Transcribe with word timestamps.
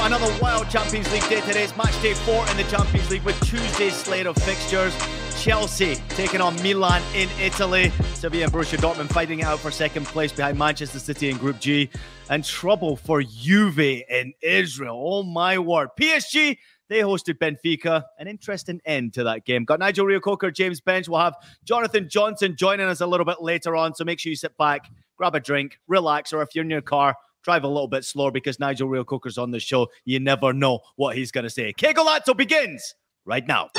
Another 0.00 0.34
wild 0.40 0.70
Champions 0.70 1.12
League 1.12 1.28
day 1.28 1.40
today. 1.42 1.64
It's 1.64 1.76
match 1.76 2.00
day 2.00 2.14
four 2.14 2.48
in 2.48 2.56
the 2.56 2.64
Champions 2.64 3.10
League 3.10 3.22
with 3.24 3.38
Tuesday's 3.40 3.94
slate 3.94 4.26
of 4.26 4.36
fixtures. 4.36 4.96
Chelsea 5.38 5.96
taking 6.10 6.40
on 6.40 6.54
Milan 6.62 7.02
in 7.14 7.28
Italy. 7.40 7.90
Sevilla 8.14 8.44
and 8.44 8.52
Borussia 8.52 8.78
Dortmund 8.78 9.12
fighting 9.12 9.40
it 9.40 9.44
out 9.44 9.58
for 9.58 9.70
second 9.70 10.06
place 10.06 10.32
behind 10.32 10.58
Manchester 10.58 10.98
City 10.98 11.28
in 11.28 11.36
Group 11.36 11.60
G. 11.60 11.90
And 12.30 12.44
trouble 12.44 12.96
for 12.96 13.22
Juve 13.22 13.78
in 13.78 14.32
Israel. 14.40 14.96
Oh 14.98 15.22
my 15.22 15.58
word. 15.58 15.90
PSG, 16.00 16.56
they 16.88 17.00
hosted 17.00 17.38
Benfica. 17.38 18.04
An 18.18 18.28
interesting 18.28 18.80
end 18.86 19.12
to 19.14 19.24
that 19.24 19.44
game. 19.44 19.64
Got 19.64 19.78
Nigel 19.78 20.06
Reo-Coker, 20.06 20.50
James 20.50 20.80
Benge. 20.80 21.08
We'll 21.08 21.20
have 21.20 21.36
Jonathan 21.64 22.08
Johnson 22.08 22.56
joining 22.56 22.86
us 22.86 23.00
a 23.00 23.06
little 23.06 23.26
bit 23.26 23.42
later 23.42 23.76
on. 23.76 23.94
So 23.94 24.04
make 24.04 24.18
sure 24.20 24.30
you 24.30 24.36
sit 24.36 24.56
back, 24.56 24.90
grab 25.16 25.34
a 25.34 25.40
drink, 25.40 25.78
relax, 25.86 26.32
or 26.32 26.42
if 26.42 26.54
you're 26.54 26.64
in 26.64 26.70
your 26.70 26.80
car, 26.80 27.14
drive 27.48 27.64
a 27.64 27.66
little 27.68 27.88
bit 27.88 28.04
slower 28.04 28.30
because 28.30 28.60
Nigel 28.60 28.90
Reo-Coker's 28.90 29.38
on 29.38 29.50
the 29.50 29.58
show. 29.58 29.88
You 30.04 30.20
never 30.20 30.52
know 30.52 30.80
what 30.96 31.16
he's 31.16 31.32
going 31.32 31.44
to 31.44 31.50
say. 31.50 31.72
Que 31.72 31.94
Golazo 31.94 32.36
begins 32.36 32.94
right 33.24 33.48
now. 33.48 33.70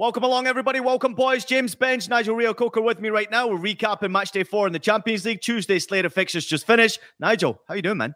Welcome 0.00 0.24
along, 0.24 0.46
everybody. 0.46 0.80
Welcome, 0.80 1.14
boys. 1.14 1.44
James 1.44 1.74
Benge, 1.74 2.08
Nigel 2.08 2.34
Reo-Coker 2.34 2.80
with 2.80 2.98
me 2.98 3.10
right 3.10 3.30
now. 3.30 3.46
We're 3.48 3.58
recapping 3.58 4.10
match 4.10 4.32
day 4.32 4.42
four 4.42 4.66
in 4.66 4.72
the 4.72 4.78
Champions 4.78 5.26
League. 5.26 5.42
Tuesday 5.42 5.78
slate 5.78 6.06
of 6.06 6.14
fixtures 6.14 6.46
just 6.46 6.66
finished. 6.66 6.98
Nigel, 7.20 7.60
how 7.68 7.74
you 7.74 7.82
doing, 7.82 7.98
man? 7.98 8.14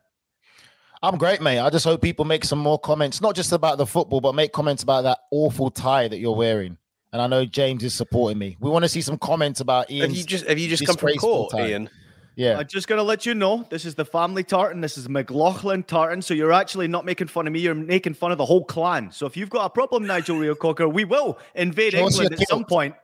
I'm 1.02 1.18
great, 1.18 1.42
mate. 1.42 1.60
I 1.60 1.68
just 1.68 1.84
hope 1.84 2.00
people 2.00 2.24
make 2.24 2.46
some 2.46 2.58
more 2.58 2.78
comments, 2.78 3.20
not 3.20 3.34
just 3.34 3.52
about 3.52 3.76
the 3.76 3.84
football, 3.84 4.22
but 4.22 4.34
make 4.34 4.52
comments 4.52 4.82
about 4.82 5.02
that 5.02 5.18
awful 5.30 5.70
tie 5.70 6.08
that 6.08 6.18
you're 6.18 6.34
wearing. 6.34 6.78
And 7.12 7.20
I 7.20 7.26
know 7.26 7.44
James 7.44 7.84
is 7.84 7.92
supporting 7.92 8.38
me. 8.38 8.56
We 8.58 8.70
want 8.70 8.86
to 8.86 8.88
see 8.88 9.02
some 9.02 9.18
comments 9.18 9.60
about 9.60 9.90
Ian. 9.90 10.08
Have 10.08 10.16
you 10.16 10.24
just 10.24 10.46
have 10.46 10.58
you 10.58 10.68
just 10.68 10.86
come 10.86 10.96
from 10.96 11.14
court, 11.16 11.54
Ian? 11.54 11.90
Yeah. 12.38 12.56
I'm 12.56 12.68
just 12.68 12.86
going 12.86 13.00
to 13.00 13.02
let 13.02 13.26
you 13.26 13.34
know 13.34 13.66
this 13.68 13.84
is 13.84 13.96
the 13.96 14.04
family 14.04 14.44
tartan. 14.44 14.80
This 14.80 14.96
is 14.96 15.08
McLaughlin 15.08 15.82
tartan. 15.82 16.22
So 16.22 16.34
you're 16.34 16.52
actually 16.52 16.86
not 16.86 17.04
making 17.04 17.26
fun 17.26 17.48
of 17.48 17.52
me. 17.52 17.58
You're 17.58 17.74
making 17.74 18.14
fun 18.14 18.30
of 18.30 18.38
the 18.38 18.46
whole 18.46 18.64
clan. 18.64 19.10
So 19.10 19.26
if 19.26 19.36
you've 19.36 19.50
got 19.50 19.64
a 19.64 19.70
problem, 19.70 20.06
Nigel 20.06 20.38
Reo-Coker, 20.38 20.88
we 20.88 21.04
will 21.04 21.36
invade 21.56 21.94
Show 21.94 22.06
England 22.06 22.30
your 22.30 22.40
at 22.40 22.48
some 22.48 22.64
point. 22.64 22.94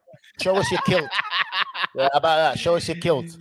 Show 0.40 0.54
us 0.54 0.70
your 0.70 0.80
kilt. 0.82 1.10
yeah, 1.96 2.08
about 2.14 2.36
that? 2.36 2.60
Show 2.60 2.76
us 2.76 2.86
your 2.86 2.96
kilt. 2.98 3.36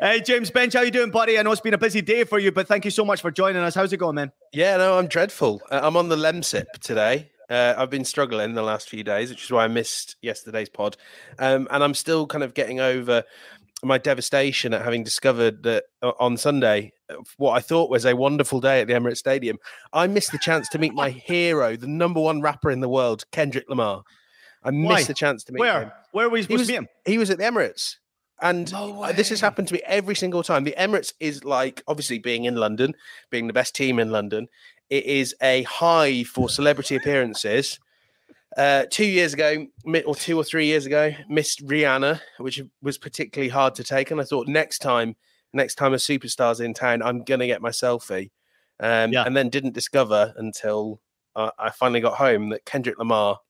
Hey, 0.00 0.20
James 0.20 0.50
Benge, 0.50 0.74
how 0.74 0.80
you 0.80 0.90
doing, 0.90 1.12
buddy? 1.12 1.38
I 1.38 1.42
know 1.42 1.52
it's 1.52 1.60
been 1.60 1.74
a 1.74 1.78
busy 1.78 2.02
day 2.02 2.24
for 2.24 2.40
you, 2.40 2.50
but 2.50 2.66
thank 2.66 2.84
you 2.84 2.90
so 2.90 3.04
much 3.04 3.20
for 3.20 3.30
joining 3.30 3.62
us. 3.62 3.76
How's 3.76 3.92
it 3.92 3.98
going, 3.98 4.16
man? 4.16 4.32
Yeah, 4.52 4.76
no, 4.78 4.98
I'm 4.98 5.06
dreadful. 5.06 5.62
Uh, 5.70 5.78
I'm 5.80 5.96
on 5.96 6.08
the 6.08 6.16
Lemsip 6.16 6.66
today. 6.80 7.30
Uh, 7.48 7.74
I've 7.76 7.90
been 7.90 8.04
struggling 8.04 8.54
the 8.54 8.62
last 8.62 8.88
few 8.88 9.04
days, 9.04 9.30
which 9.30 9.44
is 9.44 9.50
why 9.52 9.64
I 9.64 9.68
missed 9.68 10.16
yesterday's 10.20 10.68
pod. 10.68 10.96
Um, 11.38 11.68
and 11.70 11.84
I'm 11.84 11.94
still 11.94 12.26
kind 12.26 12.42
of 12.42 12.54
getting 12.54 12.80
over 12.80 13.22
my 13.82 13.98
devastation 13.98 14.72
at 14.74 14.82
having 14.82 15.04
discovered 15.04 15.62
that 15.64 15.84
uh, 16.02 16.12
on 16.18 16.36
Sunday, 16.36 16.92
uh, 17.10 17.16
what 17.36 17.52
I 17.52 17.60
thought 17.60 17.90
was 17.90 18.04
a 18.06 18.16
wonderful 18.16 18.60
day 18.60 18.80
at 18.80 18.86
the 18.86 18.94
Emirates 18.94 19.18
Stadium, 19.18 19.58
I 19.92 20.06
missed 20.06 20.32
the 20.32 20.38
chance 20.38 20.68
to 20.70 20.78
meet 20.78 20.94
my 20.94 21.10
hero, 21.26 21.76
the 21.76 21.86
number 21.86 22.20
one 22.20 22.40
rapper 22.40 22.70
in 22.70 22.80
the 22.80 22.88
world, 22.88 23.24
Kendrick 23.32 23.68
Lamar. 23.68 24.02
I 24.64 24.70
missed 24.70 24.90
Why? 24.90 25.02
the 25.04 25.14
chance 25.14 25.44
to 25.44 25.52
meet 25.52 25.60
Where? 25.60 25.82
him. 25.82 25.92
Where 26.12 26.26
were 26.28 26.32
we 26.32 26.38
He 26.40 26.42
supposed 26.44 26.58
was, 26.60 26.66
to 26.68 26.72
meet 26.72 26.78
him? 26.78 26.88
he 27.04 27.18
was 27.18 27.30
at 27.30 27.38
the 27.38 27.44
Emirates. 27.44 27.96
And 28.42 28.70
No 28.72 29.02
uh, 29.02 29.12
this 29.12 29.30
has 29.30 29.40
happened 29.40 29.68
to 29.68 29.74
me 29.74 29.80
every 29.86 30.14
single 30.14 30.42
time. 30.42 30.64
The 30.64 30.74
Emirates 30.76 31.12
is 31.20 31.44
like, 31.44 31.82
obviously, 31.88 32.18
being 32.18 32.44
in 32.44 32.56
London, 32.56 32.94
being 33.30 33.46
the 33.46 33.52
best 33.52 33.74
team 33.74 33.98
in 33.98 34.10
London, 34.10 34.48
it 34.90 35.04
is 35.04 35.34
a 35.42 35.62
hive 35.62 36.26
for 36.26 36.48
celebrity 36.48 36.96
appearances. 36.96 37.78
Uh, 38.56 38.86
two 38.90 39.04
years 39.04 39.34
ago, 39.34 39.66
or 40.06 40.14
two 40.14 40.38
or 40.38 40.44
three 40.44 40.64
years 40.66 40.86
ago, 40.86 41.12
missed 41.28 41.64
Rihanna, 41.66 42.20
which 42.38 42.62
was 42.80 42.96
particularly 42.96 43.50
hard 43.50 43.74
to 43.74 43.84
take. 43.84 44.10
And 44.10 44.20
I 44.20 44.24
thought 44.24 44.48
next 44.48 44.78
time, 44.78 45.14
next 45.52 45.74
time 45.74 45.92
a 45.92 45.96
superstar's 45.96 46.60
in 46.60 46.72
town, 46.72 47.02
I'm 47.02 47.22
gonna 47.22 47.46
get 47.46 47.60
my 47.60 47.68
selfie. 47.68 48.30
Um, 48.80 49.12
Yeah. 49.12 49.24
And 49.24 49.36
then 49.36 49.50
didn't 49.50 49.74
discover 49.74 50.32
until 50.38 51.02
uh, 51.34 51.50
I 51.58 51.70
finally 51.70 52.00
got 52.00 52.14
home 52.14 52.48
that 52.48 52.64
Kendrick 52.64 52.98
Lamar, 52.98 53.40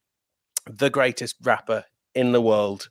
the 0.69 0.91
greatest 0.91 1.37
rapper 1.43 1.85
in 2.15 2.33
the 2.33 2.41
world, 2.41 2.89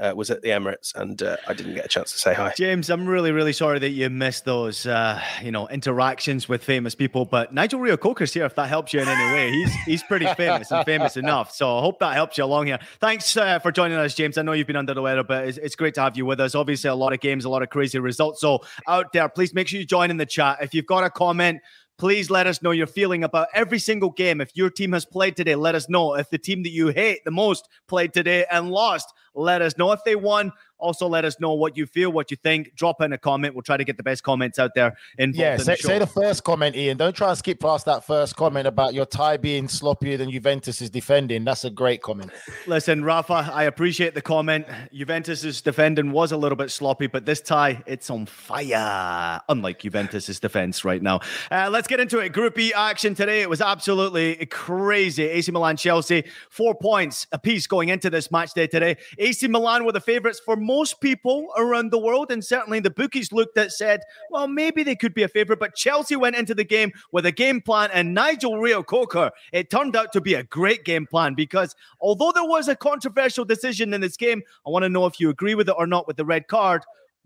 uh, 0.00 0.12
was 0.14 0.30
at 0.30 0.42
the 0.42 0.48
Emirates, 0.48 0.94
and 0.94 1.22
uh, 1.22 1.36
I 1.46 1.54
didn't 1.54 1.74
get 1.74 1.84
a 1.84 1.88
chance 1.88 2.12
to 2.12 2.18
say 2.18 2.34
hi. 2.34 2.52
James, 2.56 2.90
I'm 2.90 3.06
really, 3.06 3.32
really 3.32 3.52
sorry 3.52 3.78
that 3.78 3.90
you 3.90 4.08
missed 4.10 4.44
those, 4.44 4.86
uh, 4.86 5.20
you 5.42 5.50
know, 5.50 5.68
interactions 5.68 6.48
with 6.48 6.62
famous 6.62 6.94
people. 6.94 7.24
But 7.24 7.52
Nigel 7.52 7.80
Reo-Coker's 7.80 8.32
here 8.32 8.44
if 8.44 8.54
that 8.54 8.68
helps 8.68 8.92
you 8.92 9.00
in 9.00 9.08
any 9.08 9.34
way. 9.34 9.50
He's 9.50 9.74
he's 9.84 10.02
pretty 10.02 10.26
famous 10.36 10.70
and 10.70 10.84
famous 10.84 11.16
enough. 11.16 11.52
So 11.52 11.78
I 11.78 11.80
hope 11.80 11.98
that 12.00 12.14
helps 12.14 12.38
you 12.38 12.44
along 12.44 12.66
here. 12.66 12.78
Thanks 13.00 13.36
uh, 13.36 13.58
for 13.58 13.72
joining 13.72 13.98
us, 13.98 14.14
James. 14.14 14.38
I 14.38 14.42
know 14.42 14.52
you've 14.52 14.66
been 14.66 14.76
under 14.76 14.94
the 14.94 15.02
weather, 15.02 15.24
but 15.24 15.48
it's, 15.48 15.58
it's 15.58 15.76
great 15.76 15.94
to 15.94 16.02
have 16.02 16.16
you 16.16 16.26
with 16.26 16.40
us. 16.40 16.54
Obviously, 16.54 16.90
a 16.90 16.94
lot 16.94 17.12
of 17.12 17.20
games, 17.20 17.44
a 17.44 17.48
lot 17.48 17.62
of 17.62 17.70
crazy 17.70 17.98
results. 17.98 18.40
So 18.40 18.60
out 18.86 19.12
there, 19.12 19.28
please 19.28 19.54
make 19.54 19.68
sure 19.68 19.80
you 19.80 19.86
join 19.86 20.10
in 20.10 20.16
the 20.16 20.26
chat. 20.26 20.58
If 20.60 20.74
you've 20.74 20.86
got 20.86 21.04
a 21.04 21.10
comment, 21.10 21.60
please 21.98 22.30
let 22.30 22.46
us 22.46 22.62
know 22.62 22.70
your 22.70 22.86
feeling 22.86 23.24
about 23.24 23.48
every 23.52 23.78
single 23.78 24.10
game. 24.10 24.40
If 24.40 24.56
your 24.56 24.70
team 24.70 24.92
has 24.92 25.04
played 25.04 25.36
today, 25.36 25.56
let 25.56 25.74
us 25.74 25.88
know. 25.88 26.14
If 26.14 26.30
the 26.30 26.38
team 26.38 26.62
that 26.62 26.70
you 26.70 26.88
hate 26.88 27.24
the 27.24 27.30
most 27.30 27.68
played 27.88 28.14
today 28.14 28.46
and 28.50 28.70
lost, 28.70 29.12
let 29.34 29.60
us 29.60 29.76
know. 29.76 29.92
If 29.92 30.04
they 30.04 30.16
won, 30.16 30.52
also 30.78 31.06
let 31.08 31.24
us 31.24 31.38
know 31.40 31.54
what 31.54 31.76
you 31.76 31.86
feel, 31.86 32.10
what 32.10 32.30
you 32.30 32.36
think. 32.36 32.74
Drop 32.74 33.00
in 33.00 33.12
a 33.12 33.18
comment. 33.18 33.54
We'll 33.54 33.62
try 33.62 33.76
to 33.76 33.84
get 33.84 33.96
the 33.96 34.02
best 34.02 34.22
comments 34.22 34.58
out 34.58 34.72
there. 34.74 34.96
Involved 35.18 35.38
Yeah, 35.38 35.54
in 35.54 35.60
say, 35.60 35.76
the 35.76 35.82
say 35.82 35.98
the 35.98 36.06
first 36.06 36.44
comment, 36.44 36.76
Ian. 36.76 36.96
Don't 36.96 37.14
try 37.14 37.30
and 37.30 37.38
skip 37.38 37.60
past 37.60 37.84
that 37.86 38.04
first 38.04 38.36
comment 38.36 38.66
about 38.66 38.94
your 38.94 39.06
tie 39.06 39.36
being 39.36 39.66
sloppier 39.66 40.16
than 40.18 40.30
Juventus 40.30 40.80
is 40.80 40.90
defending. 40.90 41.44
That's 41.44 41.64
a 41.64 41.70
great 41.70 42.02
comment. 42.02 42.30
Listen, 42.66 43.04
Rafa, 43.04 43.50
I 43.52 43.64
appreciate 43.64 44.14
the 44.14 44.22
comment. 44.22 44.66
Juventus's 44.92 45.60
defending 45.62 46.12
was 46.12 46.32
a 46.32 46.36
little 46.36 46.56
bit 46.56 46.70
sloppy, 46.70 47.06
but 47.06 47.24
this 47.26 47.40
tie, 47.40 47.82
it's 47.86 48.10
on 48.10 48.26
fire. 48.26 49.40
Unlike 49.48 49.80
Juventus's 49.80 50.40
defense 50.40 50.84
right 50.84 51.02
now. 51.02 51.20
Uh, 51.50 51.68
let's 51.70 51.88
get 51.88 52.00
into 52.00 52.18
it. 52.18 52.30
Group 52.32 52.58
E 52.58 52.72
action 52.72 53.14
today. 53.14 53.42
It 53.42 53.50
was 53.50 53.60
absolutely 53.60 54.46
crazy. 54.46 55.24
AC 55.24 55.50
Milan, 55.52 55.76
Chelsea, 55.76 56.24
four 56.50 56.74
points 56.74 57.26
apiece 57.32 57.66
going 57.66 57.88
into 57.88 58.10
this 58.10 58.30
match 58.30 58.52
day 58.54 58.66
today. 58.66 58.96
AC 59.18 59.46
Milan 59.48 59.84
were 59.84 59.92
the 59.92 60.00
favourites 60.00 60.40
for 60.40 60.56
most 60.68 61.00
people 61.00 61.48
around 61.56 61.90
the 61.90 61.98
world, 61.98 62.30
and 62.30 62.44
certainly 62.44 62.78
the 62.78 62.90
bookies 62.90 63.32
looked 63.32 63.56
at 63.56 63.72
said, 63.72 64.02
well, 64.30 64.46
maybe 64.46 64.82
they 64.82 64.94
could 64.94 65.14
be 65.14 65.22
a 65.22 65.28
favourite. 65.28 65.58
But 65.58 65.74
Chelsea 65.74 66.14
went 66.14 66.36
into 66.36 66.54
the 66.54 66.62
game 66.62 66.92
with 67.10 67.24
a 67.24 67.32
game 67.32 67.62
plan, 67.62 67.88
and 67.94 68.12
Nigel 68.12 68.58
Reo-Coker, 68.58 69.30
it 69.54 69.70
turned 69.70 69.96
out 69.96 70.12
to 70.12 70.20
be 70.20 70.34
a 70.34 70.42
great 70.42 70.84
game 70.84 71.06
plan 71.06 71.32
because 71.34 71.74
although 72.02 72.32
there 72.32 72.44
was 72.44 72.68
a 72.68 72.76
controversial 72.76 73.46
decision 73.46 73.94
in 73.94 74.02
this 74.02 74.18
game, 74.18 74.42
I 74.66 74.70
want 74.70 74.82
to 74.82 74.90
know 74.90 75.06
if 75.06 75.18
you 75.18 75.30
agree 75.30 75.54
with 75.54 75.70
it 75.70 75.74
or 75.78 75.86
not 75.86 76.06
with 76.06 76.18
the 76.18 76.26
red 76.26 76.46
card. 76.48 76.82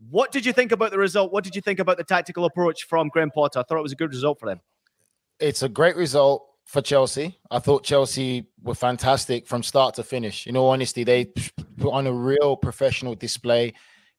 What 0.09 0.31
did 0.31 0.47
you 0.47 0.53
think 0.53 0.71
about 0.71 0.93
the 0.93 0.99
result? 0.99 1.33
What 1.33 1.43
did 1.43 1.57
you 1.57 1.63
think 1.63 1.81
about 1.81 1.97
the 1.97 2.05
tactical 2.05 2.45
approach 2.45 2.85
from 2.85 3.09
Graham 3.09 3.33
Potter? 3.33 3.59
I 3.59 3.63
thought 3.65 3.79
it 3.79 3.83
was 3.83 3.93
a 3.93 3.97
good 3.97 4.11
result 4.11 4.39
for 4.39 4.47
them. 4.47 4.61
It's 5.41 5.63
a 5.63 5.69
great 5.69 5.97
result 5.97 6.47
for 6.65 6.81
Chelsea. 6.81 7.39
I 7.51 7.59
thought 7.59 7.85
Chelsea 7.85 8.47
were 8.63 8.75
fantastic 8.75 9.47
from 9.47 9.63
start 9.63 9.95
to 9.97 10.03
finish. 10.03 10.47
In 10.47 10.57
all 10.57 10.71
honesty, 10.71 11.05
they 11.05 11.27
put 11.27 11.93
on 11.93 12.07
a 12.07 12.13
real 12.13 12.57
professional 12.57 13.15
display, 13.15 13.75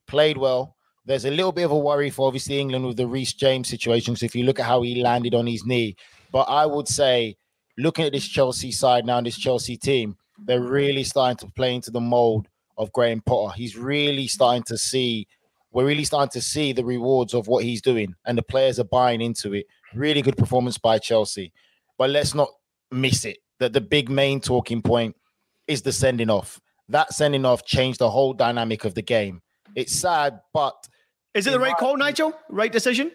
played 0.08 0.38
well. 0.38 0.76
There's 1.06 1.26
a 1.26 1.32
little 1.32 1.52
bit 1.52 1.64
of 1.64 1.72
a 1.72 1.78
worry 1.78 2.10
for 2.10 2.28
obviously 2.28 2.60
England 2.60 2.86
with 2.86 2.98
the 2.98 3.08
Reece 3.08 3.34
James 3.34 3.70
situation. 3.70 4.16
So 4.16 4.26
if 4.26 4.36
you 4.36 4.46
look 4.46 4.60
at 4.60 4.66
how 4.66 4.82
he 4.82 5.02
landed 5.02 5.36
on 5.36 5.48
his 5.48 5.66
knee, 5.66 5.96
but 6.32 6.44
I 6.44 6.66
would 6.66 6.88
say, 6.88 7.38
looking 7.78 8.06
at 8.06 8.14
this 8.14 8.28
Chelsea 8.28 8.72
side 8.72 9.06
now, 9.06 9.20
this 9.20 9.38
Chelsea 9.38 9.76
team, 9.76 10.16
they're 10.46 10.62
really 10.62 11.04
starting 11.04 11.38
to 11.38 11.54
play 11.54 11.76
into 11.76 11.92
the 11.92 12.00
mold 12.00 12.48
of 12.78 12.92
Graham 12.94 13.22
Potter. 13.22 13.54
He's 13.56 13.78
really 13.78 14.28
starting 14.28 14.64
to 14.64 14.78
see. 14.78 15.28
We're 15.72 15.86
really 15.86 16.06
starting 16.06 16.32
to 16.32 16.42
see 16.42 16.72
the 16.72 16.86
rewards 16.86 17.34
of 17.34 17.48
what 17.48 17.64
he's 17.64 17.82
doing, 17.82 18.16
and 18.26 18.38
the 18.38 18.44
players 18.44 18.80
are 18.80 18.86
buying 18.86 19.22
into 19.22 19.54
it. 19.54 19.66
Really 19.94 20.22
good 20.22 20.38
performance 20.38 20.78
by 20.78 21.00
Chelsea. 21.00 21.52
But 21.98 22.10
let's 22.10 22.34
not 22.34 22.50
miss 22.92 23.26
it. 23.26 23.38
That 23.60 23.74
the 23.74 23.82
big 23.82 24.10
main 24.10 24.40
talking 24.40 24.82
point 24.82 25.16
is 25.68 25.82
the 25.82 25.92
sending 25.92 26.30
off. 26.30 26.60
That 26.90 27.14
sending 27.14 27.46
off 27.46 27.66
changed 27.66 28.00
the 28.00 28.10
whole 28.10 28.34
dynamic 28.34 28.84
of 28.84 28.94
the 28.94 29.02
game. 29.02 29.42
It's 29.76 29.94
sad, 29.94 30.40
but 30.54 30.76
is 31.34 31.48
it 31.48 31.52
the 31.52 31.60
right 31.60 31.76
call, 31.76 31.98
Nigel? 31.98 32.34
Right 32.50 32.72
decision? 32.72 33.12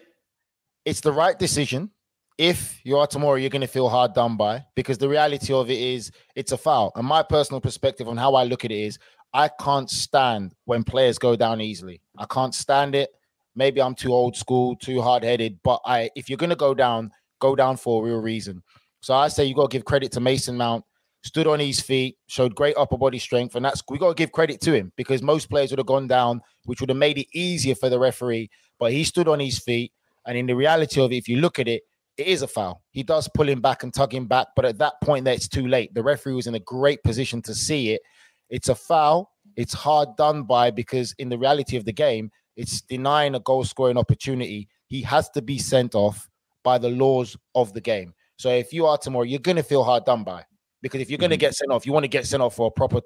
It's 0.85 1.01
the 1.01 1.11
right 1.11 1.37
decision. 1.37 1.91
If 2.37 2.79
you 2.83 2.97
are 2.97 3.07
Tomori, 3.07 3.41
you're 3.41 3.49
going 3.49 3.61
to 3.61 3.67
feel 3.67 3.89
hard 3.89 4.13
done 4.13 4.37
by 4.37 4.65
because 4.75 4.97
the 4.97 5.09
reality 5.09 5.53
of 5.53 5.69
it 5.69 5.77
is 5.77 6.11
it's 6.35 6.51
a 6.51 6.57
foul. 6.57 6.91
And 6.95 7.05
my 7.05 7.21
personal 7.21 7.61
perspective 7.61 8.07
on 8.07 8.17
how 8.17 8.35
I 8.35 8.43
look 8.43 8.65
at 8.65 8.71
it 8.71 8.79
is 8.79 8.97
I 9.33 9.49
can't 9.49 9.89
stand 9.89 10.53
when 10.65 10.83
players 10.83 11.17
go 11.17 11.35
down 11.35 11.61
easily. 11.61 12.01
I 12.17 12.25
can't 12.25 12.53
stand 12.53 12.95
it. 12.95 13.09
Maybe 13.55 13.81
I'm 13.81 13.95
too 13.95 14.13
old 14.13 14.35
school, 14.35 14.75
too 14.75 15.01
hard 15.01 15.23
headed, 15.23 15.59
but 15.63 15.81
I 15.85 16.09
if 16.15 16.29
you're 16.29 16.37
going 16.37 16.49
to 16.49 16.55
go 16.55 16.73
down, 16.73 17.11
go 17.39 17.55
down 17.55 17.77
for 17.77 18.01
a 18.01 18.05
real 18.05 18.21
reason. 18.21 18.63
So 19.01 19.13
I 19.13 19.27
say 19.27 19.45
you 19.45 19.55
got 19.55 19.71
to 19.71 19.75
give 19.75 19.85
credit 19.85 20.11
to 20.13 20.19
Mason 20.19 20.57
Mount. 20.57 20.83
Stood 21.21 21.47
on 21.47 21.59
his 21.59 21.81
feet, 21.81 22.17
showed 22.27 22.55
great 22.55 22.75
upper 22.77 22.97
body 22.97 23.19
strength, 23.19 23.55
and 23.55 23.65
that's 23.65 23.83
we 23.89 23.97
got 23.97 24.07
to 24.07 24.13
give 24.15 24.31
credit 24.31 24.61
to 24.61 24.71
him 24.71 24.93
because 24.95 25.21
most 25.21 25.49
players 25.49 25.69
would 25.69 25.79
have 25.79 25.85
gone 25.85 26.07
down, 26.07 26.39
which 26.63 26.79
would 26.79 26.89
have 26.89 26.97
made 26.97 27.17
it 27.17 27.27
easier 27.33 27.75
for 27.75 27.89
the 27.89 27.99
referee. 27.99 28.49
But 28.79 28.93
he 28.93 29.03
stood 29.03 29.27
on 29.27 29.41
his 29.41 29.59
feet, 29.59 29.91
and 30.25 30.37
in 30.37 30.45
the 30.45 30.55
reality 30.55 31.01
of 31.01 31.11
it, 31.11 31.17
if 31.17 31.27
you 31.27 31.41
look 31.41 31.59
at 31.59 31.67
it, 31.67 31.83
it 32.17 32.27
is 32.27 32.41
a 32.41 32.47
foul. 32.47 32.81
He 32.91 33.03
does 33.03 33.29
pull 33.33 33.49
him 33.49 33.59
back 33.59 33.83
and 33.83 33.93
tug 33.93 34.13
him 34.13 34.27
back, 34.27 34.47
but 34.55 34.63
at 34.63 34.77
that 34.77 34.93
point, 35.03 35.25
that 35.25 35.35
it's 35.35 35.49
too 35.49 35.67
late. 35.67 35.93
The 35.93 36.03
referee 36.03 36.33
was 36.33 36.47
in 36.47 36.55
a 36.55 36.59
great 36.59 37.03
position 37.03 37.41
to 37.43 37.53
see 37.53 37.91
it. 37.91 38.01
It's 38.49 38.69
a 38.69 38.75
foul. 38.75 39.31
It's 39.57 39.73
hard 39.73 40.15
done 40.17 40.43
by 40.43 40.71
because 40.71 41.13
in 41.19 41.27
the 41.27 41.37
reality 41.37 41.75
of 41.75 41.85
the 41.85 41.93
game, 41.93 42.31
it's 42.55 42.81
denying 42.81 43.35
a 43.35 43.39
goal 43.39 43.63
scoring 43.63 43.97
opportunity. 43.97 44.67
He 44.87 45.01
has 45.03 45.29
to 45.31 45.41
be 45.41 45.57
sent 45.57 45.95
off 45.95 46.29
by 46.63 46.77
the 46.77 46.89
laws 46.89 47.37
of 47.55 47.73
the 47.73 47.81
game. 47.81 48.13
So 48.39 48.49
if 48.49 48.71
you 48.71 48.85
are 48.85 48.97
Tomori, 48.97 49.29
you're 49.29 49.39
going 49.39 49.57
to 49.57 49.63
feel 49.63 49.83
hard 49.83 50.05
done 50.05 50.23
by 50.23 50.45
because 50.81 51.01
if 51.01 51.09
you're 51.09 51.17
going 51.17 51.29
to 51.29 51.35
mm-hmm. 51.35 51.41
get 51.41 51.55
sent 51.55 51.71
off, 51.71 51.85
you 51.85 51.91
want 51.91 52.05
to 52.05 52.09
get 52.09 52.25
sent 52.25 52.41
off 52.41 52.55
for 52.55 52.67
a 52.67 52.71
proper 52.71 53.01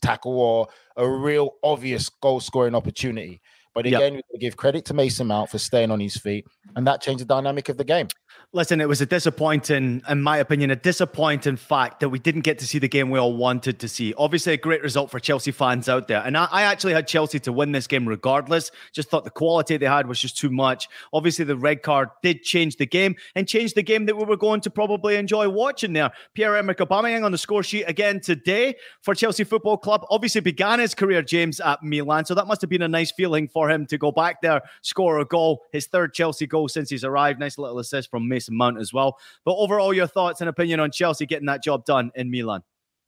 tackle 0.00 0.38
or 0.38 0.68
a 0.96 1.08
real 1.08 1.50
obvious 1.64 2.08
goal 2.22 2.38
scoring 2.38 2.76
opportunity. 2.76 3.40
But 3.74 3.86
again, 3.86 4.14
yep. 4.14 4.24
we 4.32 4.38
give 4.38 4.56
credit 4.56 4.84
to 4.86 4.94
Mason 4.94 5.26
Mount 5.26 5.50
for 5.50 5.58
staying 5.58 5.90
on 5.90 6.00
his 6.00 6.16
feet, 6.16 6.46
and 6.76 6.86
that 6.86 7.02
changed 7.02 7.20
the 7.20 7.26
dynamic 7.26 7.68
of 7.68 7.76
the 7.76 7.84
game. 7.84 8.08
Listen, 8.52 8.80
it 8.80 8.88
was 8.88 9.02
a 9.02 9.06
disappointing, 9.06 10.00
in 10.08 10.22
my 10.22 10.38
opinion, 10.38 10.70
a 10.70 10.76
disappointing 10.76 11.56
fact 11.56 12.00
that 12.00 12.08
we 12.08 12.18
didn't 12.18 12.40
get 12.40 12.58
to 12.60 12.66
see 12.66 12.78
the 12.78 12.88
game 12.88 13.10
we 13.10 13.18
all 13.18 13.36
wanted 13.36 13.78
to 13.80 13.86
see. 13.88 14.14
Obviously, 14.16 14.54
a 14.54 14.56
great 14.56 14.82
result 14.82 15.10
for 15.10 15.20
Chelsea 15.20 15.50
fans 15.50 15.88
out 15.88 16.08
there. 16.08 16.22
And 16.24 16.38
I, 16.38 16.48
I, 16.50 16.62
actually 16.62 16.94
had 16.94 17.06
Chelsea 17.06 17.38
to 17.40 17.52
win 17.52 17.72
this 17.72 17.86
game 17.86 18.08
regardless. 18.08 18.70
Just 18.92 19.10
thought 19.10 19.24
the 19.24 19.30
quality 19.30 19.76
they 19.76 19.86
had 19.86 20.06
was 20.06 20.18
just 20.18 20.38
too 20.38 20.48
much. 20.48 20.88
Obviously, 21.12 21.44
the 21.44 21.56
red 21.56 21.82
card 21.82 22.08
did 22.22 22.42
change 22.44 22.76
the 22.76 22.86
game 22.86 23.16
and 23.34 23.46
change 23.46 23.74
the 23.74 23.82
game 23.82 24.06
that 24.06 24.16
we 24.16 24.24
were 24.24 24.38
going 24.38 24.60
to 24.62 24.70
probably 24.70 25.16
enjoy 25.16 25.48
watching 25.48 25.92
there. 25.92 26.10
Pierre-Emerick 26.34 26.78
Aubameyang 26.78 27.24
on 27.24 27.32
the 27.32 27.38
score 27.38 27.62
sheet 27.62 27.84
again 27.84 28.20
today 28.20 28.76
for 29.02 29.14
Chelsea 29.14 29.44
Football 29.44 29.76
Club. 29.76 30.06
Obviously, 30.08 30.40
began 30.40 30.78
his 30.78 30.94
career, 30.94 31.20
James, 31.20 31.60
at 31.60 31.82
Milan. 31.82 32.24
So 32.24 32.34
that 32.34 32.46
must 32.46 32.62
have 32.62 32.70
been 32.70 32.82
a 32.82 32.88
nice 32.88 33.12
feeling 33.12 33.48
for 33.48 33.68
him 33.68 33.84
to 33.86 33.98
go 33.98 34.12
back 34.12 34.40
there, 34.40 34.62
score 34.82 35.18
a 35.18 35.24
goal, 35.24 35.64
his 35.72 35.86
third 35.88 36.14
Chelsea 36.14 36.46
goal 36.46 36.68
since 36.68 36.88
he's 36.88 37.04
arrived. 37.04 37.38
Nice 37.38 37.58
little 37.58 37.80
assist 37.80 38.10
from 38.10 38.25
Mason 38.28 38.56
Mount 38.56 38.78
as 38.78 38.92
well. 38.92 39.18
But 39.44 39.54
overall, 39.54 39.92
your 39.92 40.06
thoughts 40.06 40.40
and 40.40 40.48
opinion 40.48 40.80
on 40.80 40.90
Chelsea 40.90 41.26
getting 41.26 41.46
that 41.46 41.62
job 41.62 41.84
done 41.84 42.10
in 42.14 42.30
Milan? 42.30 42.62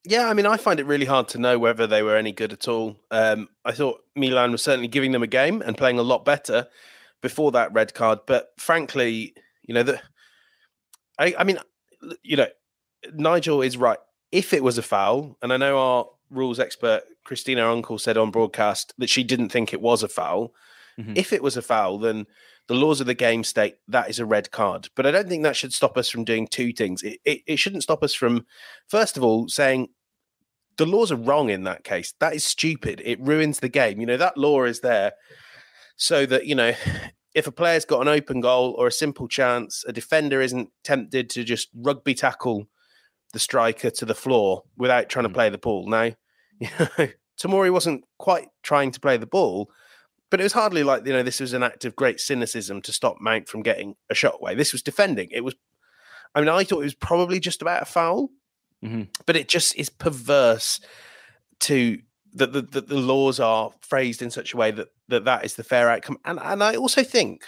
Yeah, 0.04 0.28
I 0.28 0.34
mean, 0.34 0.46
I 0.46 0.56
find 0.56 0.80
it 0.80 0.86
really 0.86 1.06
hard 1.06 1.28
to 1.28 1.38
know 1.38 1.58
whether 1.58 1.86
they 1.86 2.02
were 2.02 2.16
any 2.16 2.32
good 2.32 2.52
at 2.52 2.68
all. 2.68 2.96
Um, 3.10 3.48
I 3.64 3.72
thought 3.72 4.00
Milan 4.14 4.52
was 4.52 4.62
certainly 4.62 4.88
giving 4.88 5.12
them 5.12 5.22
a 5.22 5.26
game 5.26 5.62
and 5.62 5.76
playing 5.76 5.98
a 5.98 6.02
lot 6.02 6.24
better 6.24 6.68
before 7.20 7.52
that 7.52 7.72
red 7.72 7.94
card. 7.94 8.20
But 8.26 8.48
frankly, 8.58 9.34
you 9.62 9.74
know, 9.74 9.82
the, 9.82 10.00
I, 11.18 11.34
I 11.38 11.44
mean, 11.44 11.58
you 12.22 12.36
know, 12.36 12.46
Nigel 13.12 13.62
is 13.62 13.76
right. 13.76 13.98
If 14.30 14.52
it 14.52 14.62
was 14.62 14.78
a 14.78 14.82
foul, 14.82 15.36
and 15.42 15.52
I 15.52 15.56
know 15.56 15.78
our 15.78 16.06
rules 16.30 16.60
expert 16.60 17.02
Christina 17.24 17.62
Unkel 17.62 18.00
said 18.00 18.16
on 18.16 18.30
broadcast 18.30 18.94
that 18.98 19.10
she 19.10 19.24
didn't 19.24 19.50
think 19.50 19.72
it 19.72 19.80
was 19.80 20.02
a 20.02 20.08
foul. 20.08 20.54
Mm-hmm. 20.98 21.12
If 21.16 21.32
it 21.32 21.42
was 21.42 21.56
a 21.56 21.62
foul, 21.62 21.98
then 21.98 22.26
the 22.66 22.74
laws 22.74 23.00
of 23.00 23.06
the 23.06 23.14
game 23.14 23.44
state 23.44 23.76
that 23.88 24.10
is 24.10 24.18
a 24.18 24.26
red 24.26 24.50
card. 24.50 24.88
But 24.94 25.06
I 25.06 25.10
don't 25.10 25.28
think 25.28 25.42
that 25.42 25.56
should 25.56 25.72
stop 25.72 25.96
us 25.96 26.08
from 26.08 26.24
doing 26.24 26.46
two 26.46 26.72
things. 26.72 27.02
It, 27.02 27.20
it, 27.24 27.40
it 27.46 27.56
shouldn't 27.58 27.82
stop 27.82 28.02
us 28.02 28.14
from, 28.14 28.46
first 28.88 29.16
of 29.16 29.24
all, 29.24 29.48
saying 29.48 29.88
the 30.76 30.86
laws 30.86 31.12
are 31.12 31.16
wrong 31.16 31.50
in 31.50 31.64
that 31.64 31.84
case. 31.84 32.14
That 32.20 32.34
is 32.34 32.44
stupid. 32.44 33.00
It 33.04 33.20
ruins 33.20 33.60
the 33.60 33.68
game. 33.68 34.00
You 34.00 34.06
know, 34.06 34.16
that 34.16 34.36
law 34.36 34.64
is 34.64 34.80
there 34.80 35.12
so 35.96 36.26
that, 36.26 36.46
you 36.46 36.54
know, 36.54 36.72
if 37.34 37.46
a 37.46 37.52
player's 37.52 37.84
got 37.84 38.00
an 38.00 38.08
open 38.08 38.40
goal 38.40 38.74
or 38.78 38.86
a 38.86 38.92
simple 38.92 39.28
chance, 39.28 39.84
a 39.86 39.92
defender 39.92 40.40
isn't 40.40 40.70
tempted 40.84 41.30
to 41.30 41.44
just 41.44 41.68
rugby 41.74 42.14
tackle 42.14 42.68
the 43.32 43.38
striker 43.38 43.90
to 43.90 44.04
the 44.04 44.14
floor 44.14 44.62
without 44.76 45.08
trying 45.08 45.24
mm. 45.24 45.28
to 45.28 45.34
play 45.34 45.48
the 45.48 45.58
ball. 45.58 45.88
Now, 45.88 46.02
you 46.60 46.68
know, 46.78 47.08
Tomori 47.40 47.72
wasn't 47.72 48.04
quite 48.18 48.48
trying 48.62 48.90
to 48.90 49.00
play 49.00 49.16
the 49.16 49.26
ball, 49.26 49.70
but 50.30 50.40
it 50.40 50.42
was 50.42 50.52
hardly 50.52 50.82
like 50.82 51.06
you 51.06 51.12
know 51.12 51.22
this 51.22 51.40
was 51.40 51.52
an 51.52 51.62
act 51.62 51.84
of 51.84 51.96
great 51.96 52.20
cynicism 52.20 52.82
to 52.82 52.92
stop 52.92 53.16
Mount 53.20 53.48
from 53.48 53.62
getting 53.62 53.94
a 54.10 54.14
shot 54.14 54.36
away. 54.40 54.54
This 54.54 54.72
was 54.72 54.82
defending. 54.82 55.28
It 55.30 55.42
was. 55.44 55.54
I 56.34 56.40
mean, 56.40 56.48
I 56.50 56.64
thought 56.64 56.80
it 56.80 56.84
was 56.84 56.94
probably 56.94 57.40
just 57.40 57.62
about 57.62 57.82
a 57.82 57.86
foul, 57.86 58.28
mm-hmm. 58.84 59.04
but 59.24 59.36
it 59.36 59.48
just 59.48 59.74
is 59.76 59.88
perverse 59.88 60.80
to 61.60 61.98
that 62.34 62.52
the, 62.52 62.62
the, 62.62 62.80
the 62.82 62.98
laws 62.98 63.40
are 63.40 63.70
phrased 63.80 64.20
in 64.20 64.30
such 64.30 64.52
a 64.52 64.56
way 64.56 64.70
that, 64.70 64.88
that 65.08 65.24
that 65.24 65.44
is 65.44 65.54
the 65.54 65.64
fair 65.64 65.88
outcome. 65.90 66.18
And 66.24 66.38
and 66.42 66.62
I 66.62 66.76
also 66.76 67.02
think, 67.02 67.44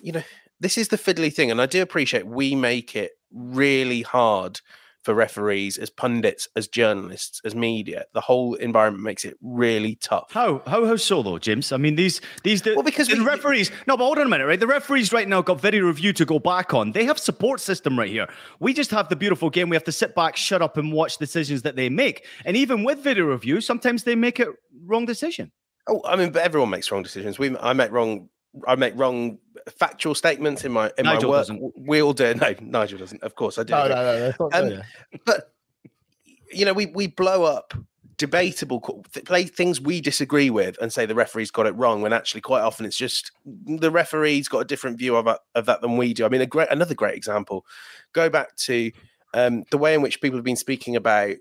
you 0.00 0.12
know, 0.12 0.22
this 0.60 0.78
is 0.78 0.88
the 0.88 0.98
fiddly 0.98 1.32
thing, 1.32 1.50
and 1.50 1.60
I 1.60 1.66
do 1.66 1.82
appreciate 1.82 2.26
we 2.26 2.54
make 2.54 2.96
it 2.96 3.12
really 3.32 4.02
hard 4.02 4.60
for 5.04 5.14
referees, 5.14 5.76
as 5.78 5.90
pundits, 5.90 6.48
as 6.56 6.66
journalists, 6.66 7.40
as 7.44 7.54
media. 7.54 8.06
The 8.14 8.20
whole 8.20 8.54
environment 8.54 9.04
makes 9.04 9.24
it 9.24 9.36
really 9.42 9.96
tough. 9.96 10.32
How 10.32 10.62
how 10.66 10.86
how 10.86 10.96
so 10.96 11.22
though, 11.22 11.38
James? 11.38 11.72
I 11.72 11.76
mean, 11.76 11.94
these 11.94 12.20
these 12.42 12.62
the, 12.62 12.74
well 12.74 12.82
because 12.82 13.08
the 13.08 13.18
we, 13.18 13.24
referees. 13.24 13.70
No, 13.86 13.96
but 13.96 14.04
hold 14.04 14.18
on 14.18 14.26
a 14.26 14.30
minute, 14.30 14.46
right? 14.46 14.58
The 14.58 14.66
referees 14.66 15.12
right 15.12 15.28
now 15.28 15.42
got 15.42 15.60
video 15.60 15.86
review 15.86 16.12
to 16.14 16.24
go 16.24 16.38
back 16.38 16.72
on. 16.72 16.92
They 16.92 17.04
have 17.04 17.18
support 17.18 17.60
system 17.60 17.98
right 17.98 18.10
here. 18.10 18.26
We 18.60 18.72
just 18.72 18.90
have 18.90 19.08
the 19.08 19.16
beautiful 19.16 19.50
game. 19.50 19.68
We 19.68 19.76
have 19.76 19.84
to 19.84 19.92
sit 19.92 20.14
back, 20.14 20.36
shut 20.36 20.62
up, 20.62 20.76
and 20.76 20.92
watch 20.92 21.18
decisions 21.18 21.62
that 21.62 21.76
they 21.76 21.88
make. 21.88 22.26
And 22.44 22.56
even 22.56 22.82
with 22.82 22.98
video 23.00 23.26
review, 23.26 23.60
sometimes 23.60 24.04
they 24.04 24.14
make 24.14 24.40
a 24.40 24.46
wrong 24.84 25.04
decision. 25.04 25.52
Oh, 25.86 26.00
I 26.06 26.16
mean, 26.16 26.30
but 26.32 26.42
everyone 26.42 26.70
makes 26.70 26.90
wrong 26.90 27.02
decisions. 27.02 27.38
We 27.38 27.56
I 27.58 27.74
make 27.74 27.92
wrong 27.92 28.30
I 28.66 28.76
make 28.76 28.94
wrong 28.96 29.38
factual 29.70 30.14
statements 30.14 30.64
in 30.64 30.72
my 30.72 30.92
in 30.98 31.04
Nigel 31.04 31.30
my 31.30 31.36
work. 31.36 31.40
Doesn't. 31.48 31.72
We 31.76 32.02
all 32.02 32.12
do. 32.12 32.34
No, 32.34 32.54
Nigel 32.60 32.98
doesn't. 32.98 33.22
Of 33.22 33.34
course, 33.34 33.58
I 33.58 33.64
do. 33.64 33.72
No, 33.72 33.88
no, 33.88 34.34
no, 34.38 34.50
um, 34.52 34.82
but 35.24 35.52
you 36.52 36.64
know, 36.64 36.72
we 36.72 36.86
we 36.86 37.06
blow 37.06 37.44
up 37.44 37.74
debatable 38.16 38.80
play 39.24 39.44
things 39.44 39.80
we 39.80 40.00
disagree 40.00 40.48
with 40.48 40.78
and 40.80 40.92
say 40.92 41.04
the 41.04 41.14
referee's 41.14 41.50
got 41.50 41.66
it 41.66 41.74
wrong 41.74 42.00
when 42.00 42.12
actually 42.12 42.40
quite 42.40 42.60
often 42.60 42.86
it's 42.86 42.96
just 42.96 43.32
the 43.44 43.90
referee's 43.90 44.46
got 44.46 44.60
a 44.60 44.64
different 44.64 44.98
view 44.98 45.16
of, 45.16 45.26
of 45.54 45.66
that 45.66 45.80
than 45.80 45.96
we 45.96 46.14
do. 46.14 46.24
I 46.24 46.28
mean, 46.28 46.40
a 46.40 46.46
great 46.46 46.68
another 46.70 46.94
great 46.94 47.16
example. 47.16 47.66
Go 48.12 48.28
back 48.30 48.54
to 48.56 48.92
um, 49.32 49.64
the 49.70 49.78
way 49.78 49.94
in 49.94 50.02
which 50.02 50.20
people 50.20 50.38
have 50.38 50.44
been 50.44 50.56
speaking 50.56 50.96
about 50.96 51.36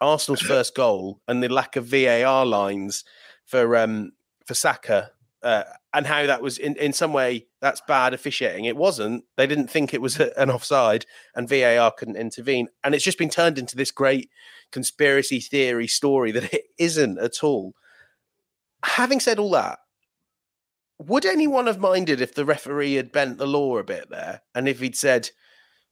Arsenal's 0.00 0.40
first 0.54 0.74
goal 0.74 1.20
and 1.26 1.42
the 1.42 1.48
lack 1.48 1.76
of 1.76 1.86
VAR 1.86 2.44
lines 2.44 3.04
for 3.46 3.76
um, 3.76 4.12
for 4.46 4.54
Saka 4.54 5.12
uh, 5.42 5.64
and 5.94 6.06
how 6.06 6.26
that 6.26 6.42
was 6.42 6.58
in, 6.58 6.76
in 6.76 6.92
some 6.92 7.12
way 7.12 7.46
that's 7.60 7.80
bad 7.86 8.12
officiating. 8.12 8.66
It 8.66 8.76
wasn't. 8.76 9.24
They 9.36 9.46
didn't 9.46 9.68
think 9.68 9.94
it 9.94 10.02
was 10.02 10.20
an 10.20 10.50
offside, 10.50 11.06
and 11.34 11.48
VAR 11.48 11.90
couldn't 11.92 12.16
intervene. 12.16 12.68
And 12.84 12.94
it's 12.94 13.04
just 13.04 13.18
been 13.18 13.30
turned 13.30 13.58
into 13.58 13.76
this 13.76 13.90
great 13.90 14.30
conspiracy 14.70 15.40
theory 15.40 15.86
story 15.86 16.30
that 16.32 16.52
it 16.52 16.64
isn't 16.78 17.18
at 17.18 17.42
all. 17.42 17.74
Having 18.84 19.20
said 19.20 19.38
all 19.38 19.50
that, 19.52 19.78
would 20.98 21.24
anyone 21.24 21.66
have 21.66 21.78
minded 21.78 22.20
if 22.20 22.34
the 22.34 22.44
referee 22.44 22.94
had 22.94 23.12
bent 23.12 23.38
the 23.38 23.46
law 23.46 23.78
a 23.78 23.84
bit 23.84 24.10
there, 24.10 24.42
and 24.54 24.68
if 24.68 24.80
he'd 24.80 24.96
said, 24.96 25.30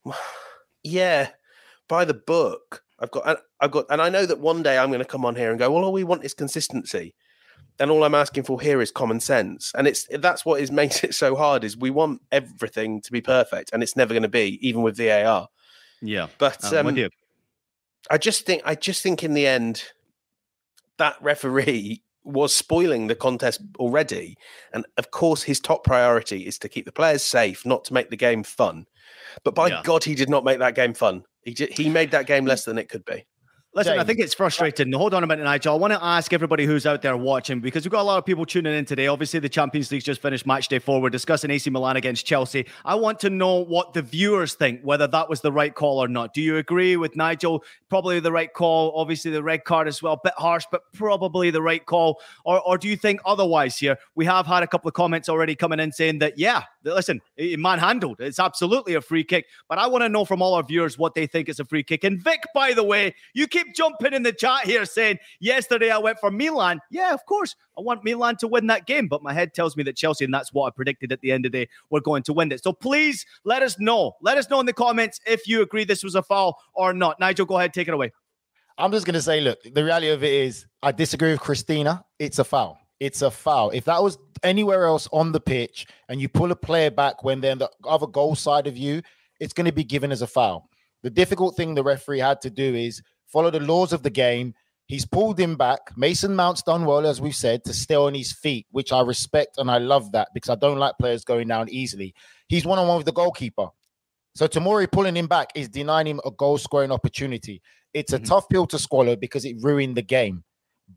"Yeah, 0.83 1.29
by 1.87 2.05
the 2.05 2.13
book." 2.13 2.83
I've 2.99 3.11
got, 3.11 3.37
I've 3.59 3.69
got, 3.69 3.85
and 3.91 4.01
I 4.01 4.09
know 4.09 4.25
that 4.25 4.39
one 4.39 4.63
day 4.63 4.75
I'm 4.75 4.89
going 4.89 4.97
to 4.97 5.05
come 5.05 5.23
on 5.23 5.35
here 5.35 5.51
and 5.51 5.59
go, 5.59 5.69
well, 5.69 5.83
all 5.83 5.93
we 5.93 6.03
want 6.03 6.23
is 6.23 6.33
consistency 6.33 7.13
and 7.79 7.91
all 7.91 8.03
I'm 8.03 8.15
asking 8.15 8.43
for 8.43 8.59
here 8.59 8.81
is 8.81 8.91
common 8.91 9.19
sense. 9.19 9.71
And 9.75 9.87
it's 9.87 10.07
that's 10.19 10.45
what 10.45 10.61
is 10.61 10.71
makes 10.83 11.03
it 11.03 11.13
so 11.13 11.35
hard 11.35 11.63
is 11.63 11.77
we 11.77 11.89
want 11.89 12.21
everything 12.31 13.01
to 13.01 13.11
be 13.11 13.21
perfect, 13.21 13.71
and 13.73 13.83
it's 13.83 13.95
never 13.95 14.13
going 14.13 14.23
to 14.23 14.29
be, 14.29 14.59
even 14.67 14.81
with 14.81 14.97
VAR. 14.97 15.47
Yeah, 16.01 16.27
but 16.37 16.63
um, 16.73 16.97
I 18.09 18.17
just 18.17 18.45
think 18.45 18.61
I 18.65 18.75
just 18.75 19.03
think 19.03 19.23
in 19.23 19.33
the 19.33 19.47
end 19.47 19.83
that 20.97 21.15
referee 21.21 22.01
was 22.23 22.53
spoiling 22.53 23.07
the 23.07 23.15
contest 23.15 23.61
already, 23.79 24.37
and 24.73 24.85
of 24.97 25.11
course 25.11 25.43
his 25.43 25.59
top 25.59 25.83
priority 25.83 26.45
is 26.45 26.59
to 26.59 26.69
keep 26.69 26.85
the 26.85 26.91
players 26.91 27.23
safe, 27.23 27.65
not 27.65 27.85
to 27.85 27.93
make 27.93 28.09
the 28.09 28.17
game 28.17 28.43
fun. 28.43 28.85
But 29.43 29.55
by 29.55 29.67
yeah. 29.67 29.81
God, 29.83 30.03
he 30.03 30.15
did 30.15 30.29
not 30.29 30.43
make 30.43 30.59
that 30.59 30.75
game 30.75 30.93
fun. 30.93 31.23
He 31.43 31.55
he 31.71 31.89
made 31.89 32.11
that 32.11 32.27
game 32.27 32.45
less 32.45 32.65
than 32.65 32.77
it 32.77 32.89
could 32.89 33.05
be. 33.05 33.25
Listen, 33.73 33.93
James. 33.93 34.01
I 34.01 34.05
think 34.05 34.19
it's 34.19 34.33
frustrating. 34.33 34.91
Hold 34.91 35.13
on 35.13 35.23
a 35.23 35.27
minute, 35.27 35.43
Nigel. 35.43 35.73
I 35.73 35.77
want 35.77 35.93
to 35.93 36.03
ask 36.03 36.33
everybody 36.33 36.65
who's 36.65 36.87
out 36.87 37.03
there 37.03 37.15
watching 37.15 37.59
because 37.59 37.83
we've 37.83 37.91
got 37.91 38.01
a 38.01 38.03
lot 38.03 38.17
of 38.17 38.25
people 38.25 38.43
tuning 38.43 38.73
in 38.73 38.85
today. 38.85 39.05
Obviously, 39.05 39.39
the 39.39 39.49
Champions 39.49 39.91
League's 39.91 40.03
just 40.03 40.19
finished 40.19 40.47
match 40.47 40.67
day 40.67 40.79
four. 40.79 40.99
We're 40.99 41.11
discussing 41.11 41.51
AC 41.51 41.69
Milan 41.69 41.95
against 41.95 42.25
Chelsea. 42.25 42.65
I 42.85 42.95
want 42.95 43.19
to 43.19 43.29
know 43.29 43.63
what 43.63 43.93
the 43.93 44.01
viewers 44.01 44.55
think, 44.55 44.81
whether 44.81 45.05
that 45.07 45.29
was 45.29 45.41
the 45.41 45.51
right 45.51 45.75
call 45.75 45.99
or 46.01 46.07
not. 46.07 46.33
Do 46.33 46.41
you 46.41 46.57
agree 46.57 46.97
with 46.97 47.15
Nigel? 47.15 47.63
Probably 47.87 48.19
the 48.19 48.31
right 48.31 48.51
call. 48.51 48.93
Obviously, 48.95 49.29
the 49.29 49.43
red 49.43 49.63
card 49.63 49.87
as 49.87 50.01
well, 50.01 50.13
a 50.13 50.19
bit 50.23 50.33
harsh, 50.37 50.65
but 50.71 50.81
probably 50.93 51.51
the 51.51 51.61
right 51.61 51.85
call. 51.85 52.19
Or, 52.45 52.59
or 52.61 52.77
do 52.79 52.87
you 52.87 52.97
think 52.97 53.19
otherwise 53.25 53.77
here? 53.77 53.97
We 54.15 54.25
have 54.25 54.47
had 54.47 54.63
a 54.63 54.67
couple 54.67 54.87
of 54.87 54.95
comments 54.95 55.29
already 55.29 55.55
coming 55.55 55.79
in 55.79 55.91
saying 55.91 56.17
that, 56.19 56.39
yeah, 56.39 56.63
listen, 56.83 57.21
it 57.35 57.59
manhandled. 57.59 58.21
It's 58.21 58.39
absolutely 58.39 58.95
a 58.95 59.01
free 59.01 59.23
kick. 59.23 59.45
But 59.69 59.77
I 59.77 59.85
want 59.85 60.03
to 60.03 60.09
know 60.09 60.25
from 60.25 60.41
all 60.41 60.55
our 60.55 60.63
viewers 60.63 60.97
what 60.97 61.13
they 61.13 61.27
think 61.27 61.47
is 61.47 61.59
a 61.59 61.65
free 61.65 61.83
kick. 61.83 62.03
And 62.03 62.19
Vic, 62.23 62.41
by 62.55 62.73
the 62.73 62.83
way, 62.83 63.13
you 63.33 63.47
keep 63.57 63.75
jumping 63.75 64.13
in 64.13 64.23
the 64.23 64.33
chat 64.33 64.65
here 64.65 64.85
saying, 64.85 65.17
yesterday 65.39 65.91
I 65.91 65.97
went 65.97 66.19
for 66.19 66.31
Milan. 66.31 66.79
Yeah, 66.91 67.13
of 67.13 67.25
course. 67.25 67.55
I 67.77 67.81
want 67.81 68.03
Milan 68.03 68.37
to 68.37 68.47
win 68.47 68.67
that 68.67 68.85
game. 68.87 69.07
But 69.07 69.23
my 69.23 69.33
head 69.33 69.53
tells 69.53 69.75
me 69.77 69.83
that 69.83 69.95
Chelsea, 69.95 70.25
and 70.25 70.33
that's 70.33 70.53
what 70.53 70.67
I 70.67 70.69
predicted 70.71 71.11
at 71.11 71.21
the 71.21 71.31
end 71.31 71.45
of 71.45 71.51
the 71.51 71.65
day, 71.65 71.69
we're 71.89 71.99
going 71.99 72.23
to 72.23 72.33
win 72.33 72.51
it. 72.51 72.63
So 72.63 72.73
please 72.73 73.25
let 73.43 73.61
us 73.61 73.79
know. 73.79 74.13
Let 74.21 74.37
us 74.37 74.49
know 74.49 74.59
in 74.59 74.65
the 74.65 74.73
comments 74.73 75.19
if 75.25 75.47
you 75.47 75.61
agree 75.61 75.85
this 75.85 76.03
was 76.03 76.15
a 76.15 76.23
foul 76.23 76.57
or 76.73 76.93
not. 76.93 77.19
Nigel, 77.19 77.45
go 77.45 77.57
ahead, 77.57 77.73
take 77.73 77.87
it 77.87 77.93
away. 77.93 78.11
I'm 78.77 78.91
just 78.91 79.05
going 79.05 79.15
to 79.15 79.21
say, 79.21 79.41
look, 79.41 79.59
the 79.63 79.83
reality 79.83 80.09
of 80.09 80.23
it 80.23 80.31
is, 80.31 80.67
I 80.83 80.91
disagree 80.91 81.31
with 81.31 81.39
Christina. 81.39 82.05
It's 82.19 82.39
a 82.39 82.43
foul. 82.43 82.79
It's 82.99 83.21
a 83.21 83.31
foul. 83.31 83.71
If 83.71 83.85
that 83.85 84.01
was 84.01 84.17
anywhere 84.43 84.85
else 84.85 85.07
on 85.11 85.31
the 85.31 85.39
pitch 85.39 85.87
and 86.09 86.21
you 86.21 86.29
pull 86.29 86.51
a 86.51 86.55
player 86.55 86.91
back 86.91 87.23
when 87.23 87.41
they're 87.41 87.53
on 87.53 87.57
the 87.57 87.69
other 87.85 88.07
goal 88.07 88.35
side 88.35 88.67
of 88.67 88.77
you, 88.77 89.01
it's 89.39 89.53
going 89.53 89.65
to 89.65 89.71
be 89.71 89.83
given 89.83 90.11
as 90.11 90.21
a 90.21 90.27
foul. 90.27 90.69
The 91.03 91.09
difficult 91.09 91.55
thing 91.55 91.73
the 91.73 91.83
referee 91.83 92.19
had 92.19 92.41
to 92.41 92.49
do 92.49 92.75
is 92.75 93.01
follow 93.27 93.49
the 93.49 93.59
laws 93.59 93.93
of 93.93 94.03
the 94.03 94.09
game. 94.09 94.53
He's 94.87 95.05
pulled 95.05 95.39
him 95.39 95.55
back. 95.55 95.79
Mason 95.97 96.33
Mount's 96.35 96.63
done 96.63 96.85
well, 96.85 97.05
as 97.05 97.19
we've 97.19 97.35
said, 97.35 97.63
to 97.65 97.73
stay 97.73 97.95
on 97.95 98.13
his 98.13 98.31
feet, 98.31 98.67
which 98.71 98.93
I 98.93 99.01
respect 99.01 99.57
and 99.57 99.69
I 99.69 99.79
love 99.79 100.13
that 100.13 100.29
because 100.33 100.49
I 100.49 100.55
don't 100.55 100.79
like 100.79 100.97
players 100.97 101.25
going 101.25 101.49
down 101.49 101.67
easily. 101.69 102.13
He's 102.47 102.65
one 102.65 102.79
on 102.79 102.87
one 102.87 102.97
with 102.97 103.05
the 103.05 103.11
goalkeeper. 103.11 103.67
So 104.33 104.47
Tomori 104.47 104.89
pulling 104.89 105.17
him 105.17 105.27
back 105.27 105.49
is 105.55 105.67
denying 105.67 106.07
him 106.07 106.21
a 106.23 106.31
goal 106.31 106.57
scoring 106.57 106.91
opportunity. 106.91 107.61
It's 107.93 108.13
a 108.13 108.19
mhm. 108.19 108.27
tough 108.27 108.47
pill 108.49 108.67
to 108.67 108.79
swallow 108.79 109.15
because 109.15 109.43
it 109.43 109.57
ruined 109.61 109.97
the 109.97 110.03
game, 110.03 110.43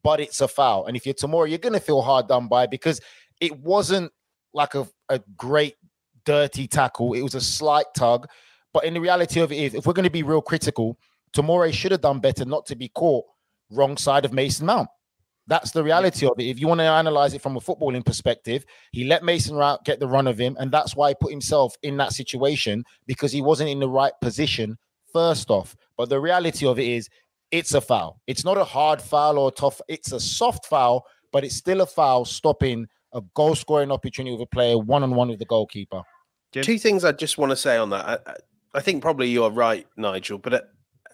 but 0.02 0.20
it's 0.20 0.40
a 0.40 0.46
foul. 0.46 0.86
And 0.86 0.96
if 0.96 1.06
you're 1.06 1.14
Tomori, 1.14 1.48
you're 1.48 1.58
going 1.58 1.72
to 1.72 1.80
feel 1.80 2.02
hard 2.02 2.28
done 2.28 2.46
by 2.46 2.66
because 2.66 3.00
it 3.40 3.58
wasn't 3.58 4.12
like 4.52 4.74
a, 4.74 4.86
a 5.08 5.20
great 5.36 5.76
dirty 6.24 6.68
tackle. 6.68 7.14
It 7.14 7.22
was 7.22 7.34
a 7.34 7.40
slight 7.40 7.86
tug. 7.96 8.28
But 8.72 8.84
in 8.84 8.94
the 8.94 9.00
reality 9.00 9.40
of 9.40 9.50
it 9.50 9.56
is, 9.56 9.74
if 9.74 9.86
we're 9.86 9.94
going 9.94 10.04
to 10.04 10.10
be 10.10 10.22
real 10.22 10.42
critical, 10.42 10.98
Tomori 11.34 11.72
should 11.72 11.92
have 11.92 12.00
done 12.00 12.20
better 12.20 12.44
not 12.44 12.66
to 12.66 12.76
be 12.76 12.88
caught 12.88 13.24
wrong 13.70 13.96
side 13.96 14.24
of 14.24 14.32
Mason 14.32 14.66
Mount. 14.66 14.88
That's 15.46 15.72
the 15.72 15.82
reality 15.82 16.26
of 16.26 16.32
it. 16.38 16.44
If 16.44 16.60
you 16.60 16.68
want 16.68 16.78
to 16.80 16.84
analyze 16.84 17.34
it 17.34 17.42
from 17.42 17.56
a 17.56 17.60
footballing 17.60 18.04
perspective, 18.04 18.64
he 18.92 19.04
let 19.04 19.24
Mason 19.24 19.56
Mount 19.56 19.84
get 19.84 19.98
the 19.98 20.06
run 20.06 20.26
of 20.26 20.38
him, 20.38 20.56
and 20.60 20.70
that's 20.70 20.94
why 20.94 21.08
he 21.08 21.14
put 21.20 21.30
himself 21.32 21.74
in 21.82 21.96
that 21.96 22.12
situation 22.12 22.84
because 23.06 23.32
he 23.32 23.42
wasn't 23.42 23.70
in 23.70 23.80
the 23.80 23.88
right 23.88 24.12
position 24.20 24.78
first 25.12 25.50
off. 25.50 25.74
But 25.96 26.08
the 26.08 26.20
reality 26.20 26.66
of 26.66 26.78
it 26.78 26.86
is, 26.86 27.08
it's 27.50 27.74
a 27.74 27.80
foul. 27.80 28.20
It's 28.28 28.44
not 28.44 28.58
a 28.58 28.64
hard 28.64 29.02
foul 29.02 29.38
or 29.38 29.48
a 29.48 29.52
tough. 29.52 29.80
It's 29.88 30.12
a 30.12 30.20
soft 30.20 30.66
foul, 30.66 31.04
but 31.32 31.42
it's 31.44 31.56
still 31.56 31.80
a 31.80 31.86
foul, 31.86 32.24
stopping 32.24 32.86
a 33.12 33.20
goal 33.34 33.56
scoring 33.56 33.90
opportunity 33.90 34.32
with 34.36 34.42
a 34.42 34.46
player 34.54 34.78
one 34.78 35.02
on 35.02 35.10
one 35.16 35.28
with 35.30 35.40
the 35.40 35.44
goalkeeper. 35.46 36.02
James? 36.52 36.66
Two 36.66 36.78
things 36.78 37.04
I 37.04 37.10
just 37.10 37.38
want 37.38 37.50
to 37.50 37.56
say 37.56 37.76
on 37.76 37.90
that. 37.90 38.04
I, 38.06 38.30
I- 38.30 38.36
I 38.72 38.78
think 38.78 39.02
probably 39.02 39.28
you 39.28 39.42
are 39.42 39.50
right, 39.50 39.84
Nigel, 39.96 40.38
but 40.38 40.54
uh, 40.54 40.60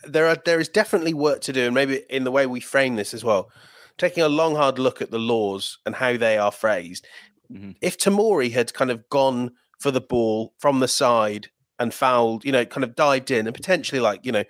there 0.05 0.27
are 0.27 0.37
there 0.45 0.61
is 0.61 0.69
definitely 0.69 1.15
work 1.15 1.41
to 1.43 1.53
do, 1.53 1.67
and 1.67 1.75
maybe 1.75 2.03
in 2.11 2.25
the 2.25 2.31
way 2.31 2.47
we 2.47 2.61
frame 2.61 2.97
this 2.97 3.15
as 3.15 3.25
well. 3.25 3.51
Taking 3.99 4.23
a 4.23 4.29
long, 4.29 4.57
hard 4.57 4.79
look 4.79 5.01
at 5.01 5.11
the 5.11 5.19
laws 5.19 5.79
and 5.87 5.95
how 5.95 6.17
they 6.17 6.37
are 6.37 6.53
phrased. 6.53 7.07
Mhm. 7.51 7.77
If 7.81 7.97
Tomori 7.97 8.53
had 8.53 8.75
kind 8.75 8.91
of 8.91 9.09
gone 9.09 9.53
for 9.81 9.91
the 9.91 10.01
ball 10.01 10.55
from 10.59 10.81
the 10.81 10.89
side 10.89 11.49
and 11.79 11.95
fouled, 11.95 12.45
you 12.45 12.53
know, 12.53 12.65
kind 12.65 12.85
of 12.85 12.95
dived 12.95 13.31
in 13.31 13.47
and 13.47 13.55
potentially 13.55 14.01
like, 14.01 14.25
you 14.25 14.33
know, 14.33 14.45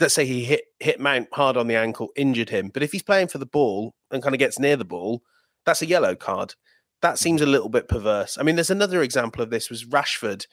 let's 0.00 0.14
say 0.14 0.26
he 0.26 0.44
hit 0.44 0.64
hit 0.80 1.00
Mount 1.00 1.28
hard 1.32 1.56
on 1.56 1.66
the 1.66 1.76
ankle, 1.76 2.10
injured 2.16 2.50
him. 2.50 2.70
But 2.72 2.82
if 2.82 2.92
he's 2.92 3.02
playing 3.02 3.28
for 3.28 3.38
the 3.38 3.46
ball 3.46 3.94
and 4.10 4.22
kind 4.22 4.34
of 4.34 4.38
gets 4.38 4.58
near 4.58 4.76
the 4.76 4.84
ball, 4.84 5.22
that's 5.64 5.82
a 5.82 5.86
yellow 5.86 6.14
card. 6.14 6.54
That 7.02 7.18
seems 7.18 7.42
a 7.42 7.46
little 7.46 7.68
bit 7.68 7.88
perverse. 7.88 8.38
I 8.38 8.42
mean, 8.42 8.56
there's 8.56 8.70
another 8.70 9.02
example 9.02 9.42
of 9.42 9.50
this 9.50 9.68
was 9.70 9.84
Rashford 9.84 10.46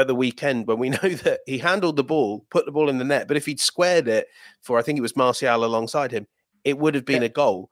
at 0.00 0.06
the 0.06 0.14
weekend 0.14 0.66
when 0.66 0.78
we 0.78 0.90
know 0.90 0.98
that 0.98 1.40
he 1.46 1.58
handled 1.58 1.96
the 1.96 2.04
ball, 2.04 2.44
put 2.50 2.66
the 2.66 2.72
ball 2.72 2.88
in 2.88 2.98
the 2.98 3.04
net, 3.04 3.28
but 3.28 3.36
if 3.36 3.46
he'd 3.46 3.60
squared 3.60 4.08
it 4.08 4.28
for 4.60 4.78
I 4.78 4.82
think 4.82 4.98
it 4.98 5.02
was 5.02 5.16
Martial 5.16 5.64
alongside 5.64 6.12
him, 6.12 6.26
it 6.64 6.78
would 6.78 6.94
have 6.94 7.04
been 7.04 7.22
a 7.22 7.28
goal. 7.28 7.70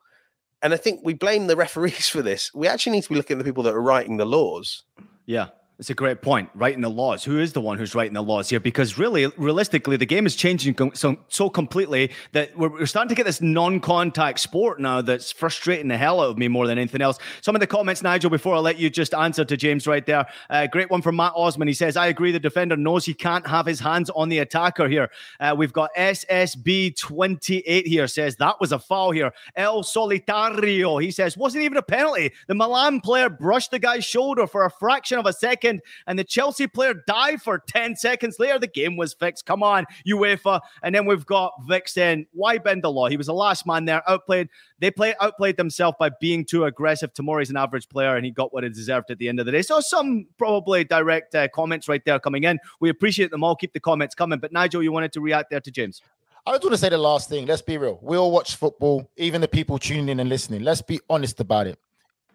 And 0.61 0.73
I 0.73 0.77
think 0.77 1.01
we 1.03 1.13
blame 1.13 1.47
the 1.47 1.55
referees 1.55 2.09
for 2.09 2.21
this. 2.21 2.53
We 2.53 2.67
actually 2.67 2.93
need 2.93 3.03
to 3.03 3.09
be 3.09 3.15
looking 3.15 3.35
at 3.35 3.39
the 3.39 3.49
people 3.49 3.63
that 3.63 3.73
are 3.73 3.81
writing 3.81 4.17
the 4.17 4.25
laws. 4.25 4.83
Yeah. 5.25 5.49
It's 5.79 5.89
a 5.89 5.93
great 5.93 6.21
point. 6.21 6.49
Writing 6.55 6.81
the 6.81 6.89
laws. 6.89 7.23
Who 7.23 7.39
is 7.39 7.53
the 7.53 7.61
one 7.61 7.77
who's 7.77 7.95
writing 7.95 8.13
the 8.13 8.21
laws 8.21 8.49
here? 8.49 8.59
Because 8.59 8.97
really, 8.97 9.27
realistically, 9.37 9.95
the 9.95 10.05
game 10.05 10.25
is 10.25 10.35
changing 10.35 10.75
so, 10.93 11.17
so 11.29 11.49
completely 11.49 12.11
that 12.33 12.55
we're, 12.57 12.67
we're 12.67 12.85
starting 12.85 13.07
to 13.07 13.15
get 13.15 13.25
this 13.25 13.39
non-contact 13.39 14.41
sport 14.41 14.81
now 14.81 15.01
that's 15.01 15.31
frustrating 15.31 15.87
the 15.87 15.97
hell 15.97 16.19
out 16.19 16.31
of 16.31 16.37
me 16.37 16.49
more 16.49 16.67
than 16.67 16.77
anything 16.77 17.01
else. 17.01 17.17
Some 17.39 17.55
of 17.55 17.61
the 17.61 17.67
comments, 17.67 18.03
Nigel, 18.03 18.29
before 18.29 18.55
I 18.55 18.59
let 18.59 18.77
you 18.77 18.89
just 18.89 19.13
answer 19.13 19.45
to 19.45 19.55
James 19.55 19.87
right 19.87 20.05
there. 20.05 20.25
Uh, 20.49 20.67
great 20.67 20.89
one 20.89 21.01
from 21.01 21.15
Matt 21.15 21.31
Osman. 21.33 21.69
He 21.69 21.73
says, 21.73 21.95
"I 21.95 22.07
agree. 22.07 22.33
The 22.33 22.41
defender 22.41 22.75
knows 22.75 23.05
he 23.05 23.13
can't 23.13 23.47
have 23.47 23.65
his 23.65 23.79
hands 23.79 24.09
on 24.09 24.27
the 24.27 24.39
attacker 24.39 24.89
here." 24.89 25.09
Uh, 25.39 25.55
we've 25.57 25.71
got 25.71 25.91
SSB 25.95 26.97
twenty 26.97 27.59
eight 27.59 27.87
here 27.87 28.07
says 28.07 28.35
that 28.35 28.59
was 28.59 28.73
a 28.73 28.79
foul 28.79 29.11
here. 29.11 29.31
El 29.55 29.83
Solitario. 29.83 31.01
He 31.01 31.11
says 31.11 31.37
wasn't 31.37 31.63
even 31.63 31.77
a 31.77 31.81
penalty. 31.81 32.33
The 32.47 32.55
Milan 32.55 32.99
player 32.99 33.29
brushed 33.29 33.71
the 33.71 33.79
guy's 33.79 34.03
shoulder 34.03 34.45
for 34.45 34.65
a 34.65 34.69
fraction 34.69 35.17
of 35.17 35.25
a 35.25 35.31
second, 35.31 35.68
and 36.07 36.17
the 36.17 36.23
Chelsea 36.23 36.67
player 36.67 36.93
died 37.07 37.41
for 37.41 37.59
10 37.59 37.95
seconds 37.95 38.37
later. 38.39 38.57
The 38.57 38.67
game 38.67 38.97
was 38.97 39.13
fixed. 39.13 39.45
Come 39.45 39.61
on, 39.61 39.85
UEFA. 40.07 40.61
And 40.83 40.95
then 40.95 41.05
we've 41.05 41.25
got 41.25 41.53
Vixen. 41.67 42.25
why 42.33 42.57
bend 42.57 42.83
the 42.83 42.91
law? 42.91 43.07
He 43.07 43.17
was 43.17 43.27
the 43.27 43.33
last 43.33 43.67
man 43.67 43.85
there, 43.85 44.01
outplayed. 44.09 44.49
They 44.79 44.91
play 44.91 45.13
outplayed 45.19 45.57
themselves 45.57 45.97
by 45.99 46.09
being 46.21 46.45
too 46.45 46.65
aggressive. 46.65 47.13
Tomori's 47.13 47.49
an 47.49 47.57
average 47.57 47.89
player, 47.89 48.15
and 48.15 48.25
he 48.25 48.31
got 48.31 48.53
what 48.53 48.63
he 48.63 48.69
deserved 48.69 49.11
at 49.11 49.17
the 49.17 49.29
end 49.29 49.39
of 49.39 49.45
the 49.45 49.51
day. 49.51 49.61
So 49.61 49.79
some 49.79 50.27
probably 50.37 50.83
direct 50.83 51.35
uh, 51.35 51.47
comments 51.49 51.87
right 51.87 52.03
there 52.05 52.19
coming 52.19 52.43
in. 52.43 52.59
We 52.79 52.89
appreciate 52.89 53.31
them 53.31 53.43
all. 53.43 53.55
Keep 53.55 53.73
the 53.73 53.79
comments 53.79 54.15
coming. 54.15 54.39
But 54.39 54.51
Nigel, 54.51 54.81
you 54.81 54.91
wanted 54.91 55.11
to 55.13 55.21
react 55.21 55.49
there 55.49 55.61
to 55.61 55.71
James. 55.71 56.01
I 56.45 56.53
just 56.53 56.63
want 56.63 56.73
to 56.73 56.77
say 56.77 56.89
the 56.89 56.97
last 56.97 57.29
thing. 57.29 57.45
Let's 57.45 57.61
be 57.61 57.77
real. 57.77 57.99
We 58.01 58.17
all 58.17 58.31
watch 58.31 58.55
football, 58.55 59.09
even 59.17 59.41
the 59.41 59.47
people 59.47 59.77
tuning 59.77 60.09
in 60.09 60.19
and 60.19 60.29
listening. 60.29 60.63
Let's 60.63 60.81
be 60.81 60.99
honest 61.09 61.39
about 61.39 61.67
it. 61.67 61.77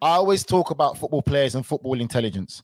I 0.03 0.11
always 0.11 0.45
talk 0.45 0.71
about 0.71 0.99
football 0.99 1.23
players 1.23 1.55
and 1.55 1.65
football 1.65 2.01
intelligence. 2.01 2.63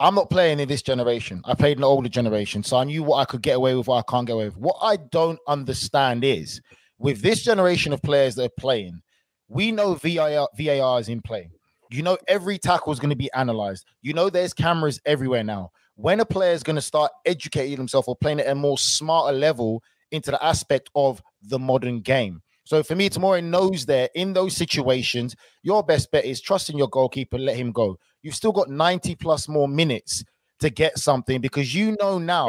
I'm 0.00 0.14
not 0.14 0.28
playing 0.28 0.58
in 0.58 0.68
this 0.68 0.82
generation. 0.82 1.40
I 1.44 1.54
played 1.54 1.76
in 1.76 1.82
the 1.82 1.88
older 1.88 2.08
generation, 2.08 2.62
so 2.64 2.76
I 2.76 2.84
knew 2.84 3.02
what 3.02 3.18
I 3.18 3.24
could 3.24 3.42
get 3.42 3.56
away 3.56 3.74
with, 3.74 3.86
what 3.86 3.98
I 3.98 4.10
can't 4.10 4.26
get 4.26 4.32
away 4.32 4.46
with. 4.46 4.56
What 4.56 4.76
I 4.82 4.96
don't 4.96 5.38
understand 5.46 6.24
is 6.24 6.60
with 6.98 7.20
this 7.20 7.42
generation 7.42 7.92
of 7.92 8.02
players 8.02 8.34
that 8.34 8.44
are 8.44 8.60
playing, 8.60 9.00
we 9.48 9.70
know 9.70 9.94
VAR, 9.94 10.48
VAR 10.58 11.00
is 11.00 11.08
in 11.08 11.22
play. 11.22 11.48
You 11.90 12.02
know 12.02 12.18
every 12.26 12.58
tackle 12.58 12.92
is 12.92 12.98
going 12.98 13.10
to 13.10 13.16
be 13.16 13.30
analyzed. 13.34 13.84
You 14.02 14.14
know 14.14 14.30
there's 14.30 14.52
cameras 14.52 15.00
everywhere 15.04 15.44
now. 15.44 15.70
When 15.94 16.18
a 16.18 16.24
player 16.24 16.52
is 16.52 16.64
going 16.64 16.76
to 16.76 16.82
start 16.82 17.12
educating 17.24 17.76
himself 17.76 18.08
or 18.08 18.16
playing 18.16 18.40
at 18.40 18.48
a 18.48 18.54
more 18.54 18.78
smarter 18.78 19.36
level 19.36 19.80
into 20.10 20.32
the 20.32 20.44
aspect 20.44 20.90
of 20.96 21.22
the 21.42 21.58
modern 21.58 22.00
game. 22.00 22.42
So 22.64 22.82
for 22.82 22.96
me, 22.96 23.10
Tomori 23.10 23.44
knows 23.44 23.86
that 23.86 24.10
in 24.14 24.32
those 24.32 24.56
situations, 24.56 25.36
your 25.62 25.82
best 25.82 26.10
bet 26.10 26.24
is 26.24 26.40
trusting 26.40 26.76
your 26.76 26.88
goalkeeper, 26.88 27.38
let 27.38 27.56
him 27.56 27.70
go. 27.70 27.98
You've 28.24 28.34
still 28.34 28.52
got 28.52 28.68
90 28.70 29.14
plus 29.16 29.48
more 29.48 29.68
minutes 29.68 30.24
to 30.60 30.70
get 30.70 30.98
something 30.98 31.40
because 31.40 31.74
you 31.74 31.94
know 32.00 32.18
now 32.18 32.48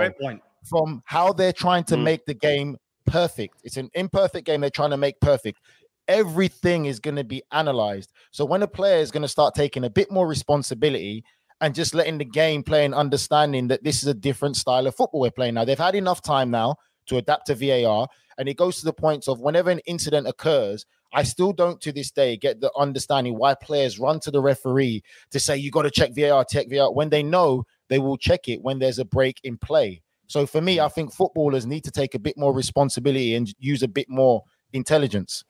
from 0.68 1.04
how 1.06 1.34
they're 1.34 1.54
trying 1.54 1.84
to 1.84 1.96
Mm. 1.96 2.04
make 2.04 2.26
the 2.26 2.34
game 2.34 2.78
perfect. 3.06 3.60
It's 3.64 3.78
an 3.78 3.90
imperfect 3.94 4.48
game 4.48 4.62
they're 4.62 4.70
trying 4.72 4.90
to 4.92 4.98
make 4.98 5.20
perfect. 5.20 5.60
Everything 6.08 6.86
is 6.86 7.00
going 7.00 7.18
to 7.18 7.24
be 7.24 7.44
analyzed. 7.52 8.12
So 8.32 8.46
when 8.46 8.64
a 8.64 8.68
player 8.68 8.98
is 9.00 9.12
going 9.12 9.24
to 9.24 9.28
start 9.28 9.54
taking 9.54 9.84
a 9.84 9.90
bit 9.90 10.10
more 10.12 10.28
responsibility 10.28 11.24
and 11.62 11.76
just 11.76 11.94
letting 11.94 12.18
the 12.20 12.26
game 12.26 12.64
play 12.64 12.86
and 12.86 12.94
understanding 12.96 13.68
that 13.68 13.84
this 13.84 14.02
is 14.02 14.08
a 14.08 14.14
different 14.14 14.56
style 14.56 14.88
of 14.88 14.96
football 14.96 15.22
we're 15.22 15.32
playing 15.32 15.56
now. 15.56 15.66
They've 15.66 15.78
had 15.78 15.96
enough 15.96 16.22
time 16.22 16.52
now 16.52 16.76
to 17.08 17.18
adapt 17.18 17.48
to 17.48 17.56
VAR. 17.56 18.08
And 18.38 18.48
it 18.50 18.58
goes 18.58 18.78
to 18.80 18.86
the 18.86 18.94
point 18.94 19.28
of 19.28 19.40
whenever 19.40 19.70
an 19.72 19.80
incident 19.86 20.28
occurs, 20.28 20.86
I 21.16 21.24
still 21.24 21.54
don't 21.54 21.80
to 21.82 21.94
this 21.94 22.12
day 22.12 22.36
get 22.36 22.60
the 22.60 22.70
understanding 22.78 23.38
why 23.38 23.56
players 23.56 23.98
run 24.00 24.20
to 24.20 24.32
the 24.32 24.42
referee 24.42 25.02
to 25.32 25.40
say, 25.40 25.56
you 25.56 25.72
got 25.72 25.84
to 25.84 25.92
check 25.92 26.12
VAR, 26.14 26.44
check 26.44 26.68
VAR, 26.70 26.94
when 26.94 27.10
they 27.10 27.24
know 27.24 27.64
they 27.88 28.00
will 28.00 28.18
check 28.18 28.50
it 28.50 28.62
when 28.62 28.80
there's 28.80 29.00
a 29.00 29.06
break 29.06 29.40
in 29.46 29.58
play. 29.58 30.02
So 30.28 30.46
for 30.46 30.60
me, 30.60 30.82
I 30.82 30.90
think 30.90 31.14
footballers 31.14 31.66
need 31.66 31.86
to 31.86 31.92
take 31.92 32.16
a 32.16 32.20
bit 32.20 32.38
more 32.38 32.54
responsibility 32.54 33.34
and 33.36 33.48
use 33.60 33.82
a 33.82 33.88
bit 33.88 34.10
more 34.10 34.44
intelligence. 34.74 35.46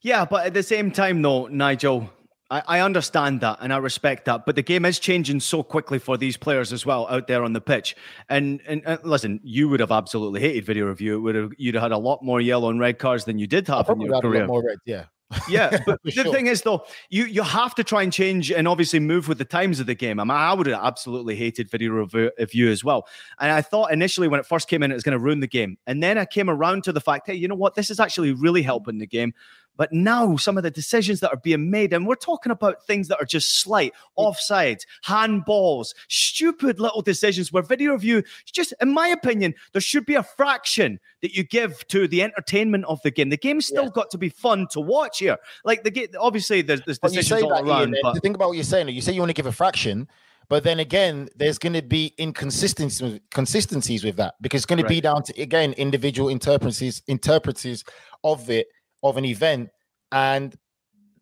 Yeah, 0.00 0.24
but 0.26 0.46
at 0.46 0.54
the 0.54 0.62
same 0.62 0.92
time, 0.92 1.22
though, 1.22 1.48
Nigel, 1.48 2.08
I, 2.50 2.62
I 2.66 2.80
understand 2.80 3.40
that 3.40 3.58
and 3.60 3.72
I 3.72 3.78
respect 3.78 4.26
that, 4.26 4.44
but 4.46 4.54
the 4.54 4.62
game 4.62 4.84
is 4.84 4.98
changing 4.98 5.40
so 5.40 5.62
quickly 5.62 5.98
for 5.98 6.16
these 6.16 6.36
players 6.36 6.72
as 6.72 6.84
well 6.84 7.06
out 7.08 7.26
there 7.26 7.42
on 7.42 7.52
the 7.52 7.60
pitch. 7.60 7.96
And 8.28 8.60
and, 8.66 8.82
and 8.84 9.02
listen, 9.02 9.40
you 9.42 9.68
would 9.68 9.80
have 9.80 9.92
absolutely 9.92 10.40
hated 10.40 10.64
video 10.64 10.86
review. 10.86 11.16
It 11.16 11.20
would 11.20 11.34
have 11.34 11.52
you'd 11.56 11.74
have 11.74 11.82
had 11.82 11.92
a 11.92 11.98
lot 11.98 12.22
more 12.22 12.40
yellow 12.40 12.70
and 12.70 12.78
red 12.78 12.98
cards 12.98 13.24
than 13.24 13.38
you 13.38 13.46
did 13.46 13.66
have 13.68 13.88
in 13.88 14.00
your 14.00 14.20
career. 14.20 14.46
more 14.46 14.64
red, 14.64 14.78
yeah. 14.84 15.04
Yeah, 15.48 15.78
but 15.86 16.00
the 16.04 16.10
sure. 16.10 16.32
thing 16.32 16.46
is, 16.46 16.62
though, 16.62 16.84
you 17.10 17.24
you 17.24 17.42
have 17.42 17.74
to 17.76 17.84
try 17.84 18.02
and 18.02 18.12
change 18.12 18.50
and 18.50 18.68
obviously 18.68 19.00
move 19.00 19.28
with 19.28 19.38
the 19.38 19.44
times 19.44 19.80
of 19.80 19.86
the 19.86 19.94
game. 19.94 20.20
I 20.20 20.24
mean, 20.24 20.30
I 20.30 20.52
would 20.52 20.66
have 20.66 20.82
absolutely 20.82 21.36
hated 21.36 21.70
video 21.70 21.92
review 21.92 22.70
as 22.70 22.84
well. 22.84 23.06
And 23.40 23.50
I 23.50 23.62
thought 23.62 23.92
initially 23.92 24.28
when 24.28 24.40
it 24.40 24.46
first 24.46 24.68
came 24.68 24.82
in, 24.82 24.90
it 24.90 24.94
was 24.94 25.02
going 25.02 25.18
to 25.18 25.18
ruin 25.18 25.40
the 25.40 25.46
game. 25.46 25.78
And 25.86 26.02
then 26.02 26.18
I 26.18 26.24
came 26.24 26.50
around 26.50 26.84
to 26.84 26.92
the 26.92 27.00
fact, 27.00 27.26
hey, 27.26 27.34
you 27.34 27.48
know 27.48 27.54
what? 27.54 27.74
This 27.74 27.90
is 27.90 28.00
actually 28.00 28.32
really 28.32 28.62
helping 28.62 28.98
the 28.98 29.06
game. 29.06 29.34
But 29.76 29.92
now 29.92 30.36
some 30.36 30.56
of 30.56 30.62
the 30.62 30.70
decisions 30.70 31.20
that 31.20 31.30
are 31.30 31.36
being 31.36 31.70
made, 31.70 31.92
and 31.92 32.06
we're 32.06 32.14
talking 32.14 32.52
about 32.52 32.86
things 32.86 33.08
that 33.08 33.20
are 33.20 33.24
just 33.24 33.60
slight, 33.60 33.92
offsides, 34.18 34.82
handballs, 35.04 35.94
stupid 36.08 36.80
little 36.80 37.02
decisions 37.02 37.52
where 37.52 37.62
video 37.62 37.92
review, 37.92 38.22
just 38.44 38.72
in 38.80 38.92
my 38.92 39.08
opinion, 39.08 39.54
there 39.72 39.80
should 39.80 40.06
be 40.06 40.14
a 40.14 40.22
fraction 40.22 41.00
that 41.22 41.34
you 41.34 41.42
give 41.42 41.86
to 41.88 42.06
the 42.06 42.22
entertainment 42.22 42.84
of 42.84 43.00
the 43.02 43.10
game. 43.10 43.30
The 43.30 43.36
game's 43.36 43.66
still 43.66 43.90
got 43.90 44.10
to 44.10 44.18
be 44.18 44.28
fun 44.28 44.68
to 44.68 44.80
watch 44.80 45.18
here. 45.18 45.38
Like 45.64 45.82
the 45.82 45.90
game, 45.90 46.08
obviously 46.20 46.62
there's, 46.62 46.82
there's 46.82 46.98
decisions 46.98 47.42
all 47.42 47.50
that, 47.50 47.64
around. 47.64 47.94
Ian, 47.94 48.00
but... 48.02 48.22
Think 48.22 48.36
about 48.36 48.48
what 48.48 48.56
you're 48.56 48.64
saying. 48.64 48.88
You 48.88 49.00
say 49.00 49.12
you 49.12 49.20
want 49.20 49.30
to 49.30 49.34
give 49.34 49.46
a 49.46 49.52
fraction. 49.52 50.08
But 50.48 50.62
then 50.62 50.78
again, 50.78 51.28
there's 51.34 51.58
going 51.58 51.72
to 51.72 51.82
be 51.82 52.14
inconsistencies 52.18 53.20
consistencies 53.30 54.04
with 54.04 54.16
that 54.16 54.34
because 54.40 54.58
it's 54.58 54.66
going 54.66 54.82
to 54.82 54.88
be 54.88 55.00
down 55.00 55.22
to 55.22 55.40
again 55.40 55.72
individual 55.72 56.28
interpretations 56.28 57.02
interpreters 57.06 57.82
of 58.22 58.50
it 58.50 58.66
of 59.04 59.16
an 59.16 59.24
event, 59.24 59.70
and 60.10 60.56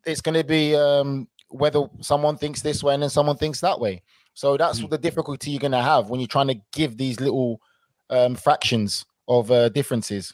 it's 0.06 0.22
going 0.22 0.34
to 0.34 0.44
be 0.44 0.74
um, 0.74 1.28
whether 1.50 1.82
someone 2.00 2.36
thinks 2.36 2.62
this 2.62 2.82
way 2.82 2.94
and 2.94 3.02
then 3.02 3.10
someone 3.10 3.36
thinks 3.36 3.60
that 3.60 3.78
way. 3.78 4.02
So 4.34 4.56
that's 4.56 4.80
mm. 4.80 4.88
the 4.88 4.98
difficulty 4.98 5.50
you're 5.50 5.60
going 5.60 5.72
to 5.72 5.82
have 5.82 6.08
when 6.08 6.20
you're 6.20 6.26
trying 6.26 6.48
to 6.48 6.60
give 6.72 6.96
these 6.96 7.20
little 7.20 7.60
um, 8.08 8.34
fractions 8.34 9.04
of 9.28 9.50
uh, 9.50 9.68
differences. 9.68 10.32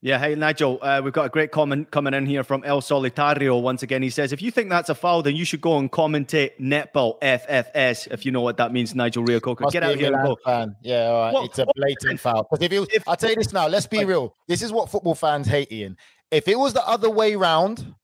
Yeah, 0.00 0.20
hey 0.20 0.36
Nigel, 0.36 0.78
uh, 0.80 1.00
we've 1.02 1.12
got 1.12 1.24
a 1.24 1.28
great 1.28 1.50
comment 1.50 1.90
coming 1.90 2.14
in 2.14 2.24
here 2.24 2.44
from 2.44 2.62
El 2.62 2.80
Solitario. 2.80 3.60
Once 3.60 3.82
again, 3.82 4.00
he 4.00 4.10
says, 4.10 4.32
if 4.32 4.40
you 4.40 4.52
think 4.52 4.70
that's 4.70 4.88
a 4.88 4.94
foul, 4.94 5.24
then 5.24 5.34
you 5.34 5.44
should 5.44 5.60
go 5.60 5.76
and 5.76 5.90
commentate 5.90 6.52
netball 6.60 7.20
FFS. 7.20 8.06
If 8.12 8.24
you 8.24 8.30
know 8.30 8.40
what 8.40 8.56
that 8.58 8.72
means, 8.72 8.94
Nigel 8.94 9.24
Reo-Coker. 9.24 9.64
Get 9.72 9.82
out 9.82 9.94
of 9.94 9.98
here 9.98 10.14
and 10.14 10.24
go. 10.24 10.36
Fan. 10.44 10.76
Yeah, 10.82 11.06
all 11.06 11.20
right. 11.20 11.34
Well, 11.34 11.44
it's 11.46 11.58
a 11.58 11.66
blatant 11.74 12.20
foul. 12.20 12.46
Because 12.48 12.64
if, 12.64 12.72
it 12.72 12.88
if 12.94 13.08
I'll 13.08 13.16
tell 13.16 13.30
you 13.30 13.36
this 13.36 13.52
now, 13.52 13.66
let's 13.66 13.86
be 13.86 13.98
like, 13.98 14.06
real. 14.06 14.36
This 14.46 14.62
is 14.62 14.70
what 14.70 14.88
football 14.88 15.16
fans 15.16 15.48
hate, 15.48 15.72
Ian. 15.72 15.96
If 16.30 16.48
it 16.48 16.58
was 16.58 16.72
the 16.72 16.86
other 16.86 17.10
way 17.10 17.36
round, 17.36 17.94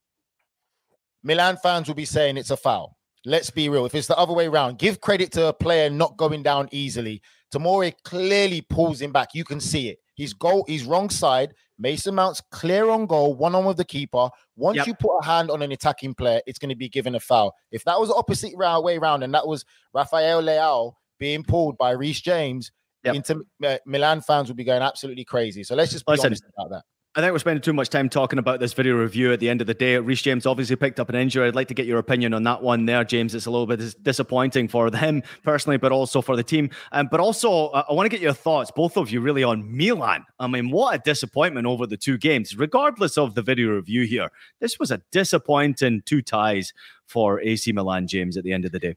Milan 1.22 1.56
fans 1.62 1.88
will 1.88 1.94
be 1.94 2.04
saying 2.04 2.36
it's 2.36 2.50
a 2.50 2.56
foul. 2.56 2.96
Let's 3.26 3.50
be 3.50 3.68
real. 3.68 3.86
If 3.86 3.94
it's 3.94 4.06
the 4.06 4.16
other 4.18 4.34
way 4.34 4.46
around, 4.46 4.78
give 4.78 5.00
credit 5.00 5.32
to 5.32 5.48
a 5.48 5.52
player 5.52 5.88
not 5.88 6.16
going 6.16 6.42
down 6.42 6.68
easily. 6.72 7.22
Tomori 7.52 7.94
clearly 8.04 8.60
pulls 8.60 9.00
him 9.00 9.12
back. 9.12 9.34
You 9.34 9.44
can 9.44 9.60
see 9.60 9.88
it. 9.88 9.98
He's 10.14 10.32
goal, 10.32 10.64
he's 10.68 10.84
wrong 10.84 11.10
side. 11.10 11.54
Mason 11.78 12.14
Mount's 12.14 12.40
clear 12.52 12.88
on 12.88 13.06
goal, 13.06 13.34
one 13.34 13.54
on 13.54 13.64
with 13.64 13.76
the 13.76 13.84
keeper. 13.84 14.28
Once 14.54 14.76
yep. 14.76 14.86
you 14.86 14.94
put 14.94 15.18
a 15.18 15.24
hand 15.24 15.50
on 15.50 15.60
an 15.60 15.72
attacking 15.72 16.14
player, 16.14 16.40
it's 16.46 16.58
going 16.58 16.68
to 16.68 16.76
be 16.76 16.88
given 16.88 17.16
a 17.16 17.20
foul. 17.20 17.54
If 17.72 17.82
that 17.84 17.98
was 17.98 18.10
the 18.10 18.14
opposite 18.14 18.56
way 18.56 18.98
round 18.98 19.24
and 19.24 19.34
that 19.34 19.46
was 19.46 19.64
Rafael 19.92 20.42
Leao 20.42 20.92
being 21.18 21.42
pulled 21.42 21.76
by 21.76 21.90
Reece 21.90 22.20
James, 22.20 22.70
yep. 23.02 23.16
into 23.16 23.44
uh, 23.64 23.78
Milan 23.86 24.20
fans 24.20 24.48
would 24.48 24.56
be 24.56 24.64
going 24.64 24.82
absolutely 24.82 25.24
crazy. 25.24 25.64
So 25.64 25.74
let's 25.74 25.90
just 25.90 26.06
be 26.06 26.12
Listen, 26.12 26.26
honest 26.26 26.44
about 26.56 26.70
that. 26.70 26.82
I 27.16 27.20
think 27.20 27.30
we're 27.30 27.38
spending 27.38 27.62
too 27.62 27.72
much 27.72 27.90
time 27.90 28.08
talking 28.08 28.40
about 28.40 28.58
this 28.58 28.72
video 28.72 28.96
review 28.96 29.32
at 29.32 29.38
the 29.38 29.48
end 29.48 29.60
of 29.60 29.68
the 29.68 29.74
day. 29.74 29.96
Reece 29.98 30.22
James 30.22 30.46
obviously 30.46 30.74
picked 30.74 30.98
up 30.98 31.08
an 31.08 31.14
injury. 31.14 31.46
I'd 31.46 31.54
like 31.54 31.68
to 31.68 31.74
get 31.74 31.86
your 31.86 32.00
opinion 32.00 32.34
on 32.34 32.42
that 32.42 32.60
one 32.60 32.86
there, 32.86 33.04
James. 33.04 33.36
It's 33.36 33.46
a 33.46 33.52
little 33.52 33.68
bit 33.68 34.02
disappointing 34.02 34.66
for 34.66 34.92
him 34.92 35.22
personally, 35.44 35.76
but 35.76 35.92
also 35.92 36.20
for 36.20 36.34
the 36.34 36.42
team. 36.42 36.70
Um, 36.90 37.06
but 37.08 37.20
also, 37.20 37.68
uh, 37.68 37.84
I 37.88 37.92
want 37.92 38.06
to 38.06 38.08
get 38.08 38.20
your 38.20 38.32
thoughts, 38.32 38.72
both 38.74 38.96
of 38.96 39.12
you, 39.12 39.20
really 39.20 39.44
on 39.44 39.76
Milan. 39.76 40.24
I 40.40 40.48
mean, 40.48 40.72
what 40.72 40.96
a 40.96 40.98
disappointment 40.98 41.68
over 41.68 41.86
the 41.86 41.96
two 41.96 42.18
games, 42.18 42.56
regardless 42.58 43.16
of 43.16 43.36
the 43.36 43.42
video 43.42 43.68
review 43.68 44.06
here. 44.06 44.32
This 44.58 44.80
was 44.80 44.90
a 44.90 45.00
disappointing 45.12 46.02
two 46.04 46.20
ties 46.20 46.72
for 47.06 47.40
AC 47.42 47.70
Milan, 47.70 48.08
James, 48.08 48.36
at 48.36 48.42
the 48.42 48.52
end 48.52 48.64
of 48.64 48.72
the 48.72 48.80
day. 48.80 48.96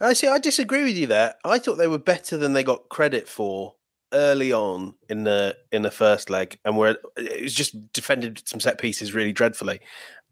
I 0.00 0.14
see. 0.14 0.26
I 0.26 0.38
disagree 0.38 0.84
with 0.84 0.96
you 0.96 1.06
there. 1.06 1.34
I 1.44 1.58
thought 1.58 1.76
they 1.76 1.86
were 1.86 1.98
better 1.98 2.38
than 2.38 2.54
they 2.54 2.64
got 2.64 2.88
credit 2.88 3.28
for 3.28 3.74
early 4.12 4.52
on 4.52 4.94
in 5.08 5.24
the 5.24 5.56
in 5.70 5.82
the 5.82 5.90
first 5.90 6.30
leg, 6.30 6.58
and 6.64 6.76
where 6.76 6.96
it 7.16 7.42
was 7.42 7.54
just 7.54 7.92
defended 7.92 8.42
some 8.46 8.60
set 8.60 8.78
pieces 8.78 9.14
really 9.14 9.32
dreadfully. 9.32 9.80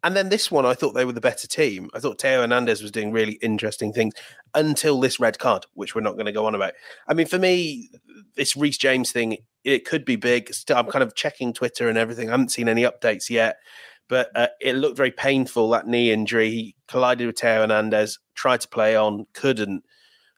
And 0.02 0.16
then 0.16 0.30
this 0.30 0.50
one, 0.50 0.64
I 0.64 0.72
thought 0.72 0.94
they 0.94 1.04
were 1.04 1.12
the 1.12 1.20
better 1.20 1.46
team. 1.46 1.90
I 1.92 1.98
thought 1.98 2.20
Theo 2.20 2.40
Hernandez 2.40 2.80
was 2.80 2.90
doing 2.90 3.12
really 3.12 3.34
interesting 3.42 3.92
things 3.92 4.14
until 4.54 4.98
this 4.98 5.20
red 5.20 5.38
card, 5.38 5.66
which 5.74 5.94
we're 5.94 6.00
not 6.00 6.14
going 6.14 6.26
to 6.26 6.32
go 6.32 6.46
on 6.46 6.54
about. 6.54 6.72
I 7.06 7.12
mean, 7.12 7.26
for 7.26 7.38
me, 7.38 7.90
this 8.34 8.56
Reece 8.56 8.78
James 8.78 9.12
thing, 9.12 9.36
it 9.62 9.84
could 9.84 10.06
be 10.06 10.16
big. 10.16 10.54
Still, 10.54 10.78
I'm 10.78 10.86
kind 10.86 11.02
of 11.02 11.14
checking 11.14 11.52
Twitter 11.52 11.88
and 11.88 11.98
everything. 11.98 12.28
I 12.28 12.32
haven't 12.32 12.48
seen 12.48 12.68
any 12.68 12.82
updates 12.82 13.28
yet, 13.28 13.58
but 14.08 14.30
uh, 14.34 14.48
it 14.60 14.74
looked 14.74 14.96
very 14.96 15.10
painful 15.10 15.68
that 15.70 15.86
knee 15.86 16.10
injury. 16.10 16.50
He 16.50 16.76
collided 16.88 17.26
with 17.26 17.38
Theo 17.38 17.60
Hernandez, 17.60 18.18
tried 18.34 18.62
to 18.62 18.68
play 18.68 18.96
on, 18.96 19.26
couldn't. 19.34 19.84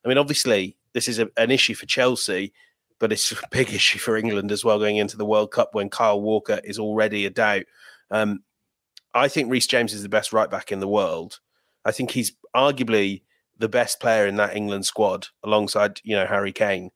I 0.05 0.09
mean, 0.09 0.19
obviously, 0.19 0.77
this 0.93 1.07
is 1.07 1.21
a, 1.21 1.29
an 1.37 1.53
issue 1.53 1.75
for 1.75 1.87
Chelsea 1.87 2.53
but 3.03 3.11
it's 3.11 3.33
a 3.33 3.37
big 3.51 3.75
issue 3.75 3.99
for 3.99 4.17
England 4.17 4.53
as 4.53 4.65
well 4.65 4.79
going 4.79 4.97
into 4.97 5.17
the 5.17 5.27
World 5.27 5.51
Cup 5.51 5.75
when 5.75 5.91
Kyle 5.91 6.21
Walker 6.23 6.61
is 6.63 6.79
already 6.79 7.27
a 7.27 7.31
doubt. 7.31 7.65
Um, 8.13 8.45
I 9.13 9.27
think 9.27 9.51
Reece 9.51 9.67
James 9.67 9.93
is 9.93 10.05
the 10.05 10.09
best 10.09 10.33
right 10.33 10.49
back 10.49 10.71
in 10.71 10.79
the 10.79 10.87
world. 10.87 11.41
I 11.85 11.91
think 11.91 12.13
he's 12.13 12.33
arguably 12.55 13.23
the 13.59 13.69
best 13.69 13.99
player 13.99 14.29
in 14.29 14.37
that 14.37 14.57
England 14.57 14.87
squad 14.87 15.27
alongside, 15.43 16.01
you 16.05 16.15
know, 16.15 16.27
Harry 16.27 16.53
Kane. 16.53 16.93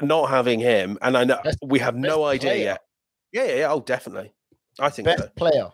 Not 0.00 0.30
having 0.30 0.60
him, 0.60 0.98
and 1.02 1.16
I 1.16 1.24
know 1.24 1.40
best, 1.42 1.58
we 1.64 1.80
have 1.80 1.96
no 1.96 2.24
idea 2.24 2.50
player. 2.50 2.64
yet. 2.64 2.80
Yeah, 3.32 3.44
yeah, 3.44 3.54
yeah, 3.56 3.72
oh, 3.72 3.80
definitely. 3.80 4.32
I 4.78 4.90
think 4.90 5.06
best 5.06 5.22
so. 5.22 5.28
player. 5.36 5.68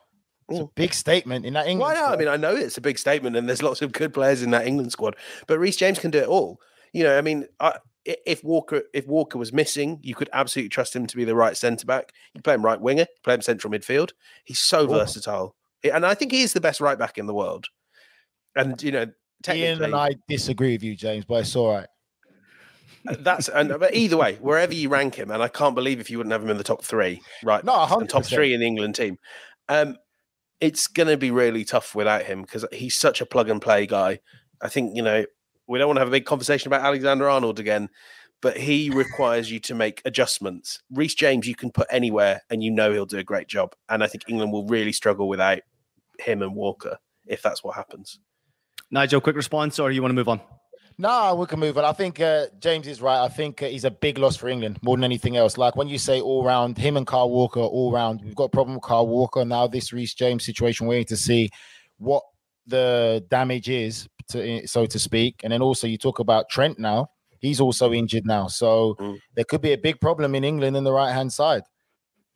It's 0.48 0.60
a 0.60 0.62
mm. 0.64 0.74
big 0.74 0.94
statement 0.94 1.44
in 1.44 1.52
that 1.52 1.66
England. 1.66 1.80
Why 1.80 2.00
not? 2.00 2.12
I 2.12 2.16
mean, 2.16 2.28
I 2.28 2.36
know 2.36 2.56
it's 2.56 2.78
a 2.78 2.82
big 2.82 2.98
statement, 2.98 3.36
and 3.36 3.46
there's 3.46 3.62
lots 3.62 3.82
of 3.82 3.92
good 3.92 4.14
players 4.14 4.42
in 4.42 4.50
that 4.52 4.66
England 4.66 4.92
squad. 4.92 5.16
But 5.46 5.58
Reece 5.58 5.76
James 5.76 5.98
can 5.98 6.10
do 6.10 6.18
it 6.18 6.28
all. 6.28 6.60
You 6.92 7.04
know, 7.04 7.18
I 7.18 7.20
mean, 7.20 7.46
I, 7.60 7.74
if 8.08 8.42
Walker 8.42 8.82
if 8.94 9.06
Walker 9.06 9.38
was 9.38 9.52
missing, 9.52 10.00
you 10.02 10.14
could 10.14 10.30
absolutely 10.32 10.70
trust 10.70 10.96
him 10.96 11.06
to 11.06 11.16
be 11.16 11.24
the 11.24 11.34
right 11.34 11.56
centre 11.56 11.86
back. 11.86 12.12
You 12.34 12.40
play 12.40 12.54
him 12.54 12.64
right 12.64 12.80
winger, 12.80 13.06
play 13.22 13.34
him 13.34 13.42
central 13.42 13.72
midfield. 13.72 14.12
He's 14.44 14.60
so 14.60 14.84
Ooh. 14.84 14.88
versatile, 14.88 15.54
and 15.84 16.06
I 16.06 16.14
think 16.14 16.32
he 16.32 16.42
is 16.42 16.52
the 16.52 16.60
best 16.60 16.80
right 16.80 16.98
back 16.98 17.18
in 17.18 17.26
the 17.26 17.34
world. 17.34 17.66
And 18.56 18.82
you 18.82 18.92
know, 18.92 19.06
Ian 19.48 19.82
and 19.82 19.94
I 19.94 20.10
disagree 20.26 20.72
with 20.72 20.82
you, 20.82 20.96
James, 20.96 21.24
but 21.26 21.40
it's 21.40 21.54
all 21.54 21.72
right. 21.72 21.86
Uh, 23.06 23.16
that's 23.20 23.48
and 23.48 23.68
but 23.78 23.94
either 23.94 24.16
way, 24.16 24.36
wherever 24.36 24.74
you 24.74 24.88
rank 24.88 25.14
him, 25.14 25.30
and 25.30 25.42
I 25.42 25.48
can't 25.48 25.74
believe 25.74 26.00
if 26.00 26.10
you 26.10 26.18
wouldn't 26.18 26.32
have 26.32 26.42
him 26.42 26.50
in 26.50 26.58
the 26.58 26.64
top 26.64 26.82
three, 26.82 27.20
right? 27.44 27.62
No, 27.62 27.86
top 28.08 28.24
three 28.24 28.54
in 28.54 28.60
the 28.60 28.66
England 28.66 28.94
team. 28.94 29.18
Um, 29.68 29.96
it's 30.60 30.86
going 30.88 31.08
to 31.08 31.16
be 31.16 31.30
really 31.30 31.64
tough 31.64 31.94
without 31.94 32.24
him 32.24 32.42
because 32.42 32.64
he's 32.72 32.98
such 32.98 33.20
a 33.20 33.26
plug 33.26 33.48
and 33.48 33.62
play 33.62 33.86
guy. 33.86 34.20
I 34.60 34.68
think 34.68 34.96
you 34.96 35.02
know 35.02 35.24
we 35.68 35.78
don't 35.78 35.86
want 35.86 35.96
to 35.96 36.00
have 36.00 36.08
a 36.08 36.12
big 36.12 36.24
conversation 36.24 36.68
about 36.68 36.84
Alexander 36.84 37.28
Arnold 37.28 37.60
again, 37.60 37.88
but 38.40 38.56
he 38.56 38.90
requires 38.90 39.50
you 39.50 39.60
to 39.60 39.74
make 39.74 40.00
adjustments. 40.04 40.80
Reece 40.90 41.14
James, 41.14 41.46
you 41.46 41.54
can 41.54 41.70
put 41.70 41.86
anywhere 41.90 42.40
and 42.50 42.62
you 42.62 42.70
know 42.70 42.92
he'll 42.92 43.06
do 43.06 43.18
a 43.18 43.24
great 43.24 43.48
job. 43.48 43.74
And 43.88 44.02
I 44.02 44.06
think 44.06 44.24
England 44.28 44.52
will 44.52 44.66
really 44.66 44.92
struggle 44.92 45.28
without 45.28 45.60
him 46.18 46.42
and 46.42 46.54
Walker 46.54 46.98
if 47.26 47.42
that's 47.42 47.62
what 47.62 47.76
happens. 47.76 48.18
Nigel, 48.90 49.20
quick 49.20 49.36
response, 49.36 49.78
or 49.78 49.90
you 49.90 50.00
want 50.00 50.10
to 50.10 50.14
move 50.14 50.28
on? 50.28 50.40
No, 50.96 51.34
we 51.34 51.46
can 51.46 51.60
move 51.60 51.76
on. 51.78 51.84
I 51.84 51.92
think 51.92 52.20
uh, 52.20 52.46
James 52.58 52.86
is 52.86 53.02
right. 53.02 53.22
I 53.22 53.28
think 53.28 53.62
uh, 53.62 53.66
he's 53.66 53.84
a 53.84 53.90
big 53.90 54.18
loss 54.18 54.36
for 54.36 54.48
England 54.48 54.78
more 54.82 54.96
than 54.96 55.04
anything 55.04 55.36
else. 55.36 55.58
Like 55.58 55.76
when 55.76 55.86
you 55.86 55.98
say 55.98 56.20
all 56.20 56.42
round, 56.42 56.76
him 56.78 56.96
and 56.96 57.06
Carl 57.06 57.30
Walker 57.30 57.60
all 57.60 57.92
round, 57.92 58.22
we've 58.24 58.34
got 58.34 58.44
a 58.44 58.48
problem 58.48 58.74
with 58.76 58.82
Carl 58.82 59.06
Walker. 59.06 59.44
Now, 59.44 59.66
this 59.66 59.92
Reece 59.92 60.14
James 60.14 60.44
situation, 60.44 60.86
waiting 60.86 61.06
to 61.06 61.16
see 61.16 61.50
what 61.98 62.24
the 62.66 63.24
damage 63.30 63.68
is 63.68 64.08
to, 64.30 64.66
so 64.66 64.86
to 64.86 64.98
speak. 64.98 65.40
And 65.42 65.52
then 65.52 65.62
also 65.62 65.86
you 65.86 65.98
talk 65.98 66.18
about 66.18 66.48
Trent 66.48 66.78
now. 66.78 67.08
He's 67.40 67.60
also 67.60 67.92
injured 67.92 68.26
now. 68.26 68.48
So 68.48 68.96
mm. 68.98 69.18
there 69.36 69.44
could 69.44 69.60
be 69.60 69.72
a 69.72 69.78
big 69.78 70.00
problem 70.00 70.34
in 70.34 70.44
England 70.44 70.76
in 70.76 70.84
the 70.84 70.92
right 70.92 71.12
hand 71.12 71.32
side. 71.32 71.62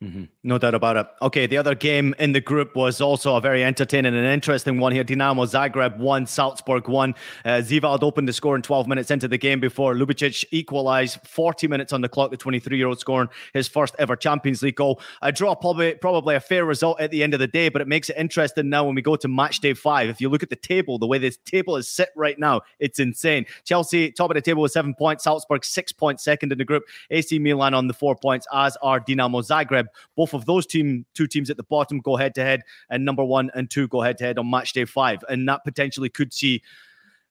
Mm-hmm. 0.03 0.23
No 0.43 0.57
doubt 0.57 0.75
about 0.75 0.97
it. 0.97 1.07
Okay, 1.21 1.47
the 1.47 1.55
other 1.55 1.75
game 1.75 2.13
in 2.19 2.33
the 2.33 2.41
group 2.41 2.75
was 2.75 2.99
also 2.99 3.37
a 3.37 3.41
very 3.41 3.63
entertaining 3.63 4.13
and 4.13 4.25
interesting 4.25 4.77
one 4.77 4.91
here. 4.91 5.05
Dinamo 5.05 5.47
Zagreb 5.47 5.97
won, 5.97 6.25
Salzburg 6.25 6.89
won. 6.89 7.15
Uh, 7.45 7.61
Seiwald 7.61 8.03
opened 8.03 8.27
the 8.27 8.33
score 8.33 8.57
in 8.57 8.61
12 8.61 8.85
minutes 8.85 9.11
into 9.11 9.29
the 9.29 9.37
game 9.37 9.61
before 9.61 9.95
Ljubicic 9.95 10.43
equalised 10.51 11.25
40 11.25 11.69
minutes 11.69 11.93
on 11.93 12.01
the 12.01 12.09
clock. 12.09 12.31
The 12.31 12.37
23 12.37 12.77
year 12.77 12.87
old 12.87 12.99
scoring 12.99 13.29
his 13.53 13.69
first 13.69 13.95
ever 13.97 14.17
Champions 14.17 14.61
League 14.61 14.75
goal. 14.75 14.99
A 15.21 15.31
draw, 15.31 15.55
probably 15.55 15.93
probably 15.93 16.35
a 16.35 16.41
fair 16.41 16.65
result 16.65 16.99
at 16.99 17.09
the 17.09 17.23
end 17.23 17.33
of 17.33 17.39
the 17.39 17.47
day, 17.47 17.69
but 17.69 17.81
it 17.81 17.87
makes 17.87 18.09
it 18.09 18.17
interesting 18.17 18.67
now 18.67 18.83
when 18.83 18.95
we 18.95 19.01
go 19.01 19.15
to 19.15 19.29
match 19.29 19.61
day 19.61 19.73
five. 19.73 20.09
If 20.09 20.19
you 20.19 20.27
look 20.27 20.43
at 20.43 20.49
the 20.49 20.57
table, 20.57 20.99
the 20.99 21.07
way 21.07 21.17
this 21.17 21.37
table 21.37 21.77
is 21.77 21.87
set 21.87 22.09
right 22.17 22.37
now, 22.37 22.61
it's 22.79 22.99
insane. 22.99 23.45
Chelsea 23.63 24.11
top 24.11 24.31
of 24.31 24.35
the 24.35 24.41
table 24.41 24.63
with 24.63 24.73
seven 24.73 24.93
points, 24.95 25.23
Salzburg 25.23 25.63
six 25.63 25.93
points, 25.93 26.25
second 26.25 26.51
in 26.51 26.57
the 26.57 26.65
group. 26.65 26.83
AC 27.09 27.39
Milan 27.39 27.73
on 27.73 27.87
the 27.87 27.93
four 27.93 28.17
points, 28.17 28.45
as 28.53 28.75
are 28.81 28.99
Dinamo 28.99 29.41
Zagreb. 29.41 29.85
Both 30.15 30.33
of 30.33 30.45
those 30.45 30.65
team, 30.65 31.05
two 31.13 31.27
teams 31.27 31.49
at 31.49 31.57
the 31.57 31.63
bottom, 31.63 31.99
go 31.99 32.15
head 32.15 32.35
to 32.35 32.43
head, 32.43 32.61
and 32.89 33.05
number 33.05 33.23
one 33.23 33.51
and 33.53 33.69
two 33.69 33.87
go 33.87 34.01
head 34.01 34.17
to 34.19 34.23
head 34.23 34.37
on 34.37 34.49
match 34.49 34.73
day 34.73 34.85
five, 34.85 35.23
and 35.29 35.47
that 35.47 35.63
potentially 35.63 36.09
could 36.09 36.33
see 36.33 36.61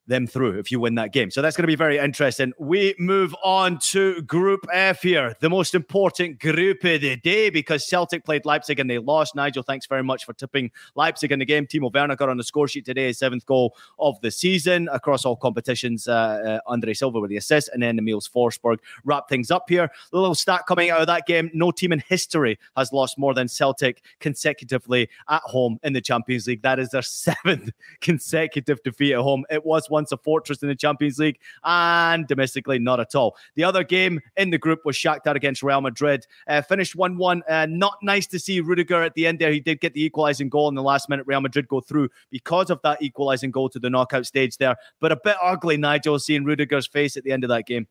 them 0.06 0.26
through 0.26 0.58
if 0.58 0.70
you 0.70 0.80
win 0.80 0.94
that 0.96 1.12
game. 1.12 1.30
So 1.30 1.42
that's 1.42 1.56
going 1.56 1.64
to 1.64 1.68
be 1.68 1.76
very 1.76 1.98
interesting. 1.98 2.52
We 2.58 2.94
move 2.98 3.34
on 3.42 3.78
to 3.90 4.22
Group 4.22 4.66
F 4.72 5.02
here, 5.02 5.34
the 5.40 5.50
most 5.50 5.74
important 5.74 6.40
group 6.40 6.84
of 6.84 7.00
the 7.00 7.16
day 7.16 7.50
because 7.50 7.86
Celtic 7.86 8.24
played 8.24 8.44
Leipzig 8.44 8.80
and 8.80 8.90
they 8.90 8.98
lost. 8.98 9.34
Nigel, 9.34 9.62
thanks 9.62 9.86
very 9.86 10.02
much 10.02 10.24
for 10.24 10.32
tipping 10.32 10.70
Leipzig 10.94 11.32
in 11.32 11.38
the 11.38 11.44
game. 11.44 11.66
Timo 11.66 11.92
Werner 11.92 12.16
got 12.16 12.28
on 12.28 12.36
the 12.36 12.44
score 12.44 12.66
sheet 12.66 12.84
today, 12.84 13.06
his 13.06 13.18
seventh 13.18 13.46
goal 13.46 13.76
of 13.98 14.20
the 14.20 14.30
season 14.30 14.88
across 14.92 15.24
all 15.24 15.36
competitions. 15.36 16.08
Uh, 16.08 16.12
uh, 16.12 16.58
Andre 16.66 16.94
Silva 16.94 17.20
with 17.20 17.30
the 17.30 17.36
assist, 17.36 17.70
and 17.72 17.82
then 17.82 17.98
Emils 17.98 18.30
Forsberg 18.30 18.78
wrapped 19.04 19.28
things 19.28 19.50
up 19.50 19.68
here. 19.68 19.84
A 19.84 20.16
little 20.16 20.34
stat 20.34 20.62
coming 20.66 20.90
out 20.90 21.00
of 21.00 21.06
that 21.06 21.26
game: 21.26 21.50
no 21.54 21.70
team 21.70 21.92
in 21.92 22.02
history 22.08 22.58
has 22.76 22.92
lost 22.92 23.18
more 23.18 23.34
than 23.34 23.48
Celtic 23.48 24.02
consecutively 24.20 25.08
at 25.28 25.42
home 25.42 25.78
in 25.82 25.92
the 25.92 26.00
Champions 26.00 26.46
League. 26.46 26.62
That 26.62 26.78
is 26.78 26.90
their 26.90 27.02
seventh 27.22 27.70
consecutive 28.00 28.82
defeat 28.82 29.12
at 29.12 29.20
home. 29.20 29.44
It 29.50 29.64
was 29.64 29.88
once 29.92 30.10
a 30.10 30.16
fortress 30.16 30.62
in 30.62 30.68
the 30.68 30.74
Champions 30.74 31.18
League 31.18 31.38
and 31.62 32.26
domestically 32.26 32.80
not 32.80 32.98
at 32.98 33.14
all. 33.14 33.36
The 33.54 33.62
other 33.62 33.84
game 33.84 34.20
in 34.36 34.50
the 34.50 34.58
group 34.58 34.80
was 34.84 34.96
Shakhtar 34.96 35.36
against 35.36 35.62
Real 35.62 35.80
Madrid. 35.80 36.26
Uh, 36.48 36.62
finished 36.62 36.96
1 36.96 37.16
1. 37.16 37.42
Uh, 37.48 37.66
not 37.70 37.98
nice 38.02 38.26
to 38.28 38.38
see 38.38 38.60
Rudiger 38.60 39.02
at 39.02 39.14
the 39.14 39.26
end 39.26 39.38
there. 39.38 39.52
He 39.52 39.60
did 39.60 39.80
get 39.80 39.94
the 39.94 40.04
equalising 40.04 40.48
goal 40.48 40.68
in 40.68 40.74
the 40.74 40.82
last 40.82 41.08
minute. 41.08 41.26
Real 41.28 41.40
Madrid 41.40 41.68
go 41.68 41.80
through 41.80 42.08
because 42.30 42.70
of 42.70 42.80
that 42.82 43.00
equalising 43.00 43.52
goal 43.52 43.68
to 43.68 43.78
the 43.78 43.90
knockout 43.90 44.26
stage 44.26 44.56
there. 44.56 44.76
But 45.00 45.12
a 45.12 45.16
bit 45.22 45.36
ugly, 45.40 45.76
Nigel, 45.76 46.18
seeing 46.18 46.44
Rudiger's 46.44 46.86
face 46.86 47.16
at 47.16 47.24
the 47.24 47.32
end 47.32 47.44
of 47.44 47.48
that 47.48 47.66
game. 47.66 47.86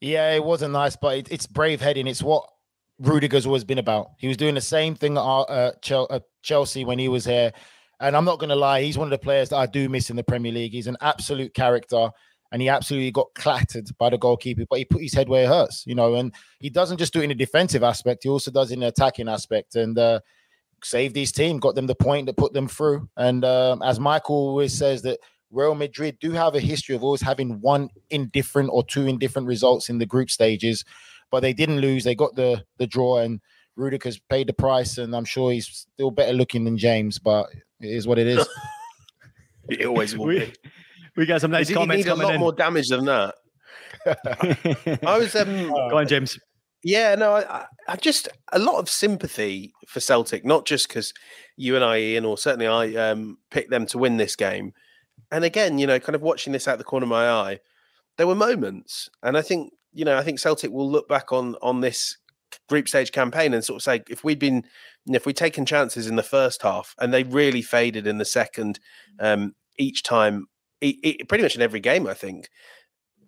Yeah, 0.00 0.32
it 0.34 0.44
wasn't 0.44 0.72
nice, 0.72 0.96
but 0.96 1.16
it, 1.16 1.28
it's 1.30 1.46
brave 1.46 1.80
heading. 1.80 2.06
It's 2.06 2.22
what 2.22 2.44
Rudiger's 3.00 3.46
always 3.46 3.64
been 3.64 3.78
about. 3.78 4.12
He 4.18 4.28
was 4.28 4.36
doing 4.36 4.54
the 4.54 4.60
same 4.60 4.94
thing 4.94 5.16
at 5.16 5.22
uh, 5.22 6.20
Chelsea 6.42 6.84
when 6.84 6.98
he 6.98 7.08
was 7.08 7.24
here. 7.24 7.52
And 8.00 8.16
I'm 8.16 8.24
not 8.24 8.38
going 8.38 8.50
to 8.50 8.56
lie, 8.56 8.82
he's 8.82 8.96
one 8.98 9.06
of 9.06 9.10
the 9.10 9.18
players 9.18 9.50
that 9.50 9.56
I 9.56 9.66
do 9.66 9.88
miss 9.88 10.10
in 10.10 10.16
the 10.16 10.24
Premier 10.24 10.52
League. 10.52 10.72
He's 10.72 10.86
an 10.86 10.96
absolute 11.00 11.52
character 11.54 12.10
and 12.52 12.60
he 12.60 12.68
absolutely 12.68 13.10
got 13.10 13.32
clattered 13.34 13.88
by 13.98 14.10
the 14.10 14.18
goalkeeper, 14.18 14.64
but 14.68 14.78
he 14.78 14.84
put 14.84 15.02
his 15.02 15.14
head 15.14 15.28
where 15.28 15.44
it 15.44 15.48
hurts, 15.48 15.84
you 15.86 15.94
know. 15.94 16.14
And 16.14 16.34
he 16.58 16.70
doesn't 16.70 16.98
just 16.98 17.12
do 17.12 17.20
it 17.20 17.24
in 17.24 17.30
a 17.30 17.34
defensive 17.34 17.82
aspect; 17.82 18.24
he 18.24 18.28
also 18.28 18.50
does 18.50 18.72
in 18.72 18.80
the 18.80 18.88
attacking 18.88 19.28
aspect, 19.28 19.76
and 19.76 19.96
uh, 19.98 20.20
saved 20.82 21.16
his 21.16 21.32
team, 21.32 21.58
got 21.58 21.74
them 21.74 21.86
the 21.86 21.94
point 21.94 22.26
that 22.26 22.36
put 22.36 22.52
them 22.52 22.68
through. 22.68 23.08
And 23.16 23.44
um, 23.44 23.82
as 23.82 24.00
Michael 24.00 24.34
always 24.34 24.76
says, 24.76 25.02
that 25.02 25.20
Real 25.50 25.74
Madrid 25.74 26.18
do 26.20 26.32
have 26.32 26.54
a 26.54 26.60
history 26.60 26.94
of 26.94 27.04
always 27.04 27.22
having 27.22 27.60
one 27.60 27.88
indifferent 28.10 28.70
or 28.72 28.84
two 28.84 29.06
indifferent 29.06 29.46
results 29.46 29.88
in 29.88 29.98
the 29.98 30.06
group 30.06 30.30
stages, 30.30 30.84
but 31.30 31.40
they 31.40 31.52
didn't 31.52 31.80
lose; 31.80 32.04
they 32.04 32.14
got 32.14 32.34
the 32.34 32.64
the 32.78 32.86
draw, 32.86 33.18
and 33.18 33.40
Rudiger's 33.76 34.18
paid 34.28 34.48
the 34.48 34.52
price, 34.52 34.98
and 34.98 35.14
I'm 35.14 35.24
sure 35.24 35.52
he's 35.52 35.86
still 35.94 36.10
better 36.10 36.32
looking 36.32 36.64
than 36.64 36.78
James, 36.78 37.20
but 37.20 37.46
it 37.80 37.90
is 37.90 38.06
what 38.06 38.18
it 38.18 38.26
is. 38.26 38.46
it 39.68 39.86
always 39.86 40.16
will 40.16 40.26
we, 40.26 40.38
be. 40.40 40.52
We 41.16 41.26
got 41.26 41.40
some 41.40 41.50
nice 41.50 41.68
Does 41.68 41.76
comments 41.76 42.04
need 42.04 42.10
a 42.10 42.14
lot 42.14 42.34
in. 42.34 42.40
more 42.40 42.52
damage 42.52 42.88
than 42.88 43.04
that. 43.06 43.34
I 45.06 45.18
was 45.18 45.34
um, 45.34 45.68
Go 45.68 45.98
on, 45.98 46.08
James. 46.08 46.38
Yeah, 46.82 47.14
no, 47.14 47.34
I, 47.34 47.66
I 47.88 47.96
just 47.96 48.28
a 48.52 48.58
lot 48.58 48.78
of 48.78 48.88
sympathy 48.88 49.72
for 49.86 50.00
Celtic, 50.00 50.44
not 50.44 50.64
just 50.64 50.88
because 50.88 51.12
you 51.56 51.76
and 51.76 51.84
I, 51.84 51.98
Ian, 51.98 52.24
or 52.24 52.38
certainly 52.38 52.66
I, 52.66 53.10
um, 53.10 53.38
picked 53.50 53.70
them 53.70 53.84
to 53.86 53.98
win 53.98 54.16
this 54.16 54.34
game. 54.34 54.72
And 55.30 55.44
again, 55.44 55.78
you 55.78 55.86
know, 55.86 56.00
kind 56.00 56.16
of 56.16 56.22
watching 56.22 56.52
this 56.52 56.66
out 56.66 56.78
the 56.78 56.84
corner 56.84 57.04
of 57.04 57.10
my 57.10 57.28
eye, 57.28 57.60
there 58.16 58.26
were 58.26 58.34
moments, 58.34 59.10
and 59.22 59.36
I 59.36 59.42
think 59.42 59.72
you 59.92 60.04
know, 60.04 60.16
I 60.16 60.22
think 60.22 60.38
Celtic 60.38 60.70
will 60.70 60.90
look 60.90 61.08
back 61.08 61.32
on 61.32 61.56
on 61.62 61.80
this 61.80 62.16
group 62.68 62.88
stage 62.88 63.12
campaign 63.12 63.54
and 63.54 63.64
sort 63.64 63.76
of 63.76 63.82
say 63.82 64.02
if 64.08 64.24
we'd 64.24 64.38
been 64.38 64.64
if 65.06 65.26
we'd 65.26 65.36
taken 65.36 65.66
chances 65.66 66.06
in 66.06 66.16
the 66.16 66.22
first 66.22 66.62
half 66.62 66.94
and 66.98 67.12
they 67.12 67.22
really 67.22 67.62
faded 67.62 68.06
in 68.06 68.18
the 68.18 68.24
second 68.24 68.78
um, 69.18 69.54
each 69.78 70.02
time 70.02 70.46
it, 70.80 70.96
it, 71.02 71.28
pretty 71.28 71.42
much 71.42 71.56
in 71.56 71.62
every 71.62 71.80
game 71.80 72.06
i 72.06 72.14
think 72.14 72.48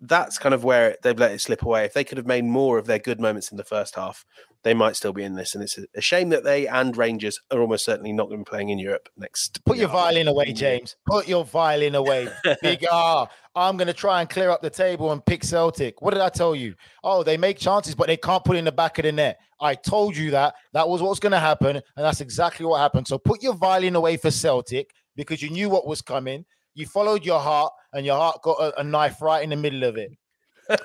that's 0.05 0.37
kind 0.37 0.55
of 0.55 0.65
where 0.65 0.97
they've 1.03 1.19
let 1.19 1.31
it 1.31 1.41
slip 1.41 1.63
away 1.63 1.85
if 1.85 1.95
they 1.95 2.05
could 2.05 2.19
have 2.19 2.27
made 2.27 2.45
more 2.45 2.77
of 2.77 2.87
their 2.87 2.99
good 2.99 3.21
moments 3.21 3.51
in 3.51 3.57
the 3.57 3.65
first 3.65 3.95
half 3.95 4.25
they 4.65 4.75
might 4.75 4.97
still 4.97 5.13
be 5.13 5.23
in 5.23 5.35
this 5.35 5.55
and 5.55 5.63
it's 5.63 5.79
a, 5.79 5.85
a 5.97 6.01
shame 6.01 6.29
that 6.31 6.45
they 6.45 6.67
and 6.67 6.97
rangers 6.97 7.39
are 7.51 7.61
almost 7.61 7.85
certainly 7.85 8.13
not 8.13 8.29
going 8.29 8.39
to 8.39 8.45
be 8.45 8.51
playing 8.51 8.71
in 8.71 8.79
europe 8.79 9.09
next 9.17 9.61
Put 9.65 9.79
your 9.79 9.89
violin 9.89 10.29
away, 10.29 10.53
James. 10.53 10.97
Put 11.07 11.29
your 11.29 11.45
violin 11.45 11.95
away. 11.95 12.29
Big 12.63 12.85
R. 12.91 13.29
I'm 13.55 13.77
going 13.77 13.87
to 13.89 13.93
try 13.93 14.21
and 14.21 14.31
clear 14.31 14.51
up 14.51 14.63
the 14.63 14.71
table 14.71 15.13
and 15.13 15.25
pick 15.25 15.45
Celtic. 15.45 16.01
What 16.01 16.15
did 16.15 16.23
I 16.23 16.31
tell 16.31 16.55
you? 16.55 16.75
Oh, 17.05 17.23
they 17.23 17.37
make 17.37 17.59
chances, 17.59 17.95
but 17.95 18.07
they 18.07 18.17
can't 18.17 18.45
put 18.45 18.57
in 18.57 18.65
the 18.65 18.73
back 18.73 18.99
of 18.99 19.05
the 19.05 19.13
net. 19.13 19.41
I 19.61 19.75
told 19.75 20.17
you 20.17 20.31
that. 20.31 20.55
That 20.73 20.89
was 20.89 21.03
what's 21.03 21.21
going 21.21 21.33
to 21.33 21.39
happen. 21.39 21.77
And 21.77 21.85
that's 21.97 22.21
exactly 22.21 22.65
what 22.65 22.81
happened. 22.81 23.07
So 23.07 23.19
put 23.19 23.43
your 23.43 23.55
violin 23.55 23.95
away 23.95 24.17
for 24.17 24.31
Celtic 24.31 24.91
because 25.17 25.43
you 25.43 25.51
knew 25.51 25.69
what 25.69 25.87
was 25.87 26.01
coming. 26.01 26.45
You 26.75 26.87
followed 26.87 27.27
your 27.27 27.41
heart, 27.41 27.71
and 27.93 28.07
your 28.07 28.17
heart 28.17 28.41
got 28.43 28.59
a, 28.59 28.81
a 28.81 28.85
knife 28.85 29.21
right 29.21 29.45
in 29.45 29.51
the 29.51 29.57
middle 29.57 29.85
of 29.85 29.99
it. 29.99 30.11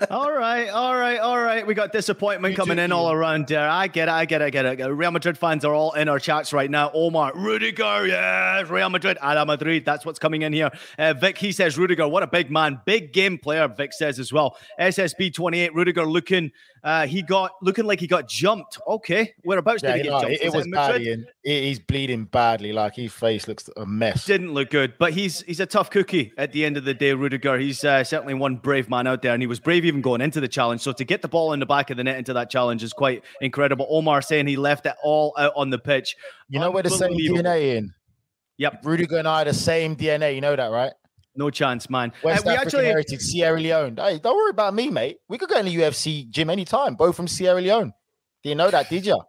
All 0.10 0.32
right, 0.32 0.70
all 0.70 0.96
right, 0.96 1.18
all 1.20 1.40
right. 1.40 1.66
We 1.66 1.74
got 1.74 1.92
disappointment 1.92 2.54
You 2.54 2.58
coming 2.58 2.78
too, 2.78 2.84
in 2.84 2.92
all 2.92 3.12
around 3.12 3.48
there. 3.48 3.68
I 3.70 3.88
get 3.88 4.08
it, 4.08 4.12
I 4.12 4.26
get 4.26 4.42
it, 4.42 4.46
I 4.46 4.50
get 4.50 4.66
it. 4.66 4.94
Real 4.94 5.12
Madrid 5.12 5.38
fans 5.38 5.63
are 5.63 5.74
all 5.74 5.94
in 5.94 6.10
our 6.10 6.20
chats 6.20 6.52
right 6.52 6.70
now. 6.70 6.92
Omar, 6.94 7.32
Rudiger, 7.36 8.08
yes, 8.08 8.70
Real 8.70 8.90
Madrid, 8.90 9.18
Ala 9.24 9.46
Madrid. 9.46 9.86
That's 9.86 10.06
what's 10.06 10.20
coming 10.20 10.42
in 10.42 10.52
here. 10.54 10.72
Uh, 10.98 11.13
Vic, 11.13 11.38
he 11.38 11.52
says 11.52 11.78
Rudiger, 11.78 12.08
what 12.08 12.24
a 12.24 12.28
big 12.28 12.50
man, 12.52 12.82
big 12.86 13.13
game 13.13 13.38
player. 13.38 13.68
Vic 13.68 13.94
says 13.94 14.20
as 14.20 14.34
well. 14.34 14.58
SSB 14.80 15.34
twenty 15.34 15.60
eight, 15.60 15.74
Rudiger 15.76 16.06
looking, 16.06 16.52
uh, 16.84 17.06
he 17.06 17.22
got 17.22 17.52
looking 17.62 17.86
like 17.86 18.00
he 18.00 18.08
got 18.08 18.28
jumped. 18.28 18.80
Okay, 18.88 19.34
whereabouts 19.44 19.84
Yeah, 19.84 19.92
did 19.94 19.98
he 19.98 20.04
get 20.04 20.12
know, 20.12 20.20
jumped? 20.22 20.36
it, 20.36 20.42
it 20.42 20.46
Was 20.48 20.56
was 20.56 20.66
in 20.66 20.72
bad. 20.72 20.92
Madrid? 20.94 21.28
He's 21.44 21.80
bleeding 21.80 22.26
badly. 22.26 22.74
Like 22.74 22.96
his 22.96 23.13
face 23.13 23.48
looks 23.48 23.70
a 23.78 23.86
mess. 23.86 24.26
didn't 24.26 24.54
look 24.54 24.70
good, 24.72 24.94
but 24.98 25.13
he's 25.13 25.42
he's 25.42 25.60
a 25.60 25.66
tough 25.66 25.90
cookie 25.92 26.34
at 26.38 26.52
the 26.52 26.66
end 26.66 26.78
of 26.78 26.84
the 26.84 26.94
day, 26.94 27.13
Rudiger. 27.13 27.58
He's 27.58 27.84
uh, 27.84 28.04
certainly 28.04 28.34
one 28.34 28.56
brave 28.58 28.90
man 28.90 29.08
out 29.08 29.22
there, 29.22 29.34
and 29.34 29.42
he 29.44 29.48
was 29.48 29.60
brave 29.67 29.84
even 29.84 29.99
going 29.99 30.21
into 30.21 30.39
the 30.39 30.47
challenge. 30.47 30.80
So 30.80 30.93
to 30.93 31.03
get 31.03 31.21
the 31.21 31.27
ball 31.27 31.51
in 31.51 31.60
the 31.60 31.65
back 31.65 31.89
of 31.89 31.97
the 31.97 32.03
net 32.06 32.17
into 32.17 32.32
that 32.32 32.49
challenge 32.49 32.84
is 32.84 32.93
quite 32.93 33.25
incredible. 33.41 33.86
Omar 33.89 34.21
saying 34.21 34.47
he 34.47 34.56
left 34.56 34.86
it 34.86 34.95
all 35.03 35.36
out 35.38 35.51
on 35.58 35.69
the 35.69 35.77
pitch. 35.77 36.15
You 36.47 36.62
know 36.62 36.71
where 36.71 36.84
the 36.84 36.89
same. 36.89 37.12
DNA 37.12 37.75
in? 37.75 37.93
Yep, 38.60 38.80
Rudiger 38.86 39.17
and 39.17 39.27
I 39.27 39.41
are 39.41 39.45
the 39.45 39.53
same 39.53 39.97
DNA. 39.97 40.36
You 40.36 40.39
know 40.39 40.56
that, 40.56 40.67
right? 40.67 40.93
no 41.36 41.49
chance, 41.49 41.89
man. 41.89 42.13
Uh, 42.15 42.21
we 42.23 42.32
African 42.32 42.53
actually 42.53 42.86
heritage, 42.86 43.19
Sierra 43.19 43.60
Leone. 43.60 43.97
Hey, 43.97 44.19
don't 44.19 44.38
worry 44.38 44.51
about 44.51 44.73
me, 44.73 44.89
mate. 44.89 45.17
We 45.27 45.38
could 45.38 45.49
go 45.49 45.60
in 45.60 45.65
the 45.65 45.75
UFC 45.75 46.30
gym 46.30 46.49
anytime. 46.49 46.95
Both 46.95 47.17
from 47.17 47.27
Sierra 47.27 47.60
Leone. 47.60 47.91
Do 48.43 48.49
you 48.49 48.56
know 48.56 48.71
that, 48.71 48.89
did 48.89 49.06
you? 49.06 49.21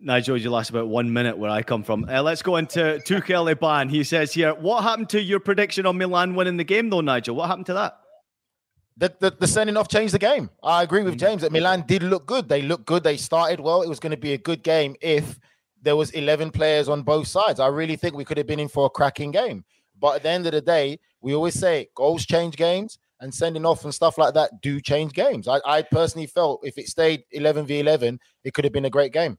Nigel, 0.00 0.36
you 0.36 0.50
last 0.50 0.70
about 0.70 0.86
one 0.86 1.12
minute 1.12 1.36
where 1.36 1.50
I 1.50 1.62
come 1.62 1.82
from. 1.82 2.06
Uh, 2.08 2.22
let's 2.22 2.42
go 2.42 2.56
into 2.56 3.00
Tuchel 3.06 3.52
Iban. 3.52 3.90
He 3.90 4.04
says 4.04 4.32
here, 4.32 4.54
what 4.54 4.84
happened 4.84 5.08
to 5.10 5.20
your 5.20 5.40
prediction 5.40 5.84
on 5.84 5.98
Milan 5.98 6.36
winning 6.36 6.58
the 6.58 6.64
game, 6.64 6.90
though, 6.90 7.00
Nigel? 7.00 7.34
What 7.34 7.48
happened 7.48 7.66
to 7.66 7.74
that? 7.74 7.98
The, 8.96 9.12
the, 9.18 9.30
the 9.32 9.48
sending 9.48 9.76
off 9.76 9.88
changed 9.88 10.14
the 10.14 10.20
game. 10.20 10.50
I 10.62 10.82
agree 10.82 11.02
with 11.02 11.14
mm. 11.14 11.20
James 11.20 11.42
that 11.42 11.50
Milan 11.50 11.84
did 11.86 12.02
look 12.02 12.26
good. 12.26 12.48
They 12.48 12.62
looked 12.62 12.86
good. 12.86 13.02
They 13.02 13.16
started 13.16 13.58
well. 13.58 13.82
It 13.82 13.88
was 13.88 13.98
going 13.98 14.12
to 14.12 14.16
be 14.16 14.34
a 14.34 14.38
good 14.38 14.62
game 14.62 14.94
if 15.00 15.38
there 15.82 15.96
was 15.96 16.10
11 16.12 16.50
players 16.50 16.88
on 16.88 17.02
both 17.02 17.26
sides. 17.26 17.60
I 17.60 17.66
really 17.66 17.96
think 17.96 18.14
we 18.14 18.24
could 18.24 18.38
have 18.38 18.46
been 18.46 18.60
in 18.60 18.68
for 18.68 18.86
a 18.86 18.90
cracking 18.90 19.32
game. 19.32 19.64
But 19.98 20.16
at 20.16 20.22
the 20.22 20.30
end 20.30 20.46
of 20.46 20.52
the 20.52 20.60
day, 20.60 20.98
we 21.20 21.34
always 21.34 21.54
say 21.54 21.88
goals 21.94 22.24
change 22.24 22.56
games 22.56 22.98
and 23.20 23.34
sending 23.34 23.64
off 23.64 23.84
and 23.84 23.94
stuff 23.94 24.18
like 24.18 24.34
that 24.34 24.60
do 24.60 24.80
change 24.80 25.12
games. 25.12 25.48
I, 25.48 25.60
I 25.64 25.82
personally 25.82 26.26
felt 26.26 26.60
if 26.64 26.78
it 26.78 26.88
stayed 26.88 27.24
11 27.32 27.66
v 27.66 27.80
11, 27.80 28.18
it 28.44 28.54
could 28.54 28.64
have 28.64 28.72
been 28.72 28.84
a 28.84 28.90
great 28.90 29.12
game. 29.12 29.38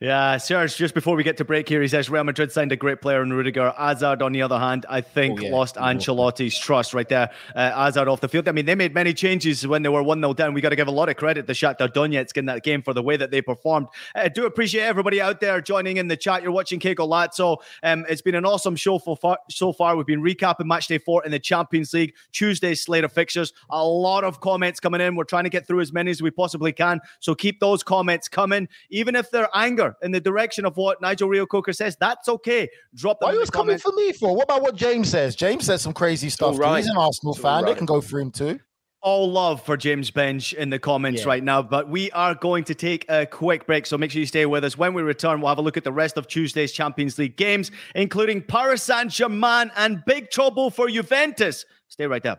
Yeah, 0.00 0.36
Serge, 0.36 0.76
just 0.76 0.94
before 0.94 1.16
we 1.16 1.24
get 1.24 1.38
to 1.38 1.44
break 1.44 1.68
here, 1.68 1.82
he 1.82 1.88
says 1.88 2.08
Real 2.08 2.22
Madrid 2.22 2.52
signed 2.52 2.70
a 2.70 2.76
great 2.76 3.00
player 3.02 3.20
in 3.20 3.32
Rudiger. 3.32 3.74
Hazard, 3.76 4.22
on 4.22 4.30
the 4.30 4.42
other 4.42 4.56
hand, 4.56 4.86
I 4.88 5.00
think 5.00 5.40
Oh, 5.40 5.42
yeah. 5.42 5.50
lost 5.52 5.74
Ancelotti's 5.74 6.56
trust 6.56 6.94
right 6.94 7.08
there. 7.08 7.30
Uh, 7.52 7.72
Hazard 7.72 8.06
off 8.06 8.20
the 8.20 8.28
field. 8.28 8.46
I 8.48 8.52
mean, 8.52 8.64
they 8.64 8.76
made 8.76 8.94
many 8.94 9.12
changes 9.12 9.66
when 9.66 9.82
they 9.82 9.88
were 9.88 10.04
1 10.04 10.20
0 10.20 10.34
down. 10.34 10.54
We 10.54 10.60
got 10.60 10.68
to 10.68 10.76
give 10.76 10.86
a 10.86 10.92
lot 10.92 11.08
of 11.08 11.16
credit 11.16 11.48
to 11.48 11.52
Shakhtar 11.52 11.88
Donetsk 11.92 12.36
in 12.36 12.46
that 12.46 12.62
game 12.62 12.80
for 12.80 12.94
the 12.94 13.02
way 13.02 13.16
that 13.16 13.32
they 13.32 13.42
performed. 13.42 13.88
I 14.14 14.28
do 14.28 14.46
appreciate 14.46 14.82
everybody 14.82 15.20
out 15.20 15.40
there 15.40 15.60
joining 15.60 15.96
in 15.96 16.06
the 16.06 16.16
chat. 16.16 16.44
You're 16.44 16.52
watching 16.52 16.78
Que 16.78 16.94
Golazo. 16.94 17.56
Um, 17.82 18.06
it's 18.08 18.22
been 18.22 18.36
an 18.36 18.44
awesome 18.46 18.76
show 18.76 19.00
for 19.00 19.16
far, 19.16 19.40
so 19.50 19.72
far. 19.72 19.96
We've 19.96 20.06
been 20.06 20.22
recapping 20.22 20.66
match 20.66 20.86
day 20.86 20.98
four 20.98 21.24
in 21.24 21.32
the 21.32 21.40
Champions 21.40 21.92
League, 21.92 22.14
Tuesday's 22.30 22.84
slate 22.84 23.02
of 23.02 23.12
fixtures. 23.12 23.52
A 23.70 23.84
lot 23.84 24.22
of 24.22 24.40
comments 24.40 24.78
coming 24.78 25.00
in. 25.00 25.16
We're 25.16 25.24
trying 25.24 25.42
to 25.44 25.50
get 25.50 25.66
through 25.66 25.80
as 25.80 25.92
many 25.92 26.12
as 26.12 26.22
we 26.22 26.30
possibly 26.30 26.72
can. 26.72 27.00
So 27.18 27.34
keep 27.34 27.58
those 27.58 27.82
comments 27.82 28.28
coming, 28.28 28.68
even 28.90 29.16
if 29.16 29.32
they're 29.32 29.48
anger 29.56 29.87
in 30.02 30.10
the 30.10 30.20
direction 30.20 30.64
of 30.64 30.76
what 30.76 31.00
Nigel 31.00 31.28
Reo 31.28 31.46
Coker 31.46 31.72
says. 31.72 31.96
That's 32.00 32.28
okay. 32.28 32.68
Drop 32.94 33.20
them 33.20 33.26
Why 33.26 33.30
in 33.30 33.34
you 33.36 33.40
was 33.40 33.50
coming 33.50 33.78
for 33.78 33.92
me 33.92 34.12
for? 34.12 34.34
What 34.34 34.44
about 34.44 34.62
what 34.62 34.74
James 34.76 35.08
says? 35.10 35.34
James 35.36 35.66
says 35.66 35.82
some 35.82 35.92
crazy 35.92 36.30
stuff. 36.30 36.54
too. 36.56 36.60
right. 36.60 36.78
He's 36.78 36.88
an 36.88 36.96
Arsenal 36.96 37.34
It's 37.34 37.44
all 37.44 37.56
fan. 37.56 37.64
They 37.64 37.70
right. 37.72 37.76
can 37.78 37.86
go 37.86 38.00
for 38.00 38.20
him 38.20 38.30
too. 38.30 38.58
all 39.00 39.30
love 39.30 39.62
for 39.64 39.76
James 39.76 40.10
Benge 40.10 40.54
in 40.54 40.70
the 40.70 40.78
comments 40.78 41.22
Yeah. 41.22 41.28
right 41.28 41.44
now, 41.44 41.62
but 41.62 41.88
we 41.88 42.10
are 42.10 42.34
going 42.34 42.64
to 42.64 42.74
take 42.74 43.06
a 43.08 43.26
quick 43.26 43.64
break. 43.64 43.86
So 43.86 43.96
make 43.96 44.10
sure 44.10 44.18
you 44.18 44.26
stay 44.26 44.44
with 44.44 44.64
us. 44.64 44.76
When 44.76 44.92
we 44.92 45.02
return, 45.02 45.40
we'll 45.40 45.50
have 45.50 45.58
a 45.58 45.62
look 45.62 45.76
at 45.76 45.84
the 45.84 45.92
rest 45.92 46.16
of 46.16 46.26
Tuesday's 46.26 46.72
Champions 46.72 47.16
League 47.16 47.36
games, 47.36 47.70
including 47.94 48.42
Paris 48.42 48.82
Saint 48.82 49.12
Germain 49.12 49.70
and 49.76 50.02
big 50.04 50.30
trouble 50.32 50.68
for 50.70 50.88
Juventus. 50.88 51.64
Stay 51.86 52.06
right 52.08 52.22
there. 52.24 52.38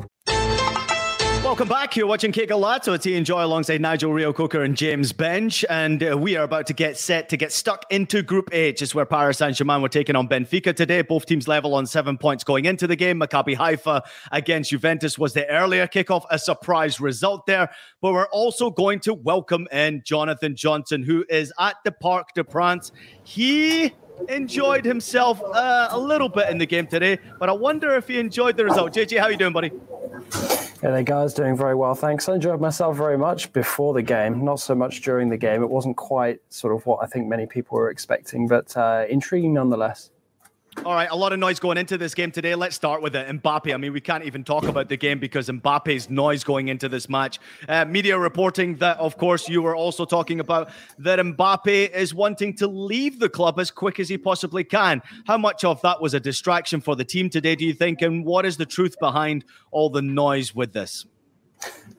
Welcome 1.51 1.67
back. 1.67 1.97
You're 1.97 2.07
watching 2.07 2.31
Que 2.31 2.47
Golazo. 2.47 2.95
It's 2.95 3.05
Ian 3.05 3.25
Joy 3.25 3.43
alongside 3.43 3.81
Nigel 3.81 4.13
Reo 4.13 4.31
Coker 4.31 4.63
and 4.63 4.73
James 4.73 5.11
Benge. 5.11 5.65
And 5.69 6.01
uh, 6.01 6.17
we 6.17 6.37
are 6.37 6.45
about 6.45 6.65
to 6.67 6.73
get 6.73 6.97
set 6.97 7.27
to 7.27 7.35
get 7.35 7.51
stuck 7.51 7.83
into 7.89 8.23
Group 8.23 8.47
H. 8.53 8.81
It's 8.81 8.95
where 8.95 9.05
Paris 9.05 9.39
Saint 9.39 9.57
Germain 9.57 9.81
were 9.81 9.89
taking 9.89 10.15
on 10.15 10.29
Benfica 10.29 10.73
today. 10.73 11.01
Both 11.01 11.25
teams 11.25 11.49
level 11.49 11.73
on 11.73 11.85
seven 11.87 12.17
points 12.17 12.45
going 12.45 12.63
into 12.63 12.87
the 12.87 12.95
game. 12.95 13.19
Maccabi 13.19 13.53
Haifa 13.53 14.01
against 14.31 14.69
Juventus 14.69 15.19
was 15.19 15.33
the 15.33 15.45
earlier 15.49 15.87
kickoff, 15.87 16.23
a 16.31 16.39
surprise 16.39 17.01
result 17.01 17.45
there. 17.47 17.69
But 18.01 18.13
we're 18.13 18.29
also 18.29 18.69
going 18.69 19.01
to 19.01 19.13
welcome 19.13 19.67
in 19.73 20.03
Jonathan 20.05 20.55
Johnson, 20.55 21.03
who 21.03 21.25
is 21.27 21.51
at 21.59 21.75
the 21.83 21.91
Parc 21.91 22.33
des 22.33 22.45
Princes. 22.45 22.93
He 23.25 23.91
enjoyed 24.29 24.85
himself 24.85 25.41
uh, 25.43 25.89
a 25.91 25.99
little 25.99 26.29
bit 26.29 26.49
in 26.49 26.57
the 26.57 26.65
game 26.65 26.87
today, 26.87 27.19
but 27.39 27.49
I 27.49 27.53
wonder 27.53 27.95
if 27.95 28.07
he 28.07 28.19
enjoyed 28.19 28.57
the 28.57 28.65
result. 28.65 28.93
JJ, 28.93 29.19
how 29.19 29.25
are 29.25 29.31
you 29.31 29.37
doing, 29.37 29.53
buddy? 29.53 29.71
Yeah, 30.83 30.91
the 30.91 31.03
guys 31.03 31.33
doing 31.33 31.55
very 31.55 31.75
well, 31.75 31.93
thanks. 31.93 32.27
I 32.27 32.35
enjoyed 32.35 32.59
myself 32.59 32.97
very 32.97 33.17
much 33.17 33.53
before 33.53 33.93
the 33.93 34.01
game, 34.01 34.43
not 34.43 34.59
so 34.59 34.73
much 34.73 35.01
during 35.01 35.29
the 35.29 35.37
game. 35.37 35.61
It 35.61 35.69
wasn't 35.69 35.95
quite 35.95 36.39
sort 36.49 36.75
of 36.75 36.85
what 36.87 37.03
I 37.03 37.07
think 37.07 37.27
many 37.27 37.45
people 37.45 37.77
were 37.77 37.91
expecting, 37.91 38.47
but 38.47 38.75
uh, 38.75 39.05
intriguing 39.07 39.53
nonetheless. 39.53 40.09
All 40.85 40.93
right, 40.93 41.09
a 41.11 41.15
lot 41.15 41.33
of 41.33 41.37
noise 41.37 41.59
going 41.59 41.77
into 41.77 41.97
this 41.97 42.15
game 42.15 42.31
today. 42.31 42.55
Let's 42.55 42.77
start 42.77 43.01
with 43.01 43.13
it. 43.13 43.27
Mbappe. 43.27 43.73
I 43.73 43.77
mean, 43.77 43.91
we 43.91 43.99
can't 43.99 44.23
even 44.23 44.43
talk 44.43 44.63
about 44.63 44.87
the 44.87 44.95
game 44.95 45.19
because 45.19 45.49
Mbappe's 45.49 46.09
noise 46.09 46.45
going 46.45 46.69
into 46.69 46.87
this 46.87 47.09
match. 47.09 47.39
Uh, 47.67 47.83
media 47.83 48.17
reporting 48.17 48.77
that, 48.77 48.97
of 48.97 49.17
course, 49.17 49.49
you 49.49 49.61
were 49.61 49.75
also 49.75 50.05
talking 50.05 50.39
about 50.39 50.71
that 50.97 51.19
Mbappe 51.19 51.91
is 51.91 52.13
wanting 52.13 52.55
to 52.55 52.67
leave 52.67 53.19
the 53.19 53.27
club 53.27 53.59
as 53.59 53.69
quick 53.69 53.99
as 53.99 54.07
he 54.07 54.17
possibly 54.17 54.63
can. 54.63 55.01
How 55.27 55.37
much 55.37 55.65
of 55.65 55.81
that 55.81 56.01
was 56.01 56.13
a 56.13 56.21
distraction 56.21 56.79
for 56.79 56.95
the 56.95 57.05
team 57.05 57.29
today, 57.29 57.55
do 57.55 57.65
you 57.65 57.73
think? 57.73 58.01
And 58.01 58.25
what 58.25 58.45
is 58.45 58.55
the 58.55 58.65
truth 58.65 58.95
behind 58.97 59.43
all 59.71 59.89
the 59.89 60.01
noise 60.01 60.55
with 60.55 60.71
this? 60.71 61.05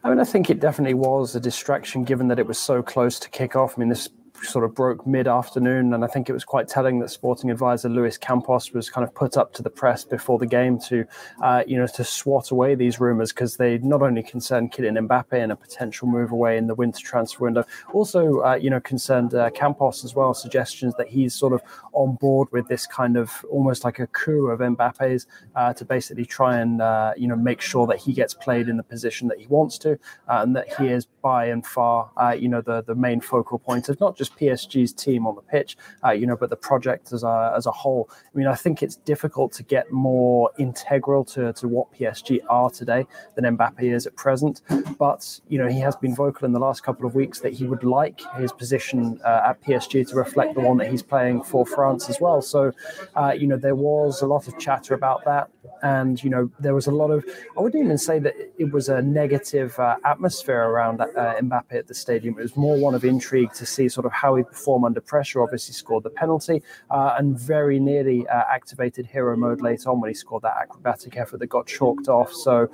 I 0.03 0.09
mean, 0.09 0.19
I 0.19 0.25
think 0.25 0.49
it 0.49 0.61
definitely 0.61 0.95
was 0.95 1.37
a 1.37 1.41
distraction 1.41 2.05
given 2.05 2.27
that 2.29 2.39
it 2.39 2.47
was 2.47 2.59
so 2.59 2.83
close 2.83 3.19
to 3.21 3.29
kick 3.29 3.55
off. 3.55 3.75
I 3.77 3.81
mean, 3.81 3.91
this 3.91 4.09
sort 4.45 4.65
of 4.65 4.75
broke 4.75 5.07
mid 5.07 5.29
afternoon, 5.29 5.95
and 5.95 6.05
I 6.05 6.07
think 6.07 6.29
it 6.29 6.33
was 6.33 6.45
quite 6.45 6.69
telling 6.69 6.99
that 7.01 7.11
sporting 7.11 7.51
advisor 7.51 7.89
Luis 7.89 8.17
Campos 8.17 8.73
was 8.73 8.91
kind 8.91 9.07
of 9.07 9.15
put 9.15 9.37
up 9.37 9.53
to 9.55 9.63
the 9.63 9.71
press 9.71 10.05
before 10.05 10.39
the 10.39 10.47
game 10.47 10.79
to, 10.81 11.05
uh, 11.43 11.63
you 11.67 11.77
know, 11.77 11.87
to 11.87 12.05
swat 12.05 12.51
away 12.51 12.75
these 12.75 13.01
rumours 13.01 13.33
because 13.33 13.57
they 13.57 13.79
not 13.79 14.03
only 14.03 14.23
concerned 14.23 14.73
Kylian 14.73 15.07
Mbappe 15.07 15.33
and 15.33 15.53
a 15.53 15.57
potential 15.57 16.09
move 16.09 16.33
away 16.33 16.57
in 16.57 16.67
the 16.67 16.75
winter 16.75 17.01
transfer 17.01 17.45
window, 17.45 17.65
also, 17.93 18.41
uh, 18.41 18.55
you 18.55 18.71
know, 18.71 18.81
concerned 18.81 19.35
uh, 19.35 19.51
Campos 19.51 20.05
as 20.05 20.15
well. 20.15 20.35
Suggestions 20.35 20.95
that 20.99 21.09
he's 21.09 21.35
sort 21.35 21.53
of 21.53 21.63
on 21.93 22.17
board 22.17 22.49
with 22.53 22.69
this 22.69 22.87
kind 22.87 23.17
of 23.17 23.45
almost 23.51 23.85
like 23.85 23.99
a 23.99 24.07
coup 24.09 24.47
of 24.49 24.61
Mbappe's 24.61 25.27
uh, 25.57 25.73
to 25.75 25.85
basically 25.85 26.25
try 26.25 26.59
and, 26.59 26.83
uh, 26.83 27.13
you 27.17 27.29
know, 27.29 27.37
make 27.37 27.61
sure 27.61 27.87
that 27.87 27.99
he 27.99 28.13
gets 28.13 28.35
played 28.35 28.69
in 28.69 28.77
the 28.77 28.83
position 28.83 29.29
that 29.29 29.41
he 29.41 29.47
wants 29.47 29.79
to, 29.79 29.93
uh, 30.29 30.41
and 30.43 30.57
that 30.57 30.73
he 30.75 30.89
is 30.89 31.07
by 31.23 31.47
and 31.47 31.67
far, 31.67 32.11
you 32.39 32.49
know, 32.49 32.61
the 32.61 32.83
the 32.83 32.95
main 32.95 33.21
focal 33.21 33.59
point 33.59 33.89
of 33.89 34.01
not 34.01 34.17
just 34.17 34.32
PSG's 34.39 34.93
team 34.93 35.27
on 35.27 35.35
the 35.35 35.43
pitch, 35.43 35.77
uh, 36.05 36.11
you 36.11 36.27
know, 36.27 36.37
but 36.37 36.51
the 36.51 36.57
project 36.57 37.13
as 37.13 37.23
a 37.23 37.53
as 37.57 37.67
a 37.67 37.71
whole. 37.71 38.09
I 38.13 38.39
mean, 38.39 38.47
I 38.47 38.55
think 38.55 38.83
it's 38.83 38.97
difficult 38.97 39.53
to 39.53 39.63
get 39.63 39.91
more 39.91 40.51
integral 40.59 41.25
to 41.27 41.53
to 41.55 41.69
what 41.69 41.93
PSG 41.93 42.41
are 42.49 42.71
today 42.71 43.07
than 43.35 43.57
Mbappe 43.57 43.83
is 43.83 44.07
at 44.07 44.17
present. 44.17 44.63
But 44.99 45.41
you 45.49 45.59
know, 45.59 45.69
he 45.69 45.81
has 45.81 45.97
been 45.97 46.15
vocal 46.15 46.47
in 46.47 46.53
the 46.53 46.61
last 46.61 46.83
couple 46.83 47.07
of 47.07 47.15
weeks 47.15 47.41
that 47.41 47.53
he 47.53 47.65
would 47.65 47.85
like 47.85 48.21
his 48.37 48.53
position 48.53 49.21
uh, 49.25 49.49
at 49.51 49.63
PSG 49.63 50.09
to 50.09 50.17
reflect 50.17 50.55
the 50.55 50.61
one 50.61 50.77
that 50.79 50.91
he's 50.91 51.03
playing 51.03 51.43
for 51.43 51.67
France 51.67 52.09
as 52.09 52.21
well. 52.21 52.43
So, 52.43 52.73
uh, 53.17 53.33
you 53.37 53.47
know, 53.47 53.57
there 53.57 53.75
was 53.75 54.23
a 54.23 54.27
lot 54.27 54.49
of 54.49 54.59
chatter 54.59 54.95
about 54.95 55.25
that, 55.25 55.51
and 55.83 56.23
you 56.23 56.31
know, 56.31 56.51
there 56.61 56.75
was 56.75 56.87
a 56.87 56.91
lot 56.91 57.11
of 57.11 57.25
I 57.57 57.61
wouldn't 57.61 57.83
even 57.85 57.99
say 57.99 58.19
that 58.19 58.35
it 58.59 58.73
was 58.73 58.89
a 58.89 59.03
negative 59.03 59.79
uh, 59.79 59.97
atmosphere 60.05 60.63
around 60.63 61.01
uh, 61.01 61.07
Mbappe 61.41 61.73
at 61.73 61.87
the 61.89 61.95
stadium. 61.95 62.39
It 62.39 62.43
was 62.43 62.57
more 62.57 62.77
one 62.77 62.95
of 62.95 63.05
intrigue 63.05 63.53
to 63.55 63.67
see 63.67 63.89
sort 63.89 64.07
of 64.07 64.13
how 64.23 64.37
he 64.37 64.45
performed 64.45 64.85
under 64.85 65.01
pressure. 65.01 65.43
Obviously, 65.43 65.75
scored 65.75 66.05
the 66.05 66.11
penalty 66.11 66.63
uh, 66.91 67.17
and 67.19 67.37
very 67.39 67.81
nearly 67.81 68.27
uh, 68.29 68.45
activated 68.49 69.05
hero 69.05 69.37
mode 69.37 69.61
late 69.61 69.85
on 69.87 70.01
when 70.01 70.09
he 70.11 70.15
scored 70.15 70.43
that 70.43 70.57
acrobatic 70.57 71.17
effort 71.17 71.41
that 71.41 71.49
got 71.49 71.67
chalked 71.67 72.09
off. 72.09 72.33
So, 72.33 72.71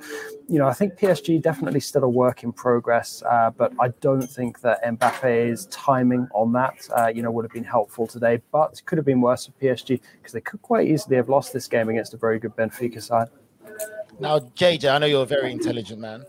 you 0.47 0.59
know, 0.59 0.67
I 0.67 0.73
think 0.73 0.93
PSG 0.93 1.41
definitely 1.41 1.79
still 1.79 2.03
a 2.03 2.09
work 2.09 2.43
in 2.43 2.51
progress, 2.51 3.23
uh, 3.23 3.49
but 3.49 3.73
I 3.79 3.87
don't 3.99 4.27
think 4.27 4.61
that 4.61 4.83
Mbappe's 4.83 5.65
timing 5.71 6.27
on 6.35 6.53
that, 6.53 6.87
uh, 6.95 7.07
you 7.07 7.23
know, 7.23 7.31
would 7.31 7.45
have 7.45 7.51
been 7.51 7.63
helpful 7.63 8.05
today. 8.05 8.41
But 8.51 8.79
could 8.85 8.99
have 8.99 9.05
been 9.05 9.21
worse 9.21 9.47
for 9.47 9.51
PSG 9.53 9.99
because 10.17 10.33
they 10.33 10.41
could 10.41 10.61
quite 10.61 10.87
easily 10.87 11.15
have 11.15 11.29
lost 11.29 11.51
this 11.51 11.67
game 11.67 11.89
against 11.89 12.13
a 12.13 12.17
very 12.17 12.37
good 12.37 12.55
Benfica 12.55 13.01
side. 13.01 13.29
Now, 14.19 14.37
JJ, 14.39 14.93
I 14.93 14.99
know 14.99 15.07
you're 15.07 15.23
a 15.23 15.25
very 15.25 15.51
intelligent 15.51 15.99
man. 15.99 16.25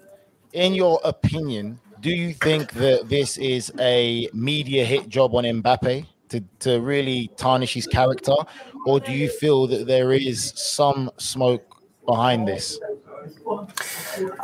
In 0.54 0.74
your 0.74 0.98
opinion, 1.04 1.78
do 2.01 2.11
you 2.11 2.33
think 2.35 2.73
that 2.75 3.09
this 3.09 3.37
is 3.39 3.73
a 3.79 4.29
media 4.33 4.85
hit 4.85 5.09
job 5.09 5.35
on 5.35 5.45
Mbappe 5.45 6.07
to, 6.31 6.41
to 6.61 6.81
really 6.81 7.31
tarnish 7.37 7.75
his 7.75 7.87
character? 7.87 8.35
Or 8.87 9.01
do 9.01 9.13
you 9.13 9.29
feel 9.29 9.67
that 9.67 9.87
there 9.87 10.13
is 10.13 10.53
some 10.57 11.11
smoke 11.19 11.83
behind 12.07 12.49
this? 12.49 12.79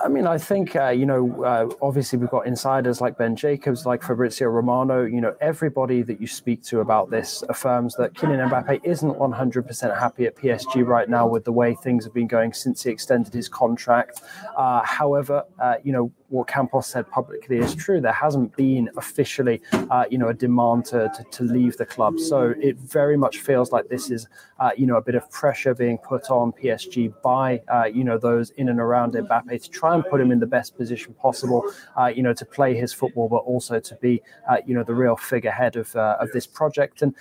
I 0.05 0.09
mean, 0.09 0.27
I 0.27 0.39
think 0.39 0.77
uh, 0.77 0.89
you 0.89 1.07
know. 1.07 1.45
Uh, 1.45 1.69
obviously, 1.81 2.19
we've 2.19 2.31
got 2.31 2.47
insiders 2.47 3.01
like 3.01 3.19
Ben 3.19 3.37
Jacobs, 3.37 3.87
like 3.87 4.03
Fabrizio 4.03 4.49
Romano. 4.49 5.05
You 5.05 5.21
know, 5.21 5.35
everybody 5.41 6.03
that 6.03 6.21
you 6.21 6.27
speak 6.27 6.63
to 6.65 6.81
about 6.81 7.11
this 7.11 7.43
affirms 7.49 7.95
that 7.97 8.15
Kylian 8.15 8.49
Mbappe 8.49 8.81
isn't 8.85 9.13
100% 9.13 9.99
happy 9.99 10.27
at 10.27 10.37
PSG 10.37 10.87
right 10.87 11.09
now 11.09 11.27
with 11.27 11.45
the 11.45 11.53
way 11.53 11.75
things 11.75 12.05
have 12.05 12.15
been 12.15 12.27
going 12.27 12.53
since 12.53 12.83
he 12.83 12.91
extended 12.91 13.33
his 13.33 13.49
contract. 13.49 14.23
Uh, 14.57 14.83
however, 14.85 15.45
uh, 15.61 15.77
you 15.83 15.93
know 15.93 16.13
what 16.29 16.49
Campos 16.49 16.89
said 16.89 17.09
publicly 17.11 17.59
is 17.59 17.75
true. 17.75 18.01
There 18.01 18.13
hasn't 18.13 18.57
been 18.57 18.91
officially, 18.97 19.63
uh, 19.91 20.05
you 20.11 20.19
know, 20.19 20.29
a 20.29 20.35
demand 20.35 20.87
to, 20.87 21.11
to, 21.17 21.25
to 21.25 21.43
leave 21.45 21.77
the 21.77 21.87
club. 21.87 22.19
So 22.19 22.55
it 22.61 22.77
very 22.79 23.17
much 23.17 23.39
feels 23.39 23.71
like 23.71 23.89
this 23.89 24.11
is, 24.11 24.27
uh, 24.59 24.71
you 24.77 24.87
know, 24.87 24.97
a 24.97 25.03
bit 25.03 25.15
of 25.15 25.31
pressure 25.31 25.75
being 25.75 25.99
put 25.99 26.31
on 26.31 26.53
PSG 26.53 27.15
by, 27.23 27.63
uh, 27.69 27.85
you 27.85 28.05
know, 28.05 28.19
those 28.19 28.51
in 28.51 28.69
and 28.69 28.81
around 28.81 28.96
Mbappe 29.05 29.63
to 29.63 29.71
try 29.71 29.95
and 29.95 30.05
put 30.05 30.21
him 30.21 30.31
in 30.31 30.41
the 30.41 30.47
best 30.47 30.77
position 30.77 31.15
possible, 31.15 31.63
uh, 31.99 32.07
you 32.07 32.23
know, 32.23 32.33
to 32.33 32.45
play 32.45 32.75
his 32.75 32.93
football, 32.93 33.29
but 33.29 33.39
also 33.39 33.81
to 33.81 33.95
be, 33.97 34.23
uh, 34.49 34.59
you 34.67 34.75
know, 34.75 34.83
the 34.83 34.95
real 34.95 35.17
figurehead 35.17 35.77
of 35.77 35.95
uh, 35.97 36.17
of 36.21 36.31
this 36.33 36.47
project. 36.47 37.03
And 37.03 37.15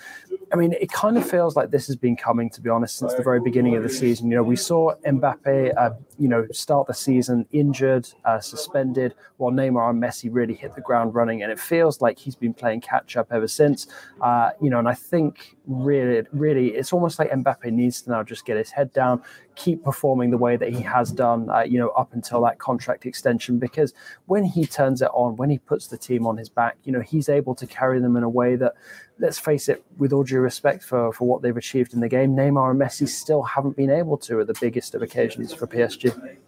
I 0.52 0.56
mean, 0.56 0.72
it 0.80 0.90
kind 0.92 1.16
of 1.16 1.28
feels 1.28 1.56
like 1.56 1.70
this 1.70 1.86
has 1.88 1.96
been 1.96 2.16
coming, 2.16 2.50
to 2.50 2.60
be 2.60 2.70
honest, 2.70 2.98
since 2.98 3.14
the 3.14 3.22
very 3.22 3.40
beginning 3.40 3.76
of 3.76 3.82
the 3.82 3.88
season. 3.88 4.30
You 4.30 4.36
know, 4.36 4.42
we 4.42 4.56
saw 4.56 4.94
Mbappe, 5.06 5.96
you 6.18 6.28
know, 6.28 6.46
start 6.52 6.86
the 6.86 6.94
season 6.94 7.46
injured, 7.52 8.08
suspended 8.40 9.14
while 9.38 9.52
Neymar 9.52 9.90
and 9.90 10.02
Messi 10.02 10.28
really 10.32 10.54
hit 10.54 10.74
the 10.74 10.80
ground 10.80 11.14
running. 11.14 11.42
And 11.42 11.50
it 11.52 11.58
feels 11.58 12.00
like 12.00 12.18
he's 12.18 12.36
been 12.36 12.54
playing 12.54 12.80
catch 12.80 13.16
up 13.16 13.28
ever 13.32 13.48
since. 13.48 13.86
Uh, 14.20 14.50
you 14.60 14.70
know, 14.70 14.78
and 14.78 14.88
I 14.88 14.94
think 14.94 15.56
really, 15.66 16.26
really, 16.32 16.68
it's 16.68 16.92
almost 16.92 17.18
like 17.18 17.30
Mbappe 17.30 17.70
needs 17.72 18.02
to 18.02 18.10
now 18.10 18.22
just 18.22 18.46
get 18.46 18.56
his 18.56 18.70
head 18.70 18.92
down, 18.92 19.22
keep 19.56 19.82
performing 19.82 20.30
the 20.30 20.38
way 20.38 20.56
that 20.56 20.72
he 20.72 20.82
has 20.82 21.10
done, 21.10 21.50
uh, 21.50 21.62
you 21.62 21.78
know, 21.78 21.88
up 21.90 22.12
until 22.12 22.40
that 22.42 22.58
contract 22.58 23.06
extension. 23.06 23.58
Because 23.58 23.92
when 24.26 24.44
he 24.44 24.66
turns 24.66 25.02
it 25.02 25.10
on, 25.12 25.36
when 25.36 25.50
he 25.50 25.58
puts 25.58 25.88
the 25.88 25.98
team 25.98 26.26
on 26.26 26.36
his 26.36 26.48
back, 26.48 26.76
you 26.84 26.92
know, 26.92 27.00
he's 27.00 27.28
able 27.28 27.54
to 27.56 27.66
carry 27.66 27.98
them 28.00 28.16
in 28.16 28.22
a 28.22 28.28
way 28.28 28.56
that 28.56 28.74
let's 29.18 29.38
face 29.38 29.68
it, 29.68 29.82
with 29.96 30.12
all 30.12 30.22
due 30.22 30.40
respect 30.40 30.84
for, 30.84 31.10
for 31.12 31.26
what 31.26 31.40
they've 31.40 31.56
achieved 31.56 31.94
in 31.94 32.00
the 32.00 32.08
game, 32.08 32.36
Neymar 32.36 32.70
and 32.70 32.80
Messi 32.80 33.08
still 33.08 33.42
haven't 33.42 33.74
been 33.74 33.90
able 33.90 34.18
to 34.18 34.40
at 34.40 34.46
the 34.46 34.54
biggest 34.60 34.94
of 34.94 35.00
occasions 35.00 35.54
for 35.54 35.66
PSG 35.66 36.38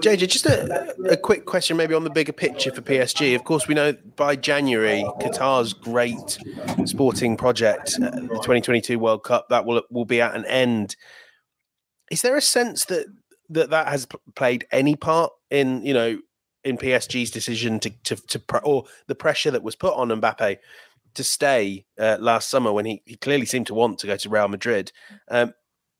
JJ, 0.00 0.28
just 0.28 0.46
a, 0.46 0.94
a 1.10 1.16
quick 1.16 1.44
question, 1.44 1.76
maybe 1.76 1.94
on 1.94 2.04
the 2.04 2.10
bigger 2.10 2.32
picture 2.32 2.72
for 2.72 2.80
PSG. 2.80 3.34
Of 3.34 3.44
course, 3.44 3.66
we 3.66 3.74
know 3.74 3.94
by 4.16 4.36
January, 4.36 5.04
Qatar's 5.20 5.72
great 5.72 6.38
sporting 6.84 7.36
project, 7.36 7.94
uh, 7.96 8.10
the 8.10 8.28
2022 8.28 8.98
World 8.98 9.24
Cup, 9.24 9.48
that 9.48 9.64
will 9.64 9.82
will 9.90 10.04
be 10.04 10.20
at 10.20 10.34
an 10.36 10.44
end. 10.46 10.96
Is 12.10 12.22
there 12.22 12.36
a 12.36 12.42
sense 12.42 12.84
that 12.86 13.06
that 13.50 13.70
that 13.70 13.88
has 13.88 14.06
played 14.34 14.66
any 14.70 14.96
part 14.96 15.32
in 15.50 15.82
you 15.82 15.94
know 15.94 16.18
in 16.64 16.76
PSG's 16.76 17.30
decision 17.30 17.80
to 17.80 17.90
to, 18.04 18.16
to 18.16 18.60
or 18.62 18.84
the 19.06 19.14
pressure 19.14 19.50
that 19.50 19.62
was 19.62 19.76
put 19.76 19.94
on 19.94 20.08
Mbappe 20.08 20.58
to 21.14 21.24
stay 21.24 21.84
uh, 21.98 22.16
last 22.20 22.48
summer 22.48 22.72
when 22.72 22.84
he, 22.84 23.02
he 23.04 23.16
clearly 23.16 23.46
seemed 23.46 23.66
to 23.66 23.74
want 23.74 23.98
to 23.98 24.06
go 24.06 24.16
to 24.16 24.28
Real 24.28 24.48
Madrid? 24.48 24.92
Um, 25.28 25.54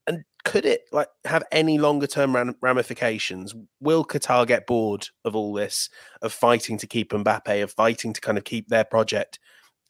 and 0.07 0.25
could 0.45 0.65
it 0.65 0.83
like 0.93 1.09
have 1.25 1.43
any 1.51 1.79
longer 1.79 2.07
term 2.07 2.55
ramifications? 2.61 3.55
Will 3.81 4.05
Qatar 4.05 4.47
get 4.47 4.67
bored 4.67 5.09
of 5.25 5.35
all 5.35 5.53
this, 5.53 5.91
of 6.23 6.33
fighting 6.33 6.79
to 6.79 6.87
keep 6.87 7.11
Mbappe, 7.11 7.63
of 7.63 7.73
fighting 7.73 8.13
to 8.13 8.21
kind 8.21 8.39
of 8.39 8.45
keep 8.45 8.69
their 8.69 8.85
project 8.85 9.39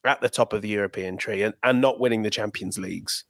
at 0.05 0.21
the 0.21 0.29
top 0.29 0.53
of 0.53 0.63
the 0.63 0.69
European 0.69 1.17
tree 1.17 1.43
and, 1.43 1.55
and 1.63 1.81
not 1.81 2.01
winning 2.01 2.23
the 2.23 2.31
Champions 2.31 2.79
Leagues? 2.79 3.25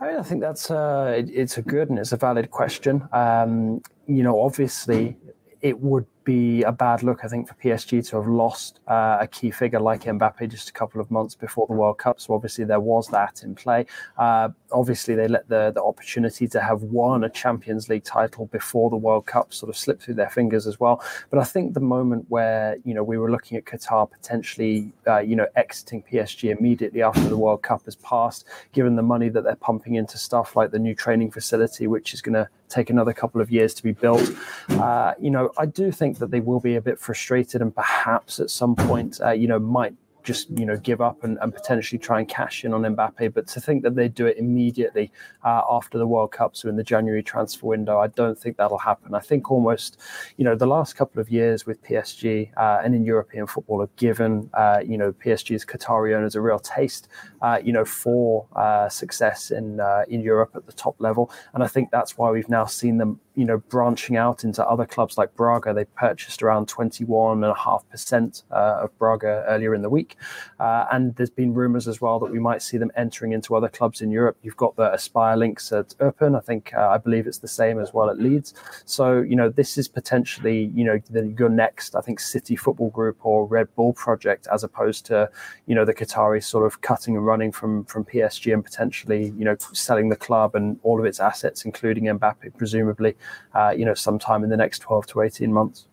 I 0.00 0.06
mean, 0.06 0.16
I 0.16 0.22
think 0.22 0.40
that's 0.40 0.70
uh, 0.70 1.14
it, 1.16 1.30
it's 1.30 1.58
a 1.58 1.62
good 1.62 1.90
and 1.90 1.98
it's 1.98 2.12
a 2.12 2.16
valid 2.16 2.50
question. 2.50 3.08
Um, 3.12 3.82
you 4.06 4.22
know, 4.22 4.40
obviously, 4.40 5.16
it 5.60 5.78
would 5.80 6.06
be 6.28 6.62
a 6.62 6.72
bad 6.72 7.02
look, 7.02 7.24
I 7.24 7.28
think, 7.28 7.48
for 7.48 7.54
PSG 7.54 8.06
to 8.10 8.16
have 8.16 8.28
lost 8.28 8.80
uh, 8.86 9.16
a 9.18 9.26
key 9.26 9.50
figure 9.50 9.80
like 9.80 10.02
Mbappe 10.02 10.46
just 10.50 10.68
a 10.68 10.74
couple 10.74 11.00
of 11.00 11.10
months 11.10 11.34
before 11.34 11.66
the 11.66 11.72
World 11.72 11.96
Cup. 11.96 12.20
So 12.20 12.34
obviously 12.34 12.66
there 12.66 12.80
was 12.80 13.08
that 13.08 13.42
in 13.44 13.54
play. 13.54 13.86
Uh, 14.18 14.50
obviously 14.70 15.14
they 15.14 15.26
let 15.26 15.48
the 15.48 15.72
the 15.74 15.82
opportunity 15.82 16.46
to 16.48 16.60
have 16.60 16.82
won 16.82 17.24
a 17.24 17.30
Champions 17.30 17.88
League 17.88 18.04
title 18.04 18.44
before 18.46 18.90
the 18.90 18.96
World 18.96 19.24
Cup 19.24 19.54
sort 19.54 19.70
of 19.70 19.76
slip 19.78 20.02
through 20.02 20.14
their 20.14 20.28
fingers 20.28 20.66
as 20.66 20.78
well. 20.78 21.02
But 21.30 21.38
I 21.38 21.44
think 21.44 21.72
the 21.72 21.80
moment 21.80 22.26
where 22.28 22.76
you 22.84 22.92
know 22.92 23.02
we 23.02 23.16
were 23.16 23.30
looking 23.30 23.56
at 23.56 23.64
Qatar 23.64 24.10
potentially 24.10 24.92
uh, 25.06 25.20
you 25.20 25.34
know 25.34 25.46
exiting 25.56 26.04
PSG 26.12 26.54
immediately 26.54 27.02
after 27.02 27.26
the 27.26 27.38
World 27.38 27.62
Cup 27.62 27.86
has 27.86 27.96
passed, 27.96 28.44
given 28.74 28.96
the 28.96 29.02
money 29.14 29.30
that 29.30 29.44
they're 29.44 29.56
pumping 29.56 29.94
into 29.94 30.18
stuff 30.18 30.56
like 30.56 30.72
the 30.72 30.78
new 30.78 30.94
training 30.94 31.30
facility, 31.30 31.86
which 31.86 32.12
is 32.12 32.20
going 32.20 32.34
to 32.34 32.50
take 32.68 32.90
another 32.90 33.12
couple 33.12 33.40
of 33.40 33.50
years 33.50 33.74
to 33.74 33.82
be 33.82 33.92
built. 33.92 34.30
Uh, 34.70 35.14
you 35.20 35.30
know, 35.30 35.52
I 35.58 35.66
do 35.66 35.90
think 35.90 36.18
that 36.18 36.30
they 36.30 36.40
will 36.40 36.60
be 36.60 36.76
a 36.76 36.80
bit 36.80 36.98
frustrated 36.98 37.62
and 37.62 37.74
perhaps 37.74 38.40
at 38.40 38.50
some 38.50 38.76
point, 38.76 39.20
uh, 39.22 39.30
you 39.30 39.48
know, 39.48 39.58
might 39.58 39.94
just 40.28 40.50
you 40.50 40.66
know 40.66 40.76
give 40.76 41.00
up 41.00 41.24
and, 41.24 41.38
and, 41.40 41.54
potentially 41.54 41.98
try 41.98 42.18
and 42.18 42.28
cash 42.28 42.62
in 42.62 42.74
on 42.74 42.82
Mbappe. 42.82 43.32
But 43.32 43.46
to 43.48 43.62
think 43.62 43.82
that 43.82 43.94
they'd 43.96 44.12
do 44.12 44.26
it 44.26 44.36
immediately 44.36 45.10
uh, 45.42 45.62
after 45.70 45.96
the 45.96 46.06
World 46.06 46.32
Cup, 46.32 46.54
so 46.54 46.68
in 46.68 46.76
the 46.76 46.84
January 46.84 47.22
transfer 47.22 47.66
window, 47.66 47.98
I 47.98 48.08
don't 48.08 48.38
think 48.38 48.58
that'll 48.58 48.84
happen. 48.92 49.14
I 49.14 49.20
think 49.20 49.50
almost 49.50 49.98
you 50.36 50.44
know 50.44 50.54
the 50.54 50.66
last 50.66 50.96
couple 50.96 51.18
of 51.22 51.30
years 51.30 51.64
with 51.64 51.82
PSG 51.82 52.50
uh, 52.58 52.82
and 52.84 52.94
in 52.94 53.06
European 53.06 53.46
football 53.46 53.80
have 53.80 53.96
given 53.96 54.50
uh, 54.52 54.80
you 54.84 54.98
know 54.98 55.12
PSG's 55.12 55.64
Qatari 55.64 56.14
owners 56.14 56.34
a 56.34 56.42
real 56.42 56.58
taste 56.58 57.08
uh, 57.40 57.58
you 57.64 57.72
know 57.72 57.86
for 57.86 58.46
uh, 58.54 58.90
success 58.90 59.50
in 59.50 59.80
uh, 59.80 60.02
in 60.08 60.20
Europe 60.20 60.50
at 60.54 60.66
the 60.66 60.74
top 60.74 60.96
level, 60.98 61.30
and 61.54 61.64
I 61.64 61.68
think 61.68 61.90
that's 61.90 62.18
why 62.18 62.30
we've 62.30 62.50
now 62.50 62.66
seen 62.66 62.98
them 62.98 63.18
you 63.38 63.44
know, 63.44 63.58
branching 63.58 64.16
out 64.16 64.42
into 64.42 64.66
other 64.66 64.84
clubs 64.84 65.16
like 65.16 65.32
Braga. 65.36 65.72
They 65.72 65.84
purchased 65.84 66.42
around 66.42 66.66
21.5% 66.66 68.42
uh, 68.50 68.54
of 68.54 68.98
Braga 68.98 69.44
earlier 69.46 69.76
in 69.76 69.82
the 69.82 69.88
week. 69.88 70.16
Uh, 70.60 70.86
and 70.92 71.14
there's 71.16 71.30
been 71.30 71.54
rumours 71.54 71.88
as 71.88 72.00
well 72.00 72.18
that 72.18 72.30
we 72.30 72.38
might 72.38 72.62
see 72.62 72.78
them 72.78 72.90
entering 72.96 73.32
into 73.32 73.54
other 73.54 73.68
clubs 73.68 74.00
in 74.00 74.10
Europe. 74.10 74.36
You've 74.42 74.56
got 74.56 74.76
the 74.76 74.92
Aspire 74.92 75.36
links 75.36 75.72
at 75.72 75.88
Eupen. 76.00 76.36
I 76.36 76.40
think, 76.40 76.72
uh, 76.74 76.88
I 76.88 76.98
believe 76.98 77.26
it's 77.26 77.38
the 77.38 77.48
same 77.48 77.78
as 77.78 77.92
well 77.92 78.10
at 78.10 78.18
Leeds. 78.18 78.54
So, 78.84 79.20
you 79.20 79.36
know, 79.36 79.48
this 79.48 79.78
is 79.78 79.88
potentially, 79.88 80.70
you 80.74 80.84
know, 80.84 81.00
the, 81.10 81.34
your 81.38 81.48
next, 81.48 81.94
I 81.94 82.00
think, 82.00 82.20
City 82.20 82.56
Football 82.56 82.90
Group 82.90 83.18
or 83.24 83.46
Red 83.46 83.74
Bull 83.74 83.92
project, 83.92 84.46
as 84.52 84.64
opposed 84.64 85.06
to, 85.06 85.30
you 85.66 85.74
know, 85.74 85.84
the 85.84 85.94
Qatari 85.94 86.42
sort 86.42 86.66
of 86.66 86.80
cutting 86.80 87.16
and 87.16 87.26
running 87.26 87.52
from, 87.52 87.84
from 87.84 88.04
PSG 88.04 88.52
and 88.52 88.64
potentially, 88.64 89.32
you 89.36 89.44
know, 89.44 89.56
selling 89.72 90.08
the 90.08 90.16
club 90.16 90.54
and 90.54 90.78
all 90.82 90.98
of 90.98 91.06
its 91.06 91.20
assets, 91.20 91.64
including 91.64 92.04
Mbappe, 92.04 92.56
presumably 92.56 93.14
uh, 93.54 93.70
you 93.70 93.84
know, 93.84 93.94
sometime 93.94 94.44
in 94.44 94.50
the 94.50 94.56
next 94.56 94.80
12 94.80 95.06
to 95.08 95.22
18 95.22 95.52
months. 95.52 95.86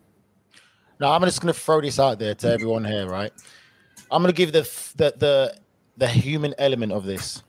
Now, 0.98 1.12
I'm 1.12 1.22
just 1.22 1.40
going 1.40 1.52
to 1.52 1.58
throw 1.58 1.80
this 1.80 1.98
out 1.98 2.18
there 2.18 2.34
to 2.34 2.48
everyone 2.48 2.84
here, 2.84 3.06
right? 3.06 3.32
I'm 4.10 4.22
going 4.22 4.32
to 4.32 4.36
give 4.36 4.52
the, 4.52 4.62
the 4.96 5.14
the 5.18 5.58
the 5.96 6.08
human 6.08 6.54
element 6.58 6.92
of 6.92 7.04
this. 7.04 7.42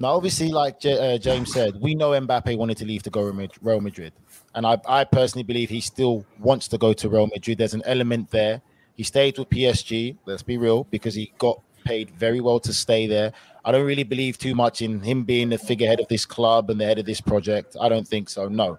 Now, 0.00 0.14
obviously, 0.14 0.50
like 0.50 0.78
J- 0.78 1.14
uh, 1.14 1.18
James 1.18 1.52
said, 1.52 1.74
we 1.80 1.94
know 1.94 2.10
Mbappe 2.10 2.56
wanted 2.56 2.76
to 2.78 2.84
leave 2.84 3.02
to 3.02 3.10
go 3.10 3.30
to 3.30 3.50
Real 3.60 3.80
Madrid, 3.80 4.12
and 4.54 4.64
I, 4.64 4.78
I 4.86 5.04
personally 5.04 5.42
believe 5.42 5.68
he 5.68 5.80
still 5.80 6.24
wants 6.38 6.68
to 6.68 6.78
go 6.78 6.92
to 6.92 7.08
Real 7.08 7.26
Madrid. 7.26 7.58
There's 7.58 7.74
an 7.74 7.82
element 7.84 8.30
there. 8.30 8.62
He 8.94 9.02
stayed 9.02 9.38
with 9.38 9.50
PSG. 9.50 10.16
Let's 10.24 10.42
be 10.42 10.56
real, 10.56 10.84
because 10.84 11.14
he 11.14 11.32
got 11.38 11.60
paid 11.84 12.10
very 12.10 12.40
well 12.40 12.60
to 12.60 12.72
stay 12.72 13.06
there. 13.06 13.32
I 13.64 13.72
don't 13.72 13.84
really 13.84 14.04
believe 14.04 14.38
too 14.38 14.54
much 14.54 14.82
in 14.82 15.00
him 15.00 15.24
being 15.24 15.48
the 15.48 15.58
figurehead 15.58 16.00
of 16.00 16.08
this 16.08 16.24
club 16.24 16.70
and 16.70 16.80
the 16.80 16.84
head 16.84 16.98
of 16.98 17.04
this 17.06 17.20
project. 17.20 17.76
I 17.80 17.88
don't 17.88 18.06
think 18.06 18.28
so. 18.28 18.48
No, 18.48 18.78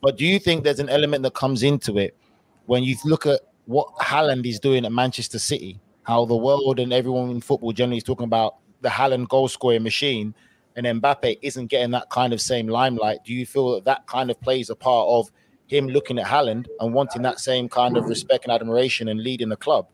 but 0.00 0.16
do 0.16 0.24
you 0.24 0.38
think 0.38 0.62
there's 0.64 0.80
an 0.80 0.88
element 0.88 1.24
that 1.24 1.34
comes 1.34 1.62
into 1.62 1.98
it 1.98 2.16
when 2.66 2.84
you 2.84 2.96
look 3.04 3.26
at 3.26 3.40
what 3.66 3.88
Haaland 3.96 4.46
is 4.46 4.60
doing 4.60 4.84
at 4.84 4.92
Manchester 4.92 5.38
City? 5.38 5.80
How 6.02 6.24
the 6.24 6.36
world 6.36 6.80
and 6.80 6.92
everyone 6.92 7.30
in 7.30 7.40
football 7.40 7.72
generally 7.72 7.98
is 7.98 8.04
talking 8.04 8.24
about 8.24 8.56
the 8.80 8.88
Haaland 8.88 9.28
goal 9.28 9.48
scoring 9.48 9.82
machine, 9.82 10.34
and 10.76 10.86
Mbappe 10.86 11.38
isn't 11.42 11.66
getting 11.66 11.90
that 11.92 12.08
kind 12.10 12.32
of 12.32 12.40
same 12.40 12.68
limelight. 12.68 13.18
Do 13.24 13.34
you 13.34 13.44
feel 13.46 13.74
that 13.74 13.84
that 13.84 14.06
kind 14.06 14.30
of 14.30 14.40
plays 14.40 14.70
a 14.70 14.76
part 14.76 15.08
of 15.08 15.30
him 15.66 15.86
looking 15.86 16.18
at 16.18 16.26
Haaland 16.26 16.66
and 16.80 16.92
wanting 16.92 17.22
that 17.22 17.38
same 17.38 17.68
kind 17.68 17.96
of 17.96 18.06
respect 18.06 18.44
and 18.44 18.52
admiration 18.52 19.08
and 19.08 19.22
leading 19.22 19.48
the 19.48 19.56
club 19.56 19.86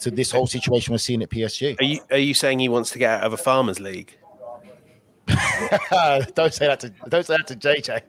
to 0.00 0.10
this 0.10 0.30
whole 0.30 0.46
situation 0.46 0.92
we're 0.92 0.98
seeing 0.98 1.22
at 1.22 1.30
PSG? 1.30 1.80
Are 1.80 1.84
you 1.84 2.00
are 2.10 2.18
you 2.18 2.34
saying 2.34 2.58
he 2.58 2.68
wants 2.68 2.90
to 2.90 2.98
get 2.98 3.18
out 3.18 3.24
of 3.24 3.32
a 3.32 3.36
farmers 3.36 3.80
league? 3.80 4.16
don't 5.28 6.52
say 6.52 6.66
that 6.66 6.80
to 6.80 6.92
don't 7.08 7.24
say 7.26 7.36
that 7.36 7.46
to 7.46 7.56
JJ. 7.56 8.02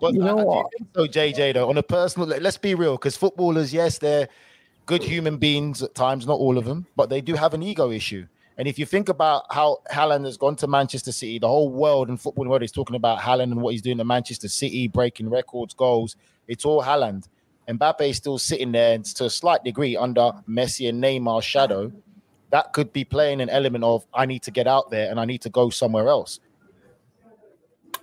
But 0.00 0.12
you 0.12 0.20
know 0.20 0.38
I, 0.38 0.44
what? 0.44 0.66
so 0.94 1.06
JJ 1.06 1.54
though, 1.54 1.68
on 1.68 1.78
a 1.78 1.82
personal, 1.82 2.28
let's 2.28 2.58
be 2.58 2.74
real, 2.74 2.92
because 2.92 3.16
footballers, 3.16 3.72
yes, 3.72 3.98
they're 3.98 4.28
good 4.86 5.02
human 5.02 5.36
beings 5.36 5.82
at 5.82 5.94
times, 5.94 6.26
not 6.26 6.38
all 6.38 6.58
of 6.58 6.64
them, 6.64 6.86
but 6.96 7.08
they 7.08 7.20
do 7.20 7.34
have 7.34 7.54
an 7.54 7.62
ego 7.62 7.90
issue. 7.90 8.26
And 8.56 8.68
if 8.68 8.78
you 8.78 8.86
think 8.86 9.08
about 9.08 9.44
how 9.50 9.78
Haaland 9.90 10.24
has 10.26 10.36
gone 10.36 10.54
to 10.56 10.68
Manchester 10.68 11.10
City, 11.10 11.38
the 11.38 11.48
whole 11.48 11.70
world 11.70 12.08
and 12.08 12.20
football 12.20 12.46
world 12.46 12.62
is 12.62 12.70
talking 12.70 12.94
about 12.94 13.18
Haaland 13.18 13.50
and 13.52 13.60
what 13.60 13.72
he's 13.72 13.82
doing 13.82 13.98
to 13.98 14.04
Manchester 14.04 14.48
City, 14.48 14.86
breaking 14.86 15.28
records, 15.28 15.74
goals. 15.74 16.16
It's 16.46 16.64
all 16.64 16.82
Haaland. 16.82 17.26
Mbappe 17.68 18.08
is 18.08 18.16
still 18.16 18.38
sitting 18.38 18.72
there 18.72 18.98
to 18.98 19.24
a 19.24 19.30
slight 19.30 19.64
degree 19.64 19.96
under 19.96 20.32
Messi 20.48 20.88
and 20.88 21.02
Neymar's 21.02 21.44
shadow. 21.44 21.90
That 22.50 22.72
could 22.72 22.92
be 22.92 23.04
playing 23.04 23.40
an 23.40 23.48
element 23.48 23.82
of 23.82 24.06
I 24.14 24.26
need 24.26 24.42
to 24.42 24.50
get 24.50 24.68
out 24.68 24.90
there 24.90 25.10
and 25.10 25.18
I 25.18 25.24
need 25.24 25.40
to 25.42 25.50
go 25.50 25.70
somewhere 25.70 26.08
else. 26.08 26.38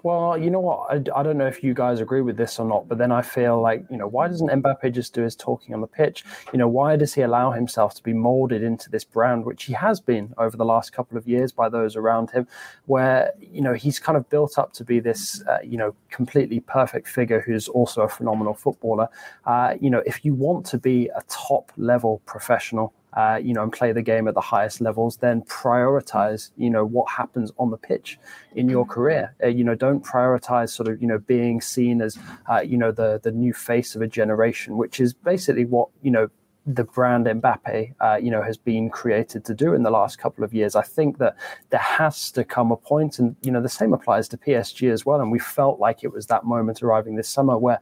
Well, 0.03 0.35
you 0.35 0.49
know 0.49 0.59
what? 0.59 0.87
I, 0.89 1.19
I, 1.19 1.23
don't 1.23 1.37
know 1.37 1.45
if 1.45 1.63
you 1.63 1.75
guys 1.75 1.99
agree 1.99 2.21
with 2.21 2.35
this 2.35 2.59
or 2.59 2.65
not, 2.65 2.87
but 2.87 2.97
then 2.97 3.11
I 3.11 3.21
feel 3.21 3.61
like, 3.61 3.85
you 3.91 3.97
know, 3.97 4.07
why 4.07 4.27
doesn't 4.27 4.49
Mbappe 4.49 4.91
just 4.93 5.13
do 5.13 5.21
his 5.21 5.35
talking 5.35 5.75
on 5.75 5.81
the 5.81 5.87
pitch? 5.87 6.23
You 6.51 6.57
know, 6.57 6.67
why 6.67 6.95
does 6.95 7.13
he 7.13 7.21
allow 7.21 7.51
himself 7.51 7.93
to 7.95 8.03
be 8.03 8.13
molded 8.13 8.63
into 8.63 8.89
this 8.89 9.03
brand, 9.03 9.45
which 9.45 9.65
he 9.65 9.73
has 9.73 9.99
been 9.99 10.33
over 10.39 10.57
the 10.57 10.65
last 10.65 10.91
couple 10.91 11.17
of 11.17 11.27
years 11.27 11.51
by 11.51 11.69
those 11.69 11.95
around 11.95 12.31
him, 12.31 12.47
where, 12.85 13.31
you 13.39 13.61
know, 13.61 13.73
he's 13.73 13.99
kind 13.99 14.17
of 14.17 14.27
built 14.29 14.57
up 14.57 14.73
to 14.73 14.83
be 14.83 14.99
this, 14.99 15.43
uh, 15.47 15.59
you 15.63 15.77
know, 15.77 15.93
completely 16.09 16.59
perfect 16.61 17.07
figure 17.07 17.41
who's 17.41 17.67
also 17.67 18.01
a 18.01 18.09
phenomenal 18.09 18.55
footballer. 18.55 19.07
Uh, 19.45 19.75
you 19.79 19.91
know, 19.91 20.01
if 20.07 20.25
you 20.25 20.33
want 20.33 20.65
to 20.65 20.79
be 20.79 21.09
a 21.15 21.21
top 21.27 21.71
level 21.77 22.21
professional, 22.25 22.91
uh, 23.13 23.39
you 23.41 23.53
know, 23.53 23.63
and 23.63 23.73
play 23.73 23.91
the 23.91 24.01
game 24.01 24.27
at 24.27 24.33
the 24.33 24.41
highest 24.41 24.81
levels, 24.81 25.17
then 25.17 25.41
prioritize, 25.43 26.51
you 26.57 26.69
know, 26.69 26.85
what 26.85 27.09
happens 27.09 27.51
on 27.57 27.69
the 27.69 27.77
pitch 27.77 28.17
in 28.55 28.69
your 28.69 28.85
career. 28.85 29.35
Uh, 29.43 29.47
you 29.47 29.63
know, 29.63 29.75
don't 29.75 30.03
prioritize 30.03 30.69
sort 30.69 30.87
of, 30.87 31.01
you 31.01 31.07
know, 31.07 31.17
being 31.19 31.59
seen 31.61 32.01
as, 32.01 32.17
uh, 32.49 32.61
you 32.61 32.77
know, 32.77 32.91
the 32.91 33.19
the 33.23 33.31
new 33.31 33.53
face 33.53 33.95
of 33.95 34.01
a 34.01 34.07
generation, 34.07 34.77
which 34.77 34.99
is 34.99 35.13
basically 35.13 35.65
what 35.65 35.89
you 36.01 36.11
know 36.11 36.29
the 36.65 36.83
brand 36.83 37.25
Mbappe, 37.25 37.93
uh, 37.99 38.19
you 38.21 38.29
know, 38.29 38.41
has 38.41 38.57
been 38.57 38.89
created 38.89 39.43
to 39.45 39.53
do 39.53 39.73
in 39.73 39.83
the 39.83 39.89
last 39.89 40.19
couple 40.19 40.43
of 40.43 40.53
years. 40.53 40.75
I 40.75 40.83
think 40.83 41.17
that 41.17 41.35
there 41.69 41.79
has 41.79 42.31
to 42.31 42.43
come 42.43 42.71
a 42.71 42.77
point, 42.77 43.19
and 43.19 43.35
you 43.41 43.51
know, 43.51 43.61
the 43.61 43.69
same 43.69 43.93
applies 43.93 44.27
to 44.29 44.37
PSG 44.37 44.91
as 44.91 45.05
well. 45.05 45.21
And 45.21 45.31
we 45.31 45.39
felt 45.39 45.79
like 45.79 46.03
it 46.03 46.13
was 46.13 46.27
that 46.27 46.45
moment 46.45 46.83
arriving 46.83 47.15
this 47.15 47.29
summer 47.29 47.57
where, 47.57 47.79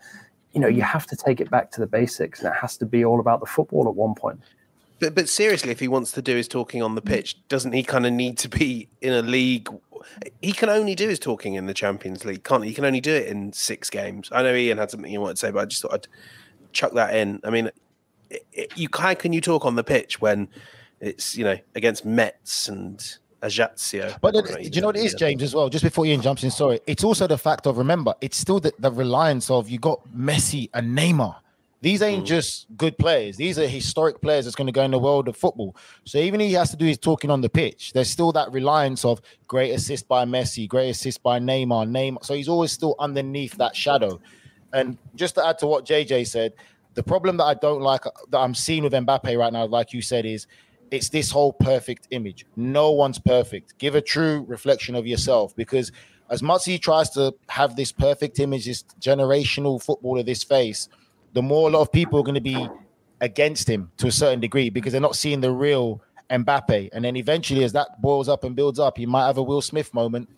you 0.53 0.61
know, 0.61 0.67
you 0.67 0.81
have 0.81 1.05
to 1.07 1.15
take 1.15 1.41
it 1.41 1.49
back 1.49 1.71
to 1.71 1.81
the 1.81 1.87
basics, 1.87 2.39
and 2.39 2.47
it 2.53 2.57
has 2.59 2.77
to 2.77 2.85
be 2.85 3.03
all 3.03 3.19
about 3.19 3.41
the 3.41 3.45
football 3.45 3.87
at 3.87 3.95
one 3.95 4.15
point. 4.15 4.39
But 4.99 5.15
but 5.15 5.29
seriously, 5.29 5.71
if 5.71 5.79
he 5.79 5.88
wants 5.88 6.12
to 6.13 6.21
do 6.21 6.35
his 6.35 6.47
talking 6.47 6.81
on 6.83 6.95
the 6.95 7.01
mm. 7.01 7.07
pitch, 7.07 7.38
doesn't 7.47 7.73
he 7.73 7.83
kind 7.83 8.05
of 8.05 8.13
need 8.13 8.38
to 8.39 8.49
be 8.49 8.88
in 9.01 9.13
a 9.13 9.21
league? 9.21 9.69
He 10.41 10.53
can 10.53 10.69
only 10.69 10.95
do 10.95 11.07
his 11.07 11.19
talking 11.19 11.55
in 11.55 11.65
the 11.65 11.73
Champions 11.73 12.25
League, 12.25 12.43
can't 12.43 12.63
he? 12.63 12.69
He 12.69 12.75
can 12.75 12.85
only 12.85 13.01
do 13.01 13.13
it 13.13 13.27
in 13.27 13.51
six 13.53 13.89
games. 13.89 14.29
I 14.31 14.43
know 14.43 14.56
Ian 14.56 14.77
had 14.77 14.91
something 14.91 15.12
you 15.12 15.19
wanted 15.19 15.35
to 15.35 15.39
say, 15.39 15.52
but 15.52 15.60
I 15.60 15.65
just 15.65 15.81
thought 15.81 15.93
I'd 15.93 16.08
chuck 16.71 16.93
that 16.93 17.15
in. 17.15 17.41
I 17.43 17.50
mean, 17.50 17.69
it, 18.29 18.45
it, 18.54 18.77
you 18.77 18.87
how 18.97 19.13
can 19.13 19.33
you 19.33 19.41
talk 19.41 19.65
on 19.65 19.75
the 19.75 19.83
pitch 19.83 20.21
when 20.21 20.47
it's 21.00 21.37
you 21.37 21.43
know 21.43 21.58
against 21.75 22.06
Metz 22.06 22.67
and 22.67 23.17
Ajaccio. 23.41 24.15
But 24.21 24.33
do 24.33 24.62
you 24.62 24.81
know 24.81 24.87
what 24.87 24.97
it 24.97 25.06
is, 25.06 25.13
James, 25.13 25.41
as 25.43 25.56
well? 25.56 25.69
Just 25.69 25.83
before 25.83 26.06
Ian 26.06 26.21
jumps 26.21 26.43
in, 26.43 26.52
sorry. 26.52 26.79
It's 26.87 27.04
also 27.04 27.27
the 27.27 27.37
fact 27.37 27.67
of 27.67 27.77
remember, 27.77 28.13
it's 28.21 28.37
still 28.37 28.60
the, 28.60 28.73
the 28.79 28.91
reliance 28.91 29.50
of 29.50 29.69
you 29.69 29.79
got 29.79 30.02
Messi 30.15 30.69
and 30.73 30.97
Neymar. 30.97 31.35
These 31.82 32.02
ain't 32.02 32.23
mm. 32.23 32.27
just 32.27 32.67
good 32.75 32.98
players. 32.98 33.38
These 33.38 33.58
are 33.58 33.67
historic 33.67 34.21
players 34.21 34.46
that's 34.46 34.56
going 34.56 34.67
to 34.67 34.73
go 34.73 34.84
in 34.84 34.92
the 34.92 35.00
world 35.00 35.27
of 35.30 35.38
football. 35.38 35.75
So 36.04 36.17
even 36.17 36.40
he 36.40 36.54
has 36.54 36.71
to 36.71 36.77
do 36.77 36.86
his 36.86 36.98
talking 36.98 37.32
on 37.32 37.42
the 37.42 37.50
pitch, 37.50 37.94
there's 37.94 38.10
still 38.10 38.32
that 38.34 38.52
reliance 38.52 39.06
of 39.06 39.21
great 39.48 39.71
assist 39.71 40.08
by 40.08 40.25
Messi, 40.25 40.67
great 40.67 40.90
assist 40.90 41.23
by 41.23 41.40
Neymar, 41.40 41.90
Neymar. 41.90 42.25
So 42.25 42.34
he's 42.34 42.50
always 42.50 42.71
still 42.71 42.96
underneath 43.00 43.54
that 43.58 43.75
shadow. 43.75 44.19
And 44.73 44.98
just 45.15 45.36
to 45.36 45.46
add 45.46 45.58
to 45.60 45.67
what 45.67 45.86
JJ 45.86 46.27
said, 46.27 46.54
the 46.96 47.04
problem 47.04 47.38
that 47.38 47.46
I 47.46 47.54
don't 47.54 47.82
like 47.82 48.04
that 48.04 48.38
I'm 48.38 48.54
seeing 48.54 48.84
with 48.84 48.94
Mbappe 48.94 49.38
right 49.38 49.54
now, 49.54 49.65
like 49.65 49.94
you 49.94 50.02
said, 50.02 50.25
is 50.25 50.48
it's 50.92 51.10
this 51.10 51.32
whole 51.32 51.54
perfect 51.54 52.08
image. 52.12 52.46
No 52.56 52.92
one's 52.92 53.19
perfect. 53.19 53.77
Give 53.77 53.96
a 53.96 54.02
true 54.02 54.44
reflection 54.48 54.96
of 54.96 55.08
yourself 55.08 55.56
because 55.56 55.92
as 56.30 56.44
much 56.44 56.62
as 56.62 56.65
he 56.65 56.80
tries 56.80 57.10
to 57.12 57.34
have 57.48 57.75
this 57.75 57.92
perfect 57.92 58.40
image, 58.40 58.65
this 58.65 58.84
generational 59.00 59.82
footballer, 59.82 60.23
this 60.23 60.44
face, 60.44 60.90
the 61.34 61.42
more 61.42 61.69
a 61.69 61.71
lot 61.71 61.82
of 61.82 61.92
people 61.92 62.19
are 62.19 62.23
going 62.23 62.36
to 62.36 62.42
be 62.42 62.67
against 63.21 63.69
him 63.69 63.92
to 63.98 64.08
a 64.08 64.12
certain 64.12 64.40
degree 64.40 64.69
because 64.69 64.92
they're 64.92 65.02
not 65.02 65.15
seeing 65.15 65.42
the 65.42 65.52
real 65.52 66.02
Mbappe. 66.30 66.90
And 66.94 67.04
then 67.04 67.15
eventually, 67.15 67.63
as 67.63 67.73
that 67.73 68.02
boils 68.02 68.30
up 68.30 68.44
and 68.44 68.56
builds 68.56 68.80
up, 68.80 68.98
he 68.98 69.06
might 69.06 69.25
have 69.27 69.38
a 69.38 69.44
Will 69.44 69.62
Smith 69.62 69.94
moment. 69.94 70.30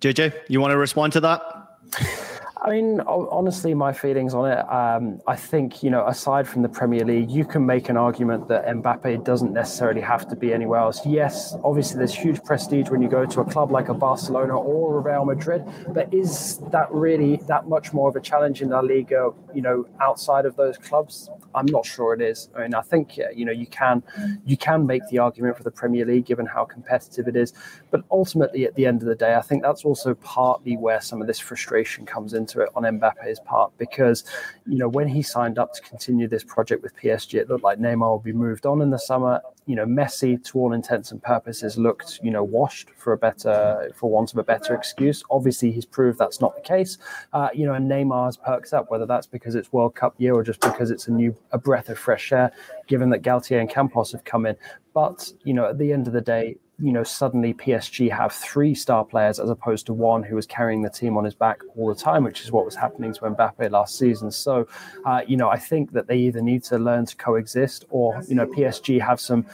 JJ, 0.00 0.34
you 0.48 0.60
want 0.60 0.70
to 0.70 0.78
respond 0.78 1.12
to 1.14 1.20
that? 1.20 2.26
I 2.62 2.68
mean, 2.68 3.00
honestly, 3.06 3.72
my 3.72 3.90
feelings 3.90 4.34
on 4.34 4.50
it, 4.50 4.58
um, 4.70 5.22
I 5.26 5.34
think, 5.34 5.82
you 5.82 5.88
know, 5.88 6.06
aside 6.06 6.46
from 6.46 6.60
the 6.60 6.68
Premier 6.68 7.06
League, 7.06 7.30
you 7.30 7.42
can 7.42 7.64
make 7.64 7.88
an 7.88 7.96
argument 7.96 8.48
that 8.48 8.66
Mbappe 8.66 9.24
doesn't 9.24 9.54
necessarily 9.54 10.02
have 10.02 10.28
to 10.28 10.36
be 10.36 10.52
anywhere 10.52 10.80
else. 10.80 11.06
Yes, 11.06 11.56
obviously, 11.64 11.96
there's 11.96 12.14
huge 12.14 12.42
prestige 12.44 12.90
when 12.90 13.00
you 13.00 13.08
go 13.08 13.24
to 13.24 13.40
a 13.40 13.44
club 13.46 13.70
like 13.70 13.88
a 13.88 13.94
Barcelona 13.94 14.58
or 14.58 14.98
a 14.98 15.00
Real 15.00 15.24
Madrid, 15.24 15.64
but 15.88 16.12
is 16.12 16.58
that 16.70 16.92
really 16.92 17.36
that 17.48 17.66
much 17.66 17.94
more 17.94 18.10
of 18.10 18.16
a 18.16 18.20
challenge 18.20 18.60
in 18.60 18.68
La 18.68 18.80
Liga, 18.80 19.30
you 19.54 19.62
know, 19.62 19.86
outside 20.02 20.44
of 20.44 20.54
those 20.56 20.76
clubs? 20.76 21.30
I'm 21.54 21.66
not 21.66 21.86
sure 21.86 22.12
it 22.12 22.20
is. 22.20 22.50
I 22.54 22.62
mean, 22.62 22.74
I 22.74 22.82
think, 22.82 23.16
you 23.34 23.46
know, 23.46 23.52
you 23.52 23.66
can, 23.68 24.02
you 24.44 24.58
can 24.58 24.86
make 24.86 25.02
the 25.08 25.18
argument 25.18 25.56
for 25.56 25.62
the 25.62 25.70
Premier 25.70 26.04
League 26.04 26.26
given 26.26 26.44
how 26.44 26.66
competitive 26.66 27.26
it 27.26 27.36
is. 27.36 27.54
But 27.90 28.04
ultimately, 28.10 28.66
at 28.66 28.74
the 28.74 28.84
end 28.84 29.00
of 29.00 29.08
the 29.08 29.14
day, 29.14 29.34
I 29.34 29.40
think 29.40 29.62
that's 29.62 29.84
also 29.84 30.14
partly 30.14 30.76
where 30.76 31.00
some 31.00 31.22
of 31.22 31.26
this 31.26 31.38
frustration 31.38 32.04
comes 32.04 32.34
into 32.34 32.49
into 32.50 32.64
it 32.64 32.70
on 32.74 32.82
Mbappe's 32.82 33.40
part 33.40 33.72
because, 33.78 34.24
you 34.66 34.78
know, 34.78 34.88
when 34.88 35.08
he 35.08 35.22
signed 35.22 35.58
up 35.58 35.72
to 35.74 35.80
continue 35.82 36.28
this 36.28 36.44
project 36.44 36.82
with 36.82 36.96
PSG, 36.96 37.34
it 37.34 37.48
looked 37.48 37.64
like 37.64 37.78
Neymar 37.78 38.16
would 38.16 38.24
be 38.24 38.32
moved 38.32 38.66
on 38.66 38.82
in 38.82 38.90
the 38.90 38.98
summer. 38.98 39.40
You 39.66 39.76
know, 39.76 39.86
Messi, 39.86 40.42
to 40.44 40.58
all 40.58 40.72
intents 40.72 41.12
and 41.12 41.22
purposes, 41.22 41.78
looked, 41.78 42.20
you 42.22 42.30
know, 42.30 42.42
washed 42.42 42.90
for 42.96 43.12
a 43.12 43.16
better, 43.16 43.90
for 43.94 44.10
want 44.10 44.32
of 44.32 44.38
a 44.38 44.44
better 44.44 44.74
excuse. 44.74 45.22
Obviously, 45.30 45.70
he's 45.70 45.86
proved 45.86 46.18
that's 46.18 46.40
not 46.40 46.54
the 46.56 46.62
case. 46.62 46.98
Uh, 47.32 47.48
you 47.54 47.66
know, 47.66 47.74
and 47.74 47.90
Neymar's 47.90 48.36
perks 48.36 48.72
up, 48.72 48.90
whether 48.90 49.06
that's 49.06 49.26
because 49.26 49.54
it's 49.54 49.72
World 49.72 49.94
Cup 49.94 50.14
year 50.18 50.34
or 50.34 50.42
just 50.42 50.60
because 50.60 50.90
it's 50.90 51.08
a 51.08 51.12
new, 51.12 51.34
a 51.52 51.58
breath 51.58 51.88
of 51.88 51.98
fresh 51.98 52.32
air, 52.32 52.52
given 52.86 53.10
that 53.10 53.22
Galtier 53.22 53.60
and 53.60 53.70
Campos 53.70 54.12
have 54.12 54.24
come 54.24 54.46
in. 54.46 54.56
But, 54.92 55.32
you 55.44 55.54
know, 55.54 55.66
at 55.66 55.78
the 55.78 55.92
end 55.92 56.08
of 56.08 56.12
the 56.12 56.20
day, 56.20 56.56
you 56.82 56.92
know, 56.92 57.02
suddenly 57.02 57.54
PSG 57.54 58.10
have 58.10 58.32
three 58.32 58.74
star 58.74 59.04
players 59.04 59.38
as 59.38 59.50
opposed 59.50 59.86
to 59.86 59.92
one 59.92 60.22
who 60.22 60.34
was 60.34 60.46
carrying 60.46 60.82
the 60.82 60.90
team 60.90 61.16
on 61.16 61.24
his 61.24 61.34
back 61.34 61.60
all 61.76 61.88
the 61.88 61.94
time, 61.94 62.24
which 62.24 62.42
is 62.42 62.52
what 62.52 62.64
was 62.64 62.74
happening 62.74 63.12
to 63.14 63.20
Mbappe 63.20 63.70
last 63.70 63.98
season. 63.98 64.30
So, 64.30 64.66
uh, 65.04 65.22
you 65.26 65.36
know, 65.36 65.48
I 65.48 65.58
think 65.58 65.92
that 65.92 66.06
they 66.06 66.16
either 66.16 66.40
need 66.40 66.64
to 66.64 66.78
learn 66.78 67.06
to 67.06 67.16
coexist 67.16 67.84
or, 67.90 68.22
you 68.28 68.34
know, 68.34 68.46
PSG 68.46 69.00
have 69.00 69.20
some 69.20 69.46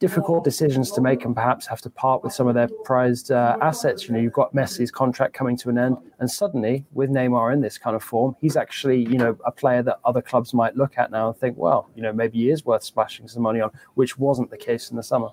difficult 0.00 0.44
decisions 0.44 0.90
to 0.90 1.00
make 1.00 1.24
and 1.24 1.34
perhaps 1.34 1.66
have 1.66 1.80
to 1.80 1.88
part 1.88 2.22
with 2.22 2.32
some 2.32 2.46
of 2.46 2.54
their 2.54 2.68
prized 2.84 3.30
uh, 3.30 3.56
assets. 3.62 4.06
You 4.06 4.12
know, 4.14 4.20
you've 4.20 4.32
got 4.32 4.54
Messi's 4.54 4.90
contract 4.90 5.32
coming 5.32 5.56
to 5.58 5.70
an 5.70 5.78
end, 5.78 5.96
and 6.18 6.30
suddenly 6.30 6.84
with 6.92 7.10
Neymar 7.10 7.54
in 7.54 7.60
this 7.62 7.78
kind 7.78 7.96
of 7.96 8.02
form, 8.02 8.36
he's 8.40 8.56
actually, 8.56 9.00
you 9.00 9.16
know, 9.16 9.38
a 9.46 9.52
player 9.52 9.82
that 9.82 10.00
other 10.04 10.20
clubs 10.20 10.52
might 10.52 10.76
look 10.76 10.98
at 10.98 11.10
now 11.10 11.28
and 11.28 11.36
think, 11.38 11.56
well, 11.56 11.88
you 11.94 12.02
know, 12.02 12.12
maybe 12.12 12.38
he 12.38 12.50
is 12.50 12.66
worth 12.66 12.82
splashing 12.82 13.28
some 13.28 13.42
money 13.42 13.60
on, 13.60 13.70
which 13.94 14.18
wasn't 14.18 14.50
the 14.50 14.58
case 14.58 14.90
in 14.90 14.96
the 14.96 15.02
summer. 15.02 15.30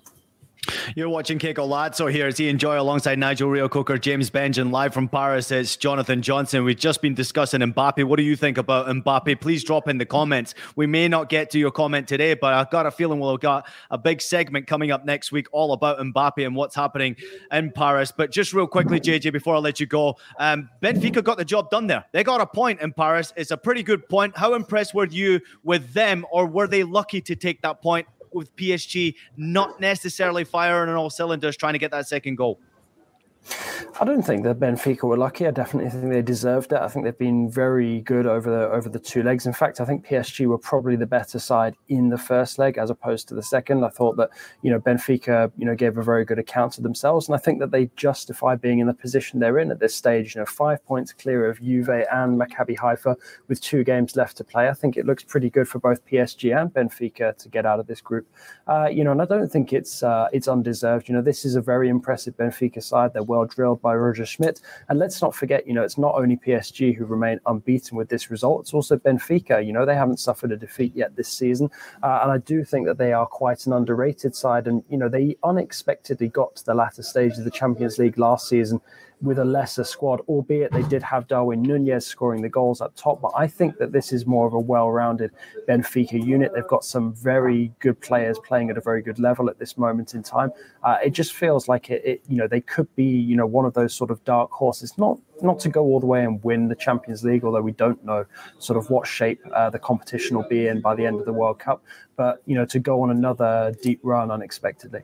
You're 0.94 1.08
watching 1.08 1.38
Que 1.38 1.52
Golazo 1.52 2.10
here 2.10 2.28
as 2.28 2.38
Ian 2.38 2.56
Joy 2.56 2.80
alongside 2.80 3.18
Nigel 3.18 3.50
Reo-Coker, 3.50 3.98
James 3.98 4.30
Benge, 4.30 4.70
live 4.70 4.94
from 4.94 5.08
Paris. 5.08 5.50
It's 5.50 5.76
Jonathan 5.76 6.22
Johnson. 6.22 6.62
We've 6.64 6.78
just 6.78 7.02
been 7.02 7.14
discussing 7.14 7.60
Mbappe. 7.60 8.04
What 8.04 8.16
do 8.16 8.22
you 8.22 8.36
think 8.36 8.58
about 8.58 8.86
Mbappe? 8.86 9.40
Please 9.40 9.64
drop 9.64 9.88
in 9.88 9.98
the 9.98 10.06
comments. 10.06 10.54
We 10.76 10.86
may 10.86 11.08
not 11.08 11.28
get 11.28 11.50
to 11.50 11.58
your 11.58 11.72
comment 11.72 12.06
today, 12.06 12.34
but 12.34 12.54
I've 12.54 12.70
got 12.70 12.86
a 12.86 12.92
feeling 12.92 13.18
we'll 13.18 13.32
have 13.32 13.40
got 13.40 13.68
a 13.90 13.98
big 13.98 14.22
segment 14.22 14.68
coming 14.68 14.92
up 14.92 15.04
next 15.04 15.32
week 15.32 15.48
all 15.50 15.72
about 15.72 15.98
Mbappe 15.98 16.46
and 16.46 16.54
what's 16.54 16.76
happening 16.76 17.16
in 17.50 17.72
Paris. 17.72 18.12
But 18.16 18.30
just 18.30 18.52
real 18.52 18.68
quickly, 18.68 19.00
JJ, 19.00 19.32
before 19.32 19.56
I 19.56 19.58
let 19.58 19.80
you 19.80 19.86
go, 19.86 20.16
um, 20.38 20.70
Benfica 20.80 21.24
got 21.24 21.38
the 21.38 21.44
job 21.44 21.70
done 21.70 21.88
there. 21.88 22.04
They 22.12 22.22
got 22.22 22.40
a 22.40 22.46
point 22.46 22.80
in 22.80 22.92
Paris. 22.92 23.32
It's 23.36 23.50
a 23.50 23.56
pretty 23.56 23.82
good 23.82 24.08
point. 24.08 24.36
How 24.36 24.54
impressed 24.54 24.94
were 24.94 25.06
you 25.06 25.40
with 25.64 25.92
them, 25.92 26.24
or 26.30 26.46
were 26.46 26.68
they 26.68 26.84
lucky 26.84 27.20
to 27.22 27.34
take 27.34 27.62
that 27.62 27.82
point 27.82 28.06
with 28.34 28.54
PSG 28.56 29.14
not 29.36 29.80
necessarily 29.80 30.44
firing 30.44 30.90
on 30.90 30.96
all 30.96 31.10
cylinders 31.10 31.56
trying 31.56 31.72
to 31.72 31.78
get 31.78 31.90
that 31.90 32.08
second 32.08 32.36
goal? 32.36 32.60
I 34.02 34.04
don't 34.04 34.22
think 34.22 34.42
that 34.42 34.58
Benfica 34.58 35.04
were 35.04 35.16
lucky. 35.16 35.46
I 35.46 35.52
definitely 35.52 35.88
think 35.88 36.10
they 36.10 36.22
deserved 36.22 36.72
it. 36.72 36.80
I 36.80 36.88
think 36.88 37.04
they've 37.04 37.16
been 37.16 37.48
very 37.48 38.00
good 38.00 38.26
over 38.26 38.50
the 38.50 38.68
over 38.68 38.88
the 38.88 38.98
two 38.98 39.22
legs. 39.22 39.46
In 39.46 39.52
fact, 39.52 39.80
I 39.80 39.84
think 39.84 40.04
PSG 40.04 40.44
were 40.46 40.58
probably 40.58 40.96
the 40.96 41.06
better 41.06 41.38
side 41.38 41.76
in 41.88 42.08
the 42.08 42.18
first 42.18 42.58
leg 42.58 42.78
as 42.78 42.90
opposed 42.90 43.28
to 43.28 43.36
the 43.36 43.44
second. 43.44 43.84
I 43.84 43.90
thought 43.90 44.16
that 44.16 44.30
you 44.62 44.72
know 44.72 44.80
Benfica 44.80 45.52
you 45.56 45.64
know 45.64 45.76
gave 45.76 45.98
a 45.98 46.02
very 46.02 46.24
good 46.24 46.40
account 46.40 46.78
of 46.78 46.82
themselves, 46.82 47.28
and 47.28 47.36
I 47.36 47.38
think 47.38 47.60
that 47.60 47.70
they 47.70 47.90
justify 47.94 48.56
being 48.56 48.80
in 48.80 48.88
the 48.88 48.92
position 48.92 49.38
they're 49.38 49.60
in 49.60 49.70
at 49.70 49.78
this 49.78 49.94
stage. 49.94 50.34
You 50.34 50.40
know, 50.40 50.46
five 50.46 50.84
points 50.84 51.12
clear 51.12 51.48
of 51.48 51.62
Juve 51.62 51.90
and 51.90 52.40
Maccabi 52.40 52.76
Haifa 52.76 53.16
with 53.46 53.60
two 53.60 53.84
games 53.84 54.16
left 54.16 54.36
to 54.38 54.42
play. 54.42 54.68
I 54.68 54.74
think 54.74 54.96
it 54.96 55.06
looks 55.06 55.22
pretty 55.22 55.48
good 55.48 55.68
for 55.68 55.78
both 55.78 56.04
PSG 56.06 56.60
and 56.60 56.74
Benfica 56.74 57.38
to 57.38 57.48
get 57.48 57.66
out 57.66 57.78
of 57.78 57.86
this 57.86 58.00
group. 58.00 58.26
Uh, 58.66 58.88
you 58.88 59.04
know, 59.04 59.12
and 59.12 59.22
I 59.22 59.26
don't 59.26 59.48
think 59.48 59.72
it's 59.72 60.02
uh, 60.02 60.26
it's 60.32 60.48
undeserved. 60.48 61.08
You 61.08 61.14
know, 61.14 61.22
this 61.22 61.44
is 61.44 61.54
a 61.54 61.60
very 61.60 61.88
impressive 61.88 62.36
Benfica 62.36 62.82
side. 62.82 63.12
They're 63.12 63.22
well 63.22 63.44
drilled 63.44 63.80
by 63.80 63.91
Roger 63.94 64.26
Schmidt. 64.26 64.60
And 64.88 64.98
let's 64.98 65.20
not 65.22 65.34
forget, 65.34 65.66
you 65.66 65.74
know, 65.74 65.82
it's 65.82 65.98
not 65.98 66.14
only 66.14 66.36
PSG 66.36 66.94
who 66.94 67.04
remain 67.04 67.40
unbeaten 67.46 67.96
with 67.96 68.08
this 68.08 68.30
result, 68.30 68.62
it's 68.62 68.74
also 68.74 68.96
Benfica. 68.96 69.64
You 69.64 69.72
know, 69.72 69.86
they 69.86 69.94
haven't 69.94 70.18
suffered 70.18 70.52
a 70.52 70.56
defeat 70.56 70.94
yet 70.94 71.16
this 71.16 71.28
season. 71.28 71.70
Uh, 72.02 72.20
and 72.22 72.32
I 72.32 72.38
do 72.38 72.64
think 72.64 72.86
that 72.86 72.98
they 72.98 73.12
are 73.12 73.26
quite 73.26 73.66
an 73.66 73.72
underrated 73.72 74.34
side. 74.34 74.66
And, 74.66 74.82
you 74.88 74.98
know, 74.98 75.08
they 75.08 75.36
unexpectedly 75.44 76.28
got 76.28 76.56
to 76.56 76.64
the 76.64 76.74
latter 76.74 77.02
stage 77.02 77.38
of 77.38 77.44
the 77.44 77.50
Champions 77.50 77.98
League 77.98 78.18
last 78.18 78.48
season 78.48 78.80
with 79.22 79.38
a 79.38 79.44
lesser 79.44 79.84
squad, 79.84 80.20
albeit 80.28 80.72
they 80.72 80.82
did 80.82 81.02
have 81.02 81.28
Darwin 81.28 81.62
Nunez 81.62 82.04
scoring 82.04 82.42
the 82.42 82.48
goals 82.48 82.80
up 82.80 82.94
top. 82.96 83.20
But 83.20 83.32
I 83.36 83.46
think 83.46 83.78
that 83.78 83.92
this 83.92 84.12
is 84.12 84.26
more 84.26 84.46
of 84.46 84.52
a 84.52 84.58
well 84.58 84.90
rounded 84.90 85.30
Benfica 85.68 86.22
unit. 86.24 86.52
They've 86.54 86.66
got 86.66 86.84
some 86.84 87.14
very 87.14 87.72
good 87.78 88.00
players 88.00 88.38
playing 88.40 88.70
at 88.70 88.76
a 88.76 88.80
very 88.80 89.02
good 89.02 89.18
level 89.18 89.48
at 89.48 89.58
this 89.58 89.78
moment 89.78 90.14
in 90.14 90.22
time. 90.22 90.50
Uh, 90.82 90.98
it 91.04 91.10
just 91.10 91.34
feels 91.34 91.68
like 91.68 91.90
it, 91.90 92.02
it, 92.04 92.22
you 92.28 92.36
know, 92.36 92.48
they 92.48 92.60
could 92.60 92.94
be, 92.96 93.04
you 93.04 93.36
know, 93.36 93.46
one 93.46 93.64
of 93.64 93.74
those 93.74 93.94
sort 93.94 94.10
of 94.10 94.22
dark 94.24 94.50
horses, 94.50 94.98
not 94.98 95.18
not 95.42 95.58
to 95.60 95.68
go 95.68 95.82
all 95.82 96.00
the 96.00 96.06
way 96.06 96.24
and 96.24 96.42
win 96.44 96.68
the 96.68 96.76
Champions 96.76 97.24
League, 97.24 97.44
although 97.44 97.60
we 97.60 97.72
don't 97.72 98.02
know 98.04 98.24
sort 98.58 98.78
of 98.78 98.90
what 98.90 99.06
shape 99.06 99.40
uh, 99.52 99.68
the 99.70 99.78
competition 99.78 100.36
will 100.36 100.48
be 100.48 100.68
in 100.68 100.80
by 100.80 100.94
the 100.94 101.04
end 101.04 101.18
of 101.18 101.26
the 101.26 101.32
World 101.32 101.58
Cup, 101.58 101.82
but, 102.16 102.42
you 102.46 102.54
know, 102.54 102.64
to 102.66 102.78
go 102.78 103.02
on 103.02 103.10
another 103.10 103.74
deep 103.82 104.00
run 104.02 104.30
unexpectedly. 104.30 105.02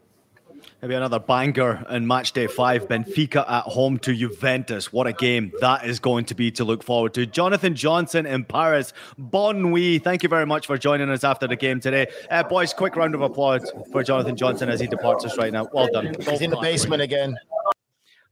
Maybe 0.80 0.94
another 0.94 1.18
banger 1.18 1.84
in 1.90 2.06
match 2.06 2.32
day 2.32 2.46
five. 2.46 2.86
Benfica 2.86 3.44
at 3.50 3.64
home 3.64 3.98
to 3.98 4.14
Juventus. 4.14 4.92
What 4.92 5.08
a 5.08 5.12
game 5.12 5.52
that 5.60 5.84
is 5.84 5.98
going 5.98 6.26
to 6.26 6.36
be 6.36 6.52
to 6.52 6.64
look 6.64 6.84
forward 6.84 7.14
to. 7.14 7.26
Jonathan 7.26 7.74
Johnson 7.74 8.26
in 8.26 8.44
Paris. 8.44 8.92
Bon 9.18 9.60
nuit. 9.60 10.04
Thank 10.04 10.22
you 10.22 10.28
very 10.28 10.46
much 10.46 10.66
for 10.68 10.78
joining 10.78 11.10
us 11.10 11.24
after 11.24 11.48
the 11.48 11.56
game 11.56 11.80
today. 11.80 12.06
Uh, 12.30 12.44
boys, 12.44 12.72
quick 12.72 12.94
round 12.94 13.16
of 13.16 13.22
applause 13.22 13.72
for 13.90 14.04
Jonathan 14.04 14.36
Johnson 14.36 14.68
as 14.68 14.78
he 14.78 14.86
departs 14.86 15.24
us 15.24 15.36
right 15.36 15.52
now. 15.52 15.66
Well 15.72 15.88
done. 15.92 16.14
He's 16.20 16.42
in 16.42 16.50
the 16.50 16.60
basement 16.60 17.02
again. 17.02 17.36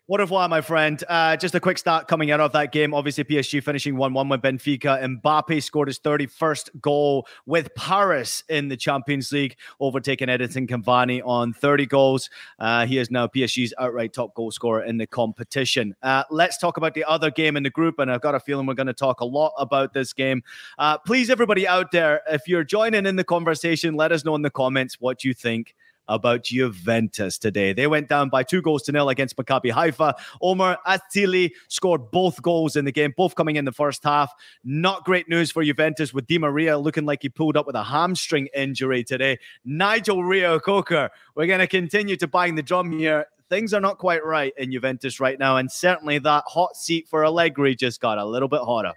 Au 0.08 0.16
revoir, 0.18 0.48
my 0.48 0.60
friend. 0.60 1.02
Uh, 1.08 1.36
just 1.36 1.56
a 1.56 1.60
quick 1.60 1.78
start 1.78 2.06
coming 2.06 2.30
out 2.30 2.38
of 2.38 2.52
that 2.52 2.70
game. 2.70 2.94
Obviously, 2.94 3.24
PSG 3.24 3.60
finishing 3.60 3.96
1 3.96 4.14
1 4.14 4.28
with 4.28 4.40
Benfica. 4.40 5.02
Mbappe 5.02 5.60
scored 5.60 5.88
his 5.88 5.98
31st 5.98 6.80
goal 6.80 7.26
with 7.44 7.74
Paris 7.74 8.44
in 8.48 8.68
the 8.68 8.76
Champions 8.76 9.32
League, 9.32 9.56
overtaking 9.80 10.28
Edinson 10.28 10.68
Cavani 10.68 11.20
on 11.26 11.52
30 11.52 11.86
goals. 11.86 12.30
Uh, 12.60 12.86
he 12.86 12.98
is 12.98 13.10
now 13.10 13.26
PSG's 13.26 13.74
outright 13.80 14.12
top 14.12 14.32
goal 14.34 14.52
scorer 14.52 14.84
in 14.84 14.96
the 14.96 15.08
competition. 15.08 15.96
Uh, 16.04 16.22
let's 16.30 16.56
talk 16.56 16.76
about 16.76 16.94
the 16.94 17.02
other 17.02 17.32
game 17.32 17.56
in 17.56 17.64
the 17.64 17.70
group, 17.70 17.98
and 17.98 18.08
I've 18.08 18.20
got 18.20 18.36
a 18.36 18.40
feeling 18.40 18.64
we're 18.64 18.74
going 18.74 18.86
to 18.86 18.94
talk 18.94 19.22
a 19.22 19.26
lot 19.26 19.54
about 19.58 19.92
this 19.92 20.12
game. 20.12 20.44
Uh, 20.78 20.98
please, 20.98 21.30
everybody 21.30 21.66
out 21.66 21.90
there, 21.90 22.22
if 22.30 22.46
you're 22.46 22.62
joining 22.62 23.06
in 23.06 23.16
the 23.16 23.24
conversation, 23.24 23.96
let 23.96 24.12
us 24.12 24.24
know 24.24 24.36
in 24.36 24.42
the 24.42 24.50
comments 24.50 25.00
what 25.00 25.24
you 25.24 25.34
think 25.34 25.74
about 26.08 26.44
Juventus 26.44 27.38
today. 27.38 27.72
They 27.72 27.86
went 27.86 28.08
down 28.08 28.28
by 28.28 28.42
two 28.42 28.62
goals 28.62 28.82
to 28.84 28.92
nil 28.92 29.08
against 29.08 29.36
Maccabi 29.36 29.70
Haifa. 29.70 30.14
Omar 30.40 30.78
Atzili 30.86 31.52
scored 31.68 32.10
both 32.10 32.42
goals 32.42 32.76
in 32.76 32.84
the 32.84 32.92
game, 32.92 33.14
both 33.16 33.34
coming 33.34 33.56
in 33.56 33.64
the 33.64 33.72
first 33.72 34.02
half. 34.04 34.32
Not 34.64 35.04
great 35.04 35.28
news 35.28 35.50
for 35.50 35.64
Juventus 35.64 36.12
with 36.12 36.26
Di 36.26 36.38
Maria 36.38 36.78
looking 36.78 37.06
like 37.06 37.22
he 37.22 37.28
pulled 37.28 37.56
up 37.56 37.66
with 37.66 37.76
a 37.76 37.84
hamstring 37.84 38.48
injury 38.54 39.04
today. 39.04 39.38
Nigel 39.64 40.24
Reo-Coker, 40.24 41.10
we're 41.34 41.46
going 41.46 41.60
to 41.60 41.66
continue 41.66 42.16
to 42.16 42.26
bang 42.26 42.54
the 42.54 42.62
drum 42.62 42.92
here 42.92 43.26
things 43.48 43.72
are 43.72 43.80
not 43.80 43.98
quite 43.98 44.24
right 44.24 44.52
in 44.56 44.72
Juventus 44.72 45.20
right 45.20 45.38
now. 45.38 45.56
And 45.56 45.70
certainly 45.70 46.18
that 46.18 46.44
hot 46.46 46.76
seat 46.76 47.06
for 47.08 47.24
Allegri 47.24 47.76
just 47.76 48.00
got 48.00 48.18
a 48.18 48.24
little 48.24 48.48
bit 48.48 48.60
hotter. 48.60 48.92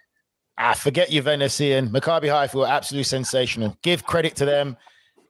Ah, 0.57 0.73
forget 0.73 1.09
Juventus, 1.09 1.59
Ian. 1.61 1.87
Maccabi 1.87 2.29
Haifa 2.29 2.57
were 2.57 2.67
absolutely 2.67 3.05
sensational. 3.05 3.77
Give 3.81 4.05
credit 4.05 4.35
to 4.37 4.45
them. 4.45 4.75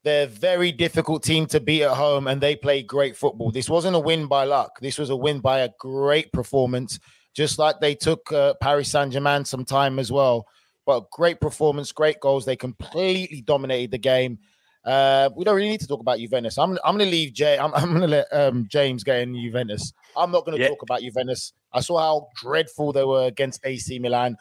They're 0.04 0.26
a 0.26 0.28
very 0.28 0.72
difficult 0.72 1.24
team 1.24 1.45
to 1.47 1.60
beat 1.60 1.84
at 1.84 1.95
home, 1.95 2.28
and 2.28 2.39
they 2.39 2.56
play 2.56 2.84
great 2.84 3.18
football. 3.18 3.52
This 3.52 3.70
wasn't 3.70 3.95
a 3.95 4.00
win 4.00 4.28
by 4.28 4.45
luck. 4.45 4.80
This 4.80 4.97
was 4.97 5.10
a 5.10 5.16
win 5.16 5.39
by 5.39 5.60
a 5.60 5.70
great 5.80 6.32
performance, 6.32 7.00
just 7.34 7.60
like 7.60 7.80
they 7.80 7.95
took 7.95 8.32
uh, 8.32 8.54
Paris 8.62 8.89
Saint 8.89 9.12
Germain 9.12 9.43
some 9.43 9.66
time 9.66 10.00
as 10.00 10.12
well. 10.12 10.47
But 10.86 11.10
great 11.12 11.41
performance, 11.41 11.91
great 11.91 12.20
goals. 12.22 12.45
They 12.45 12.56
completely 12.56 13.41
dominated 13.41 13.91
the 13.91 13.97
game. 13.97 14.39
Uh, 14.86 15.30
we 15.36 15.43
don't 15.43 15.56
really 15.56 15.70
need 15.70 15.82
to 15.82 15.88
talk 15.88 16.00
about 16.00 16.18
Juventus. 16.18 16.58
I'm, 16.58 16.80
I'm 16.86 16.97
going 16.97 17.10
to 17.10 17.12
leave 17.12 17.34
Jay. 17.34 17.60
I'm, 17.60 17.74
I'm 17.76 17.89
going 17.89 18.02
to 18.02 18.08
let 18.08 18.28
um, 18.32 18.66
James 18.70 19.04
get 19.04 19.20
in 19.20 19.36
Juventus. 19.36 19.91
I'm 20.16 20.32
not 20.32 20.45
going 20.45 20.58
to 20.58 20.64
yeah. 20.64 20.70
talk 20.70 20.82
about 20.82 21.02
Juventus. 21.02 21.54
I 21.74 21.82
saw 21.82 22.00
how 22.00 22.28
dreadful 22.41 22.93
they 22.93 23.04
were 23.04 23.26
against 23.26 23.66
AC 23.66 24.00
Milan. 24.00 24.38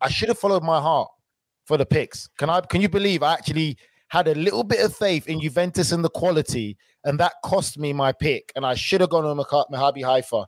I 0.00 0.08
should 0.08 0.28
have 0.28 0.38
followed 0.38 0.62
my 0.62 0.80
heart 0.80 1.10
for 1.64 1.76
the 1.76 1.84
picks. 1.84 2.28
Can 2.38 2.48
I? 2.48 2.60
Can 2.60 2.80
you 2.80 2.88
believe 2.88 3.22
I 3.22 3.34
actually 3.34 3.76
had 4.12 4.28
a 4.28 4.34
little 4.34 4.62
bit 4.62 4.84
of 4.84 4.94
faith 4.94 5.26
in 5.26 5.40
Juventus 5.40 5.90
and 5.90 6.04
the 6.04 6.10
quality, 6.10 6.76
and 7.02 7.18
that 7.18 7.32
cost 7.42 7.78
me 7.78 7.94
my 7.94 8.12
pick. 8.12 8.52
And 8.54 8.66
I 8.66 8.74
should 8.74 9.00
have 9.00 9.08
gone 9.08 9.24
on 9.24 9.38
Maccabi 9.38 10.04
Haifa. 10.04 10.44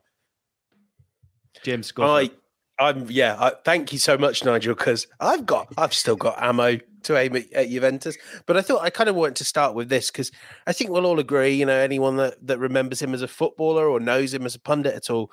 James, 1.63 1.91
go. 1.91 2.03
I, 2.03 2.29
I'm 2.77 3.09
yeah. 3.09 3.35
I, 3.39 3.53
thank 3.63 3.91
you 3.91 3.97
so 3.97 4.19
much, 4.19 4.45
Nigel, 4.45 4.75
because 4.75 5.07
I've 5.19 5.47
got, 5.47 5.67
I've 5.79 5.95
still 5.95 6.15
got 6.15 6.39
ammo 6.39 6.77
to 7.05 7.17
aim 7.17 7.35
at, 7.37 7.51
at, 7.53 7.69
Juventus. 7.69 8.15
But 8.45 8.55
I 8.55 8.61
thought 8.61 8.83
I 8.83 8.91
kind 8.91 9.09
of 9.09 9.15
wanted 9.15 9.37
to 9.37 9.45
start 9.45 9.73
with 9.73 9.89
this 9.89 10.11
because 10.11 10.31
I 10.67 10.71
think 10.71 10.91
we'll 10.91 11.07
all 11.07 11.17
agree, 11.17 11.55
you 11.55 11.65
know, 11.65 11.75
anyone 11.75 12.17
that, 12.17 12.35
that 12.45 12.59
remembers 12.59 13.01
him 13.01 13.15
as 13.15 13.23
a 13.23 13.27
footballer 13.27 13.89
or 13.89 13.99
knows 13.99 14.31
him 14.31 14.45
as 14.45 14.53
a 14.53 14.59
pundit 14.59 14.93
at 14.93 15.09
all, 15.09 15.31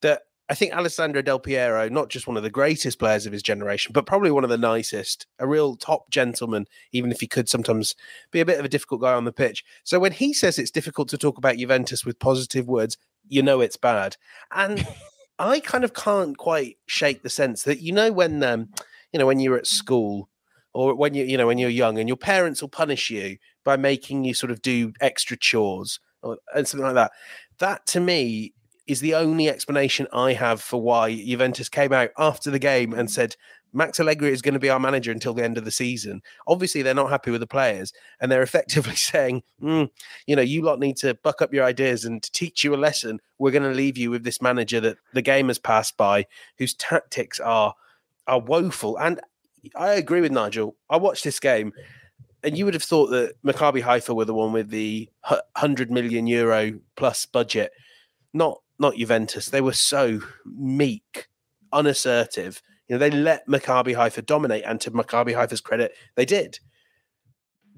that 0.00 0.22
I 0.48 0.54
think 0.54 0.74
Alessandro 0.74 1.22
Del 1.22 1.38
Piero, 1.38 1.88
not 1.88 2.10
just 2.10 2.26
one 2.26 2.36
of 2.36 2.42
the 2.42 2.50
greatest 2.50 2.98
players 2.98 3.24
of 3.24 3.32
his 3.32 3.42
generation, 3.42 3.92
but 3.94 4.04
probably 4.04 4.30
one 4.30 4.44
of 4.44 4.50
the 4.50 4.58
nicest, 4.58 5.26
a 5.38 5.46
real 5.46 5.74
top 5.74 6.10
gentleman, 6.10 6.66
even 6.92 7.10
if 7.10 7.20
he 7.20 7.26
could 7.26 7.48
sometimes 7.48 7.94
be 8.30 8.40
a 8.40 8.44
bit 8.44 8.58
of 8.58 8.64
a 8.64 8.68
difficult 8.68 9.00
guy 9.00 9.14
on 9.14 9.24
the 9.24 9.32
pitch. 9.32 9.64
So 9.84 9.98
when 9.98 10.12
he 10.12 10.34
says 10.34 10.58
it's 10.58 10.70
difficult 10.70 11.08
to 11.08 11.18
talk 11.18 11.38
about 11.38 11.56
Juventus 11.56 12.04
with 12.04 12.18
positive 12.18 12.68
words, 12.68 12.98
you 13.26 13.42
know 13.42 13.62
it's 13.62 13.78
bad. 13.78 14.18
And 14.54 14.86
I 15.38 15.60
kind 15.60 15.82
of 15.82 15.94
can't 15.94 16.36
quite 16.36 16.76
shake 16.84 17.22
the 17.22 17.30
sense 17.30 17.62
that, 17.62 17.80
you 17.80 17.92
know, 17.92 18.12
when, 18.12 18.42
um, 18.42 18.68
you 19.12 19.18
know, 19.18 19.26
when 19.26 19.40
you're 19.40 19.56
at 19.56 19.66
school 19.66 20.28
or 20.74 20.94
when 20.94 21.14
you, 21.14 21.24
you 21.24 21.38
know, 21.38 21.46
when 21.46 21.58
you're 21.58 21.70
young 21.70 21.98
and 21.98 22.08
your 22.08 22.18
parents 22.18 22.60
will 22.60 22.68
punish 22.68 23.08
you 23.08 23.38
by 23.64 23.78
making 23.78 24.24
you 24.24 24.34
sort 24.34 24.50
of 24.50 24.60
do 24.60 24.92
extra 25.00 25.38
chores 25.38 26.00
or, 26.22 26.36
and 26.54 26.68
something 26.68 26.84
like 26.84 26.94
that. 26.96 27.12
That 27.60 27.86
to 27.88 28.00
me 28.00 28.52
is 28.86 29.00
the 29.00 29.14
only 29.14 29.48
explanation 29.48 30.06
I 30.12 30.34
have 30.34 30.60
for 30.60 30.80
why 30.80 31.14
Juventus 31.14 31.68
came 31.68 31.92
out 31.92 32.10
after 32.18 32.50
the 32.50 32.58
game 32.58 32.92
and 32.92 33.10
said 33.10 33.36
Max 33.74 33.98
Allegri 33.98 34.30
is 34.30 34.40
going 34.40 34.54
to 34.54 34.60
be 34.60 34.70
our 34.70 34.78
manager 34.78 35.10
until 35.10 35.34
the 35.34 35.42
end 35.42 35.58
of 35.58 35.64
the 35.64 35.70
season. 35.70 36.22
Obviously, 36.46 36.80
they're 36.82 36.94
not 36.94 37.10
happy 37.10 37.32
with 37.32 37.40
the 37.40 37.46
players, 37.46 37.92
and 38.20 38.30
they're 38.30 38.42
effectively 38.50 38.94
saying, 38.94 39.42
mm, 39.60 39.90
you 40.26 40.36
know, 40.36 40.42
you 40.42 40.62
lot 40.62 40.78
need 40.78 40.96
to 40.98 41.14
buck 41.14 41.42
up 41.42 41.52
your 41.52 41.64
ideas 41.64 42.04
and 42.04 42.22
to 42.22 42.30
teach 42.30 42.62
you 42.62 42.74
a 42.74 42.76
lesson. 42.76 43.20
We're 43.38 43.50
going 43.50 43.64
to 43.64 43.70
leave 43.70 43.98
you 43.98 44.10
with 44.10 44.22
this 44.22 44.40
manager 44.40 44.80
that 44.80 44.98
the 45.12 45.22
game 45.22 45.48
has 45.48 45.58
passed 45.58 45.96
by, 45.96 46.26
whose 46.58 46.74
tactics 46.74 47.40
are 47.40 47.74
are 48.26 48.40
woeful. 48.40 48.96
And 48.98 49.20
I 49.76 49.92
agree 49.92 50.20
with 50.20 50.32
Nigel. 50.32 50.76
I 50.88 50.96
watched 50.96 51.24
this 51.24 51.40
game, 51.40 51.72
and 52.42 52.56
you 52.56 52.64
would 52.64 52.74
have 52.74 52.82
thought 52.82 53.08
that 53.08 53.34
Maccabi 53.42 53.82
Haifa 53.82 54.14
were 54.14 54.24
the 54.24 54.34
one 54.34 54.52
with 54.52 54.70
the 54.70 55.10
hundred 55.56 55.90
million 55.90 56.26
euro 56.28 56.78
plus 56.96 57.26
budget, 57.26 57.72
not 58.32 58.60
not 58.84 58.96
Juventus. 58.96 59.46
They 59.46 59.60
were 59.60 59.72
so 59.72 60.20
meek, 60.44 61.28
unassertive. 61.72 62.62
You 62.88 62.94
know, 62.94 62.98
they 62.98 63.10
let 63.10 63.48
Maccabi 63.48 63.94
Haifa 63.94 64.22
dominate, 64.22 64.64
and 64.66 64.80
to 64.82 64.90
Maccabi 64.90 65.34
Haifa's 65.34 65.62
credit, 65.62 65.94
they 66.16 66.26
did. 66.26 66.58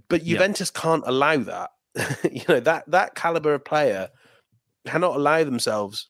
But 0.08 0.24
Juventus 0.24 0.72
yeah. 0.74 0.80
can't 0.80 1.04
allow 1.06 1.36
that. 1.38 1.70
you 2.30 2.42
know 2.48 2.60
that 2.60 2.90
that 2.90 3.14
caliber 3.14 3.54
of 3.54 3.64
player 3.64 4.10
cannot 4.84 5.16
allow 5.16 5.44
themselves 5.44 6.08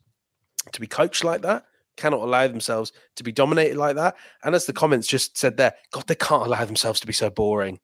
to 0.72 0.80
be 0.80 0.86
coached 0.86 1.24
like 1.24 1.42
that. 1.42 1.64
Cannot 1.96 2.22
allow 2.22 2.48
themselves 2.48 2.92
to 3.16 3.22
be 3.22 3.32
dominated 3.32 3.76
like 3.76 3.96
that. 3.96 4.16
And 4.42 4.54
as 4.54 4.66
the 4.66 4.72
comments 4.72 5.06
just 5.06 5.38
said 5.38 5.56
there, 5.56 5.74
God, 5.92 6.06
they 6.06 6.14
can't 6.14 6.46
allow 6.46 6.64
themselves 6.64 7.00
to 7.00 7.06
be 7.06 7.12
so 7.12 7.30
boring. 7.30 7.80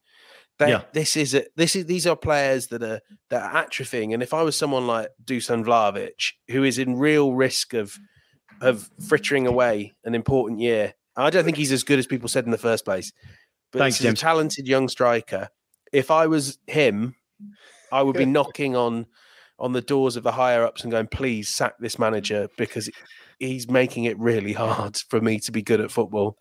They, 0.59 0.71
yeah. 0.71 0.83
This 0.93 1.17
is 1.17 1.35
a, 1.35 1.45
this 1.57 1.75
is 1.75 1.87
these 1.87 2.07
are 2.07 2.17
players 2.17 2.69
that 2.69 2.83
are 2.83 3.01
that 3.31 3.43
are 3.43 3.67
atrophying. 3.67 4.15
And 4.15 4.23
if 4.23 4.35
I 4.35 4.43
was 4.43 4.57
someone 4.57 4.87
like 4.87 5.09
Dusan 5.25 5.65
Vlahovic, 5.65 6.33
who 6.49 6.63
is 6.63 6.79
in 6.79 6.99
real 6.99 7.33
risk 7.33 7.75
of 7.75 7.99
of 8.61 8.91
frittering 9.09 9.47
away 9.47 9.93
an 10.05 10.15
important 10.15 10.61
year, 10.61 10.95
I 11.17 11.31
don't 11.31 11.45
think 11.45 11.57
he's 11.57 11.73
as 11.73 11.83
good 11.83 11.99
as 11.99 12.07
people 12.07 12.29
said 12.29 12.45
in 12.45 12.51
the 12.51 12.59
first 12.59 12.85
place. 12.85 13.13
But 13.73 13.81
Thanks, 13.81 13.99
he's 13.99 14.13
a 14.13 14.15
talented 14.15 14.69
young 14.69 14.89
striker. 14.89 15.49
If 15.93 16.11
I 16.11 16.27
was 16.27 16.59
him, 16.67 17.17
I 17.91 18.03
would 18.03 18.17
be 18.17 18.27
knocking 18.27 18.77
on 18.77 19.07
on 19.59 19.73
the 19.73 19.81
doors 19.81 20.17
of 20.17 20.25
the 20.25 20.33
higher 20.33 20.65
ups 20.65 20.83
and 20.83 20.91
going, 20.91 21.07
please 21.07 21.49
sack 21.49 21.75
this 21.79 21.99
manager 21.99 22.49
because 22.59 22.91
he's 23.39 23.71
making 23.71 24.05
it 24.05 24.19
really 24.19 24.53
hard 24.53 24.97
for 25.09 25.21
me 25.21 25.39
to 25.39 25.53
be 25.53 25.63
good 25.63 25.81
at 25.81 25.91
football. 25.91 26.37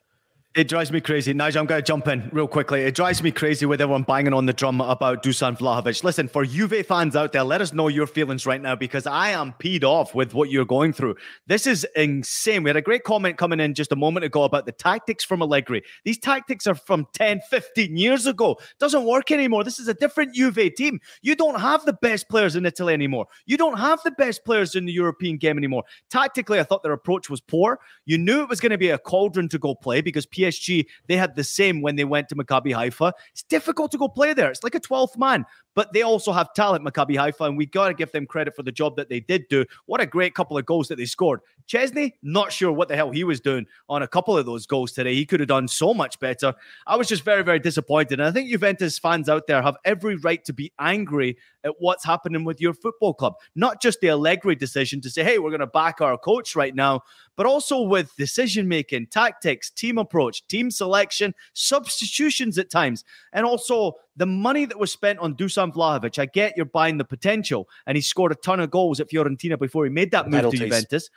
It 0.54 0.68
drives 0.68 0.92
me 0.92 1.00
crazy. 1.00 1.32
Nigel, 1.34 1.62
I'm 1.62 1.66
going 1.66 1.82
to 1.82 1.86
jump 1.86 2.10
in 2.10 2.30
real 2.34 2.46
quickly. 2.46 2.82
It 2.82 2.94
drives 2.94 3.24
me 3.24 3.32
crazy 3.32 3.66
with 3.66 3.80
everyone 3.80 4.04
banging 4.04 4.34
on 4.34 4.48
the 4.48 4.52
drum 4.52 4.82
about 4.82 5.24
Dusan 5.24 5.58
Vlahovic. 5.58 6.04
Listen, 6.04 6.28
for 6.28 6.44
Juve 6.44 6.86
fans 6.86 7.16
out 7.16 7.32
there, 7.32 7.46
let 7.46 7.62
us 7.62 7.72
know 7.72 7.88
your 7.88 8.06
feelings 8.06 8.46
right 8.46 8.62
now 8.62 8.76
because 8.76 9.08
I 9.08 9.30
am 9.30 9.54
peed 9.60 9.86
off 9.86 10.14
with 10.14 10.34
what 10.34 10.50
you're 10.50 10.66
going 10.66 10.92
through. 10.92 11.16
This 11.48 11.66
is 11.66 11.88
insane. 11.96 12.64
We 12.64 12.70
had 12.70 12.76
a 12.76 12.82
great 12.82 13.06
comment 13.06 13.38
coming 13.38 13.62
in 13.62 13.74
just 13.74 13.94
a 13.94 13.96
moment 13.96 14.26
ago 14.26 14.44
about 14.44 14.66
the 14.66 14.74
tactics 14.74 15.24
from 15.24 15.42
Allegri. 15.42 15.84
These 16.04 16.18
tactics 16.18 16.68
are 16.68 16.76
from 16.76 17.08
10, 17.14 17.40
15 17.50 17.96
years 17.96 18.26
ago. 18.26 18.60
Doesn't 18.78 19.06
work 19.06 19.32
anymore. 19.32 19.64
This 19.64 19.80
is 19.80 19.88
a 19.88 19.94
different 19.94 20.36
Juve 20.36 20.76
team. 20.76 21.00
You 21.22 21.38
don't 21.38 21.62
have 21.62 21.86
the 21.86 21.94
best 21.94 22.28
players 22.28 22.58
in 22.58 22.66
Italy 22.66 22.94
anymore. 22.94 23.28
You 23.46 23.56
don't 23.56 23.80
have 23.80 24.04
the 24.04 24.12
best 24.12 24.44
players 24.44 24.76
in 24.76 24.84
the 24.84 24.92
European 24.92 25.38
game 25.38 25.58
anymore. 25.58 25.86
Tactically, 26.10 26.60
I 26.60 26.64
thought 26.64 26.84
their 26.84 26.92
approach 26.92 27.30
was 27.30 27.40
poor. 27.40 27.80
You 28.06 28.18
knew 28.18 28.42
it 28.42 28.50
was 28.50 28.60
going 28.60 28.72
to 28.72 28.78
be 28.78 28.90
a 28.90 28.98
cauldron 28.98 29.48
to 29.48 29.58
go 29.58 29.76
play 29.76 30.02
because 30.02 30.26
PSG, 30.42 30.86
they 31.08 31.18
had 31.18 31.36
the 31.36 31.44
same 31.44 31.82
when 31.82 31.96
they 31.96 32.06
went 32.06 32.30
to 32.30 32.36
Maccabi 32.36 32.74
Haifa. 32.74 33.14
It's 33.32 33.44
difficult 33.44 33.92
to 33.92 33.98
go 33.98 34.08
play 34.08 34.34
there. 34.34 34.50
It's 34.50 34.64
like 34.64 34.76
a 34.76 34.80
12th 34.80 35.18
man, 35.18 35.46
but 35.74 35.94
they 35.94 36.02
also 36.02 36.32
have 36.32 36.54
talent, 36.54 36.86
Maccabi 36.86 37.16
Haifa, 37.16 37.46
and 37.46 37.58
we 37.58 37.66
got 37.66 37.88
to 37.88 37.94
give 37.94 38.12
them 38.12 38.26
credit 38.26 38.56
for 38.56 38.64
the 38.64 38.72
job 38.72 38.96
that 38.98 39.10
they 39.10 39.20
did 39.20 39.48
do. 39.50 39.66
What 39.86 40.02
a 40.02 40.06
great 40.06 40.34
couple 40.34 40.58
of 40.58 40.66
goals 40.66 40.88
that 40.90 40.98
they 40.98 41.06
scored. 41.06 41.42
Szczesny, 41.68 42.14
not 42.22 42.52
sure 42.52 42.72
what 42.72 42.90
the 42.90 42.96
hell 42.96 43.12
he 43.12 43.24
was 43.24 43.40
doing 43.40 43.66
on 43.88 44.02
a 44.02 44.08
couple 44.08 44.38
of 44.38 44.46
those 44.46 44.66
goals 44.66 44.92
today. 44.92 45.16
He 45.16 45.26
could 45.26 45.40
have 45.40 45.48
done 45.48 45.68
so 45.68 45.94
much 45.94 46.20
better. 46.20 46.54
I 46.86 46.98
was 46.98 47.08
just 47.08 47.24
very, 47.24 47.44
very 47.44 47.60
disappointed. 47.60 48.20
And 48.20 48.28
I 48.28 48.32
think 48.32 48.50
Juventus 48.50 49.00
fans 49.00 49.30
out 49.30 49.48
there 49.48 49.62
have 49.62 49.78
every 49.86 50.16
right 50.16 50.44
to 50.46 50.54
be 50.54 50.74
angry 50.80 51.38
at 51.64 51.76
what's 51.80 52.04
happening 52.04 52.44
with 52.44 52.60
your 52.60 52.74
football 52.74 53.14
club. 53.14 53.36
Not 53.56 53.82
just 53.82 54.02
the 54.02 54.10
Allegri 54.10 54.56
decision 54.56 55.00
to 55.02 55.10
say, 55.10 55.24
hey, 55.24 55.40
we're 55.40 55.52
going 55.52 55.60
to 55.60 55.68
back 55.68 56.02
our 56.02 56.18
coach 56.18 56.56
right 56.56 56.76
now, 56.76 57.02
but 57.36 57.46
also 57.46 57.82
with 57.82 58.16
decision 58.18 58.68
making, 58.68 59.08
tactics, 59.08 59.70
team 59.70 59.98
approach, 59.98 60.46
team 60.48 60.72
selection, 60.72 61.34
substitutions 61.54 62.58
at 62.58 62.70
times, 62.70 63.04
and 63.32 63.46
also 63.46 63.94
the 64.22 64.28
money 64.28 64.66
that 64.66 64.78
was 64.78 64.92
spent 64.92 65.18
on 65.18 65.34
Dusan 65.34 65.74
Vlahovic. 65.74 66.20
I 66.20 66.28
get 66.28 66.54
you're 66.56 66.68
buying 66.68 67.00
the 67.00 67.04
potential, 67.04 67.68
and 67.88 67.96
he 67.96 68.04
scored 68.04 68.32
a 68.32 68.36
ton 68.36 68.60
of 68.60 68.70
goals 68.70 69.00
at 69.00 69.10
Fiorentina 69.10 69.58
before 69.58 69.84
he 69.84 69.90
made 69.90 70.12
that 70.12 70.28
move 70.28 70.38
Penalties. 70.38 70.60
to 70.60 70.66
Juventus 70.68 71.10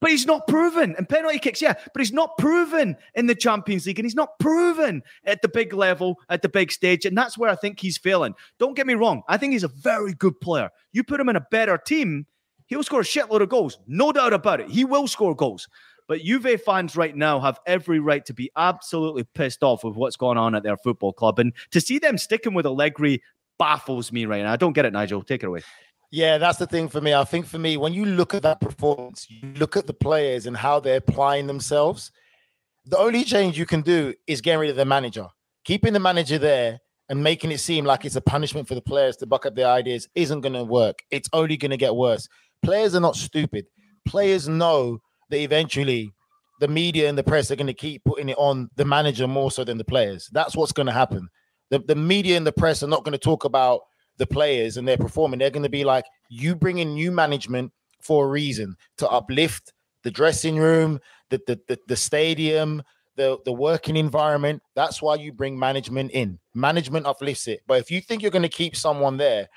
but 0.00 0.10
he's 0.10 0.26
not 0.26 0.46
proven. 0.46 0.94
And 0.96 1.08
penalty 1.08 1.38
kicks, 1.38 1.60
yeah, 1.60 1.74
but 1.74 2.00
he's 2.00 2.12
not 2.12 2.36
proven 2.38 2.96
in 3.14 3.26
the 3.26 3.34
Champions 3.34 3.86
League 3.86 3.98
and 3.98 4.06
he's 4.06 4.14
not 4.14 4.38
proven 4.38 5.02
at 5.24 5.42
the 5.42 5.48
big 5.48 5.74
level, 5.74 6.18
at 6.28 6.42
the 6.42 6.48
big 6.48 6.72
stage. 6.72 7.04
And 7.04 7.16
that's 7.16 7.36
where 7.36 7.50
I 7.50 7.54
think 7.54 7.78
he's 7.78 7.98
failing. 7.98 8.34
Don't 8.58 8.74
get 8.74 8.86
me 8.86 8.94
wrong. 8.94 9.22
I 9.28 9.36
think 9.36 9.52
he's 9.52 9.64
a 9.64 9.68
very 9.68 10.14
good 10.14 10.40
player. 10.40 10.70
You 10.92 11.04
put 11.04 11.20
him 11.20 11.28
in 11.28 11.36
a 11.36 11.46
better 11.50 11.76
team, 11.76 12.26
he'll 12.66 12.82
score 12.82 13.00
a 13.00 13.04
shitload 13.04 13.42
of 13.42 13.50
goals. 13.50 13.78
No 13.86 14.10
doubt 14.10 14.32
about 14.32 14.60
it. 14.60 14.70
He 14.70 14.84
will 14.84 15.06
score 15.06 15.34
goals. 15.34 15.68
But 16.10 16.22
Juve 16.22 16.60
fans 16.62 16.96
right 16.96 17.14
now 17.14 17.38
have 17.38 17.60
every 17.66 18.00
right 18.00 18.26
to 18.26 18.34
be 18.34 18.50
absolutely 18.56 19.22
pissed 19.22 19.62
off 19.62 19.84
with 19.84 19.94
what's 19.94 20.16
going 20.16 20.38
on 20.38 20.56
at 20.56 20.64
their 20.64 20.76
football 20.76 21.12
club. 21.12 21.38
And 21.38 21.52
to 21.70 21.80
see 21.80 22.00
them 22.00 22.18
sticking 22.18 22.52
with 22.52 22.66
Allegri 22.66 23.22
baffles 23.60 24.10
me 24.10 24.26
right 24.26 24.42
now. 24.42 24.52
I 24.52 24.56
don't 24.56 24.72
get 24.72 24.84
it, 24.84 24.92
Nigel. 24.92 25.22
Take 25.22 25.44
it 25.44 25.46
away. 25.46 25.62
Yeah, 26.10 26.38
that's 26.38 26.58
the 26.58 26.66
thing 26.66 26.88
for 26.88 27.00
me. 27.00 27.14
I 27.14 27.22
think 27.22 27.46
for 27.46 27.60
me, 27.60 27.76
when 27.76 27.92
you 27.92 28.06
look 28.06 28.34
at 28.34 28.42
that 28.42 28.60
performance, 28.60 29.28
you 29.30 29.52
look 29.52 29.76
at 29.76 29.86
the 29.86 29.94
players 29.94 30.46
and 30.46 30.56
how 30.56 30.80
they're 30.80 30.96
applying 30.96 31.46
themselves. 31.46 32.10
The 32.86 32.98
only 32.98 33.22
change 33.22 33.56
you 33.56 33.64
can 33.64 33.80
do 33.80 34.12
is 34.26 34.40
getting 34.40 34.58
rid 34.58 34.70
of 34.70 34.74
the 34.74 34.84
manager, 34.84 35.28
keeping 35.64 35.92
the 35.92 36.00
manager 36.00 36.38
there, 36.38 36.80
and 37.08 37.22
making 37.22 37.52
it 37.52 37.60
seem 37.60 37.84
like 37.84 38.04
it's 38.04 38.16
a 38.16 38.20
punishment 38.20 38.66
for 38.66 38.74
the 38.74 38.82
players 38.82 39.16
to 39.18 39.26
buck 39.26 39.46
up 39.46 39.54
their 39.54 39.68
ideas 39.68 40.08
isn't 40.16 40.40
going 40.40 40.54
to 40.54 40.64
work. 40.64 41.04
It's 41.12 41.28
only 41.32 41.56
going 41.56 41.70
to 41.70 41.76
get 41.76 41.94
worse. 41.94 42.28
Players 42.64 42.96
are 42.96 43.00
not 43.00 43.14
stupid. 43.14 43.66
Players 44.08 44.48
know 44.48 45.00
that 45.30 45.38
eventually 45.38 46.12
the 46.60 46.68
media 46.68 47.08
and 47.08 47.16
the 47.16 47.24
press 47.24 47.50
are 47.50 47.56
going 47.56 47.66
to 47.66 47.74
keep 47.74 48.04
putting 48.04 48.28
it 48.28 48.36
on 48.38 48.68
the 48.76 48.84
manager 48.84 49.26
more 49.26 49.50
so 49.50 49.64
than 49.64 49.78
the 49.78 49.84
players. 49.84 50.28
That's 50.32 50.54
what's 50.54 50.72
going 50.72 50.86
to 50.86 50.92
happen. 50.92 51.28
The, 51.70 51.78
the 51.78 51.94
media 51.94 52.36
and 52.36 52.46
the 52.46 52.52
press 52.52 52.82
are 52.82 52.88
not 52.88 53.04
going 53.04 53.12
to 53.12 53.18
talk 53.18 53.44
about 53.44 53.80
the 54.18 54.26
players 54.26 54.76
and 54.76 54.86
their 54.86 54.98
performing. 54.98 55.38
They're 55.38 55.50
going 55.50 55.62
to 55.62 55.70
be 55.70 55.84
like, 55.84 56.04
you 56.28 56.54
bring 56.54 56.78
in 56.78 56.94
new 56.94 57.10
management 57.10 57.72
for 58.00 58.26
a 58.26 58.28
reason 58.28 58.76
to 58.98 59.08
uplift 59.08 59.72
the 60.02 60.10
dressing 60.10 60.58
room, 60.58 61.00
the, 61.30 61.40
the, 61.46 61.60
the, 61.68 61.78
the 61.88 61.96
stadium, 61.96 62.82
the, 63.16 63.38
the 63.44 63.52
working 63.52 63.96
environment. 63.96 64.62
That's 64.74 65.00
why 65.00 65.14
you 65.14 65.32
bring 65.32 65.58
management 65.58 66.10
in. 66.10 66.38
Management 66.54 67.06
uplifts 67.06 67.48
it. 67.48 67.60
But 67.66 67.78
if 67.78 67.90
you 67.90 68.00
think 68.00 68.22
you're 68.22 68.30
going 68.30 68.42
to 68.42 68.48
keep 68.48 68.76
someone 68.76 69.16
there 69.16 69.48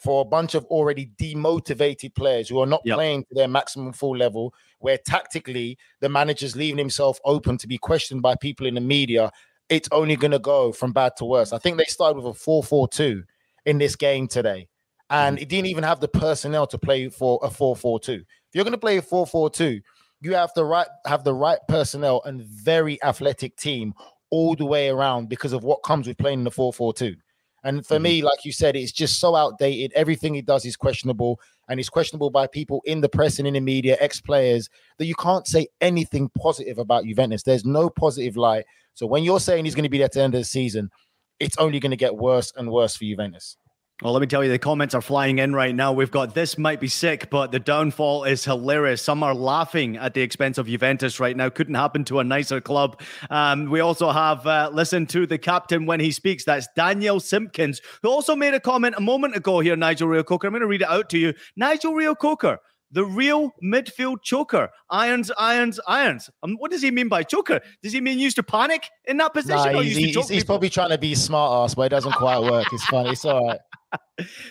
for 0.00 0.22
a 0.22 0.24
bunch 0.24 0.54
of 0.54 0.64
already 0.66 1.10
demotivated 1.20 2.14
players 2.14 2.48
who 2.48 2.58
are 2.58 2.66
not 2.66 2.80
yep. 2.84 2.96
playing 2.96 3.24
to 3.24 3.34
their 3.34 3.48
maximum 3.48 3.92
full 3.92 4.16
level, 4.16 4.54
where 4.78 4.98
tactically 4.98 5.78
the 6.00 6.08
manager's 6.08 6.56
leaving 6.56 6.78
himself 6.78 7.20
open 7.24 7.58
to 7.58 7.68
be 7.68 7.78
questioned 7.78 8.22
by 8.22 8.34
people 8.34 8.66
in 8.66 8.74
the 8.74 8.80
media, 8.80 9.30
it's 9.68 9.88
only 9.92 10.16
going 10.16 10.30
to 10.30 10.38
go 10.38 10.72
from 10.72 10.92
bad 10.92 11.12
to 11.18 11.24
worse. 11.24 11.52
I 11.52 11.58
think 11.58 11.76
they 11.76 11.84
started 11.84 12.16
with 12.16 12.26
a 12.26 12.34
4 12.34 12.64
4 12.64 12.88
2 12.88 13.22
in 13.66 13.78
this 13.78 13.94
game 13.94 14.26
today, 14.26 14.68
and 15.10 15.36
mm-hmm. 15.36 15.42
it 15.42 15.48
didn't 15.48 15.66
even 15.66 15.84
have 15.84 16.00
the 16.00 16.08
personnel 16.08 16.66
to 16.68 16.78
play 16.78 17.08
for 17.10 17.38
a 17.42 17.50
4 17.50 17.76
4 17.76 18.00
2. 18.00 18.12
If 18.12 18.24
you're 18.54 18.64
going 18.64 18.72
to 18.72 18.78
play 18.78 18.96
a 18.96 19.02
4 19.02 19.26
4 19.26 19.50
2, 19.50 19.80
you 20.22 20.34
have 20.34 20.50
the 20.54 20.64
right 20.64 20.88
have 21.06 21.24
the 21.24 21.34
right 21.34 21.60
personnel 21.68 22.22
and 22.24 22.42
very 22.42 23.02
athletic 23.02 23.56
team 23.56 23.94
all 24.30 24.54
the 24.54 24.64
way 24.64 24.88
around 24.88 25.28
because 25.28 25.52
of 25.52 25.64
what 25.64 25.82
comes 25.82 26.06
with 26.06 26.18
playing 26.18 26.40
in 26.40 26.44
the 26.44 26.50
4-4-2. 26.50 27.16
And 27.62 27.86
for 27.86 27.94
mm-hmm. 27.94 28.02
me, 28.02 28.22
like 28.22 28.44
you 28.44 28.52
said, 28.52 28.76
it's 28.76 28.92
just 28.92 29.20
so 29.20 29.36
outdated. 29.36 29.92
Everything 29.94 30.34
he 30.34 30.42
does 30.42 30.64
is 30.64 30.76
questionable, 30.76 31.40
and 31.68 31.78
it's 31.78 31.88
questionable 31.88 32.30
by 32.30 32.46
people 32.46 32.82
in 32.86 33.00
the 33.00 33.08
press 33.08 33.38
and 33.38 33.46
in 33.46 33.54
the 33.54 33.60
media, 33.60 33.96
ex-players, 34.00 34.68
that 34.98 35.06
you 35.06 35.14
can't 35.14 35.46
say 35.46 35.68
anything 35.80 36.30
positive 36.38 36.78
about 36.78 37.04
Juventus. 37.04 37.42
There's 37.42 37.64
no 37.64 37.90
positive 37.90 38.36
light. 38.36 38.64
So 38.94 39.06
when 39.06 39.24
you're 39.24 39.40
saying 39.40 39.64
he's 39.64 39.74
going 39.74 39.84
to 39.84 39.90
be 39.90 39.98
there 39.98 40.06
at 40.06 40.12
the 40.12 40.22
end 40.22 40.34
of 40.34 40.40
the 40.40 40.44
season, 40.44 40.90
it's 41.38 41.56
only 41.58 41.80
going 41.80 41.90
to 41.90 41.96
get 41.96 42.16
worse 42.16 42.52
and 42.56 42.70
worse 42.70 42.96
for 42.96 43.04
Juventus. 43.04 43.56
Well, 44.02 44.14
let 44.14 44.20
me 44.20 44.26
tell 44.26 44.42
you, 44.42 44.50
the 44.50 44.58
comments 44.58 44.94
are 44.94 45.02
flying 45.02 45.40
in 45.40 45.54
right 45.54 45.74
now. 45.74 45.92
We've 45.92 46.10
got 46.10 46.34
this 46.34 46.56
might 46.56 46.80
be 46.80 46.88
sick, 46.88 47.28
but 47.28 47.52
the 47.52 47.58
downfall 47.58 48.24
is 48.24 48.42
hilarious. 48.44 49.02
Some 49.02 49.22
are 49.22 49.34
laughing 49.34 49.98
at 49.98 50.14
the 50.14 50.22
expense 50.22 50.56
of 50.56 50.66
Juventus 50.66 51.20
right 51.20 51.36
now. 51.36 51.50
Couldn't 51.50 51.74
happen 51.74 52.04
to 52.04 52.18
a 52.18 52.24
nicer 52.24 52.62
club. 52.62 52.98
Um, 53.28 53.68
we 53.68 53.80
also 53.80 54.10
have 54.10 54.46
uh, 54.46 54.70
listened 54.72 55.10
to 55.10 55.26
the 55.26 55.36
captain 55.36 55.84
when 55.84 56.00
he 56.00 56.12
speaks. 56.12 56.44
That's 56.44 56.66
Daniel 56.74 57.20
Simpkins, 57.20 57.82
who 58.02 58.08
also 58.08 58.34
made 58.34 58.54
a 58.54 58.60
comment 58.60 58.94
a 58.96 59.02
moment 59.02 59.36
ago 59.36 59.60
here, 59.60 59.76
Nigel 59.76 60.08
Reo-Coker. 60.08 60.46
I'm 60.46 60.54
going 60.54 60.62
to 60.62 60.66
read 60.66 60.80
it 60.80 60.88
out 60.88 61.10
to 61.10 61.18
you. 61.18 61.34
Nigel 61.56 61.92
Reo-Coker 61.92 62.58
the 62.92 63.04
real 63.04 63.52
midfield 63.62 64.20
choker. 64.22 64.68
Irons, 64.90 65.30
irons, 65.38 65.78
irons. 65.86 66.28
Um, 66.42 66.56
what 66.56 66.72
does 66.72 66.82
he 66.82 66.90
mean 66.90 67.08
by 67.08 67.22
choker? 67.22 67.60
Does 67.84 67.92
he 67.92 68.00
mean 68.00 68.18
used 68.18 68.34
to 68.34 68.42
panic 68.42 68.88
in 69.04 69.16
that 69.18 69.32
position? 69.32 69.72
Nah, 69.72 69.80
he's, 69.80 69.96
he's, 69.96 70.28
he's 70.28 70.44
probably 70.44 70.70
trying 70.70 70.90
to 70.90 70.98
be 70.98 71.14
smart 71.14 71.52
ass, 71.52 71.76
but 71.76 71.82
it 71.82 71.88
doesn't 71.90 72.14
quite 72.14 72.40
work. 72.40 72.66
It's 72.72 72.84
funny. 72.86 73.10
It's 73.10 73.24
all 73.24 73.46
right. 73.46 73.60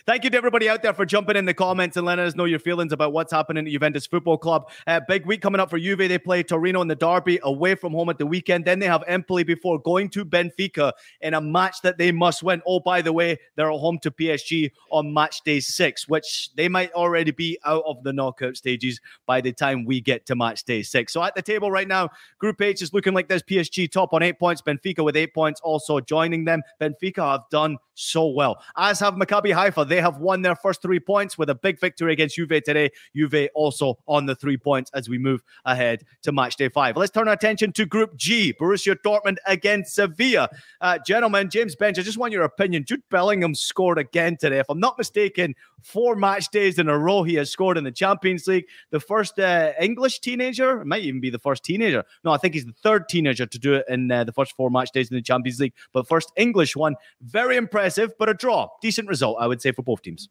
Thank 0.06 0.24
you 0.24 0.30
to 0.32 0.38
everybody 0.38 0.68
out 0.68 0.82
there 0.82 0.94
for 0.94 1.06
jumping 1.06 1.36
in 1.36 1.46
the 1.46 1.54
comments 1.54 1.96
and 1.96 2.06
letting 2.06 2.26
us 2.26 2.36
know 2.36 2.46
your 2.46 2.60
feelings 2.60 2.92
about 2.92 3.14
what's 3.14 3.32
happening 3.32 3.66
at 3.66 3.72
Juventus 3.72 4.06
Football 4.06 4.38
Club. 4.38 4.70
Uh, 4.88 5.00
big 5.08 5.26
week 5.26 5.42
coming 5.42 5.62
up 5.62 5.70
for 5.70 5.80
Juve. 5.80 6.00
They 6.00 6.18
play 6.18 6.44
Torino 6.44 6.82
in 6.82 6.88
the 6.88 6.96
derby 6.96 7.40
away 7.44 7.76
from 7.76 7.94
home 7.94 8.10
at 8.10 8.18
the 8.18 8.26
weekend. 8.26 8.66
Then 8.66 8.80
they 8.80 8.88
have 8.88 9.04
Empoli 9.08 9.44
before 9.44 9.80
going 9.80 10.10
to 10.10 10.26
Benfica 10.26 10.92
in 11.22 11.36
a 11.36 11.42
match 11.42 11.82
that 11.84 11.98
they 11.98 12.12
must 12.12 12.44
win. 12.44 12.62
Oh, 12.66 12.80
by 12.80 13.02
the 13.02 13.14
way, 13.14 13.38
they're 13.56 13.72
at 13.72 13.80
home 13.80 14.00
to 14.00 14.12
PSG 14.12 14.72
on 14.92 15.14
match 15.14 15.42
day 15.44 15.60
six, 15.60 16.08
which 16.08 16.50
they 16.56 16.68
might 16.68 16.92
already 16.94 17.32
be 17.32 17.58
out 17.66 17.84
of 17.86 18.04
the 18.04 18.12
knockout 18.12 18.58
stages 18.58 19.00
by 19.26 19.40
the 19.40 19.54
time 19.54 19.86
we 19.86 20.02
get 20.02 20.26
to 20.26 20.36
match 20.36 20.64
day 20.64 20.82
six. 20.82 21.14
So 21.14 21.24
at 21.24 21.36
the 21.36 21.42
table 21.42 21.72
right 21.72 21.88
now, 21.88 22.10
Group 22.40 22.62
H 22.62 22.82
is 22.82 22.94
looking 22.94 23.14
like 23.14 23.28
this 23.28 23.44
PSG 23.44 23.92
top 23.92 24.14
on 24.14 24.24
eight 24.24 24.40
points, 24.40 24.62
Benfica 24.62 25.04
with 25.04 25.16
eight 25.16 25.34
points 25.34 25.62
also 25.62 26.00
joining 26.00 26.46
them. 26.46 26.62
Benfica 26.82 27.32
have 27.32 27.44
done 27.52 27.78
so 27.94 28.28
well, 28.28 28.62
as 28.78 29.00
have 29.00 29.18
Maccabi 29.30 29.54
Haifa. 29.54 29.86
They 29.86 30.02
have 30.02 30.18
won 30.18 30.42
their 30.42 30.56
first 30.56 30.82
three 30.82 31.00
points 31.00 31.38
with 31.38 31.50
a 31.50 31.56
big 31.56 31.80
victory 31.80 32.14
against 32.14 32.36
Juve 32.36 32.50
today. 32.64 32.92
Juve 33.16 33.50
also 33.54 34.00
on 34.08 34.26
the 34.26 34.36
three 34.36 34.58
points 34.58 34.90
as 34.94 35.08
we 35.08 35.18
move 35.18 35.44
ahead 35.66 36.04
to 36.24 36.32
match 36.32 36.56
day 36.56 36.70
five. 36.70 36.98
Let's 36.98 37.12
turn 37.12 37.28
our 37.28 37.34
attention 37.34 37.72
to 37.74 37.86
Group 37.86 38.16
G. 38.16 38.54
Borussia 38.54 38.96
Dortmund 39.06 39.38
against 39.46 39.96
Sevilla. 39.96 40.50
Uh, 40.82 40.98
gentlemen, 41.06 41.50
James 41.50 41.76
Benge, 41.76 42.00
I 42.00 42.02
just 42.02 42.18
want 42.18 42.34
your 42.34 42.44
opinion. 42.44 42.86
Jude 42.86 43.04
Bellingham 43.10 43.56
scored 43.56 43.98
again 43.98 44.38
today. 44.38 44.60
If 44.60 44.70
I'm 44.70 44.80
not 44.80 44.98
mistaken, 44.98 45.56
four 45.84 46.16
match 46.16 46.50
days 46.50 46.80
in 46.80 46.90
a 46.90 46.98
row 46.98 47.24
he 47.24 47.36
has 47.36 47.50
scored 47.50 47.78
in 47.78 47.84
the 47.84 47.92
Champions 47.92 48.48
League. 48.48 48.66
The 48.92 49.00
first 49.00 49.40
uh, 49.40 49.72
English 49.80 50.20
teenager, 50.20 50.82
it 50.82 50.86
might 50.86 51.04
even 51.04 51.22
be 51.22 51.30
the 51.30 51.40
first 51.40 51.64
teenager. 51.64 52.04
No, 52.24 52.32
I 52.32 52.38
think 52.38 52.54
he's 52.54 52.66
the 52.66 52.74
third 52.74 53.08
teenager 53.10 53.46
to 53.46 53.60
do 53.60 53.76
it 53.76 53.86
in 53.88 54.12
uh, 54.12 54.24
the 54.24 54.32
first 54.32 54.56
four 54.56 54.70
match 54.70 54.92
days 54.92 55.10
in 55.10 55.16
the 55.16 55.22
Champions 55.22 55.60
League. 55.60 55.74
But 55.94 56.08
first 56.08 56.32
English 56.36 56.76
one, 56.76 56.96
very 57.22 57.58
impressive, 57.58 58.14
but 58.18 58.30
a 58.30 58.34
draw. 58.34 58.70
Decent 58.82 59.08
result, 59.08 59.19
I 59.22 59.48
would 59.48 59.62
say, 59.62 59.72
for 59.72 59.84
both 59.84 60.02
teams. 60.02 60.28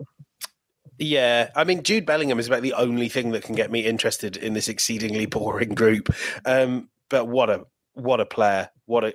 Yeah, 0.98 1.50
I 1.54 1.64
mean, 1.64 1.82
Jude 1.82 2.06
Bellingham 2.06 2.40
is 2.40 2.48
about 2.48 2.62
the 2.62 2.72
only 2.72 3.08
thing 3.08 3.30
that 3.30 3.44
can 3.44 3.54
get 3.54 3.70
me 3.70 3.80
interested 3.80 4.36
in 4.36 4.54
this 4.54 4.68
exceedingly 4.68 5.26
boring 5.26 5.74
group. 5.74 6.12
Um, 6.44 6.88
but 7.08 7.26
what 7.26 7.50
a 7.50 7.66
what 7.94 8.20
a 8.20 8.26
player! 8.26 8.70
What 8.86 9.04
a 9.04 9.14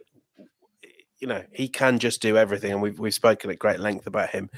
you 1.20 1.28
know 1.28 1.44
he 1.52 1.68
can 1.68 2.00
just 2.00 2.22
do 2.22 2.38
everything, 2.38 2.72
and 2.72 2.82
we've 2.82 3.00
we've 3.00 3.14
spoken 3.14 3.50
at 3.50 3.60
great 3.60 3.80
length 3.80 4.08
about 4.08 4.30
him 4.30 4.50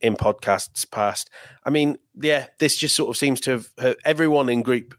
in 0.00 0.16
podcasts 0.16 0.88
past. 0.90 1.30
I 1.64 1.70
mean, 1.70 1.96
yeah, 2.14 2.46
this 2.58 2.76
just 2.76 2.96
sort 2.96 3.10
of 3.10 3.16
seems 3.16 3.40
to 3.42 3.64
have 3.78 3.96
everyone 4.04 4.48
in 4.48 4.62
group 4.62 4.94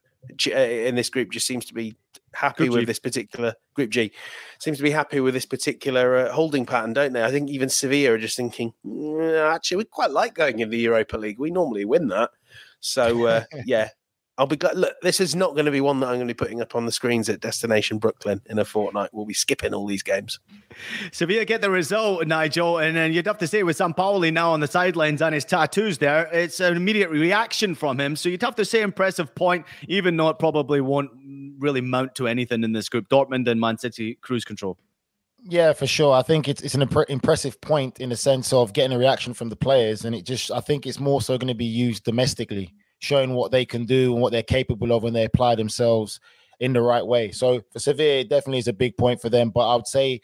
uh, 0.47 0.59
in 0.59 0.95
this 0.95 1.09
group 1.09 1.31
just 1.31 1.47
seems 1.47 1.65
to 1.65 1.73
be 1.73 1.95
happy 2.35 2.69
with 2.69 2.87
this 2.87 2.99
particular 2.99 3.55
group 3.73 3.89
G. 3.89 4.11
Seems 4.59 4.77
to 4.77 4.83
be 4.83 4.91
happy 4.91 5.19
with 5.19 5.33
this 5.33 5.45
particular 5.45 6.17
uh, 6.17 6.31
holding 6.31 6.65
pattern, 6.65 6.93
don't 6.93 7.13
they? 7.13 7.23
I 7.23 7.31
think 7.31 7.49
even 7.49 7.69
Sevilla 7.69 8.13
are 8.13 8.17
just 8.17 8.37
thinking, 8.37 8.73
mm, 8.85 9.53
actually, 9.53 9.77
we 9.77 9.83
quite 9.85 10.11
like 10.11 10.33
going 10.35 10.59
in 10.59 10.69
the 10.69 10.77
Europa 10.77 11.17
League. 11.17 11.39
We 11.39 11.51
normally 11.51 11.85
win 11.85 12.07
that. 12.09 12.31
So 12.79 13.25
uh, 13.25 13.43
yeah, 13.65 13.89
I'll 14.37 14.47
be 14.47 14.57
glad. 14.57 14.75
Look, 14.75 14.99
this 15.01 15.21
is 15.21 15.33
not 15.33 15.53
going 15.53 15.65
to 15.65 15.71
be 15.71 15.79
one 15.79 16.01
that 16.01 16.07
I'm 16.07 16.15
going 16.15 16.27
to 16.27 16.33
be 16.33 16.37
putting 16.37 16.61
up 16.61 16.75
on 16.75 16.85
the 16.85 16.91
screens 16.91 17.29
at 17.29 17.39
Destination 17.39 17.99
Brooklyn 17.99 18.41
in 18.47 18.59
a 18.59 18.65
fortnight. 18.65 19.11
We'll 19.13 19.25
be 19.25 19.33
skipping 19.33 19.73
all 19.73 19.87
these 19.87 20.03
games. 20.03 20.39
Sevilla 21.13 21.45
get 21.45 21.61
the 21.61 21.69
result, 21.69 22.27
Nigel, 22.27 22.79
and 22.79 22.97
then 22.97 23.13
you'd 23.13 23.27
have 23.27 23.37
to 23.37 23.47
say 23.47 23.63
with 23.63 23.77
Sam 23.77 23.93
Sampaoli 23.93 24.33
now 24.33 24.51
on 24.51 24.59
the 24.59 24.67
sidelines 24.67 25.21
and 25.21 25.33
his 25.33 25.45
tattoos 25.45 25.99
there, 25.99 26.27
it's 26.33 26.59
an 26.59 26.75
immediate 26.75 27.09
reaction 27.09 27.75
from 27.75 27.97
him. 27.97 28.17
So 28.17 28.27
you'd 28.27 28.41
have 28.41 28.55
to 28.55 28.65
say 28.65 28.81
impressive 28.81 29.33
point, 29.35 29.65
even 29.87 30.17
though 30.17 30.29
it 30.29 30.37
probably 30.37 30.81
won't 30.81 31.11
really 31.59 31.81
mount 31.81 32.15
to 32.15 32.27
anything 32.27 32.63
in 32.65 32.73
this 32.73 32.89
group. 32.89 33.07
Dortmund 33.07 33.47
and 33.47 33.61
Man 33.61 33.77
City 33.77 34.15
cruise 34.15 34.43
control. 34.43 34.77
Yeah, 35.47 35.73
for 35.73 35.87
sure. 35.87 36.13
I 36.13 36.23
think 36.23 36.49
it's 36.49 36.61
it's 36.61 36.73
an 36.73 36.81
imp- 36.81 37.09
impressive 37.09 37.61
point 37.61 37.99
in 37.99 38.09
the 38.09 38.17
sense 38.17 38.51
of 38.51 38.73
getting 38.73 38.93
a 38.93 38.99
reaction 38.99 39.33
from 39.33 39.49
the 39.49 39.55
players, 39.55 40.03
and 40.03 40.15
it 40.15 40.25
just 40.25 40.51
I 40.51 40.59
think 40.59 40.87
it's 40.87 40.99
more 40.99 41.21
so 41.21 41.37
going 41.37 41.49
to 41.49 41.53
be 41.53 41.65
used 41.65 42.03
domestically 42.03 42.73
showing 43.05 43.33
what 43.33 43.51
they 43.51 43.65
can 43.65 43.85
do 43.85 44.13
and 44.13 44.21
what 44.21 44.31
they're 44.31 44.43
capable 44.43 44.91
of 44.91 45.03
when 45.03 45.13
they 45.13 45.25
apply 45.25 45.55
themselves 45.55 46.19
in 46.59 46.73
the 46.73 46.81
right 46.81 47.05
way. 47.05 47.31
So 47.31 47.61
for 47.71 47.79
Sevilla, 47.79 48.21
it 48.21 48.29
definitely 48.29 48.59
is 48.59 48.67
a 48.67 48.73
big 48.73 48.97
point 48.97 49.21
for 49.21 49.29
them. 49.29 49.49
But 49.49 49.69
I 49.69 49.75
would 49.75 49.87
say, 49.87 50.21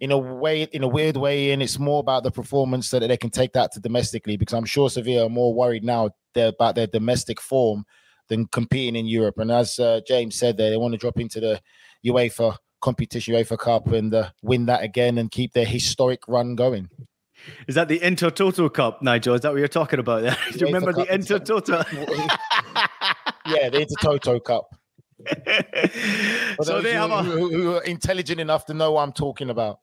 in 0.00 0.10
a 0.10 0.18
way, 0.18 0.62
in 0.62 0.82
a 0.82 0.88
weird 0.88 1.16
way, 1.16 1.52
and 1.52 1.62
it's 1.62 1.78
more 1.78 2.00
about 2.00 2.22
the 2.22 2.30
performance 2.30 2.88
so 2.88 2.98
that 2.98 3.08
they 3.08 3.16
can 3.16 3.30
take 3.30 3.52
that 3.52 3.72
to 3.72 3.80
domestically 3.80 4.36
because 4.36 4.54
I'm 4.54 4.64
sure 4.64 4.90
Sevilla 4.90 5.26
are 5.26 5.30
more 5.30 5.54
worried 5.54 5.84
now 5.84 6.10
about 6.34 6.74
their 6.74 6.86
domestic 6.86 7.40
form 7.40 7.84
than 8.28 8.46
competing 8.46 8.96
in 8.96 9.06
Europe. 9.06 9.38
And 9.38 9.50
as 9.50 9.78
uh, 9.78 10.00
James 10.06 10.36
said, 10.36 10.56
there 10.56 10.70
they 10.70 10.76
want 10.76 10.92
to 10.92 10.98
drop 10.98 11.20
into 11.20 11.40
the 11.40 11.60
UEFA 12.04 12.56
competition, 12.80 13.34
UEFA 13.34 13.58
Cup, 13.58 13.86
and 13.88 14.12
uh, 14.14 14.30
win 14.42 14.66
that 14.66 14.82
again 14.82 15.18
and 15.18 15.30
keep 15.30 15.52
their 15.52 15.64
historic 15.64 16.22
run 16.28 16.54
going. 16.54 16.88
Is 17.66 17.74
that 17.74 17.88
the 17.88 17.98
Intertoto 18.00 18.72
Cup, 18.72 19.02
Nigel? 19.02 19.34
Is 19.34 19.40
that 19.42 19.52
what 19.52 19.58
you're 19.58 19.68
talking 19.68 19.98
about? 19.98 20.22
There? 20.22 20.36
Do 20.52 20.58
you 20.58 20.66
remember 20.66 20.92
the 20.92 21.04
Intertoto? 21.04 21.84
yeah, 23.46 23.68
the 23.68 23.86
Intertoto 23.86 24.42
Cup. 24.42 24.74
so 26.62 26.80
they 26.80 26.92
have 26.92 27.10
a... 27.10 27.22
who, 27.22 27.48
who 27.48 27.74
are 27.76 27.84
intelligent 27.84 28.40
enough 28.40 28.66
to 28.66 28.74
know 28.74 28.92
what 28.92 29.02
I'm 29.02 29.12
talking 29.12 29.50
about. 29.50 29.80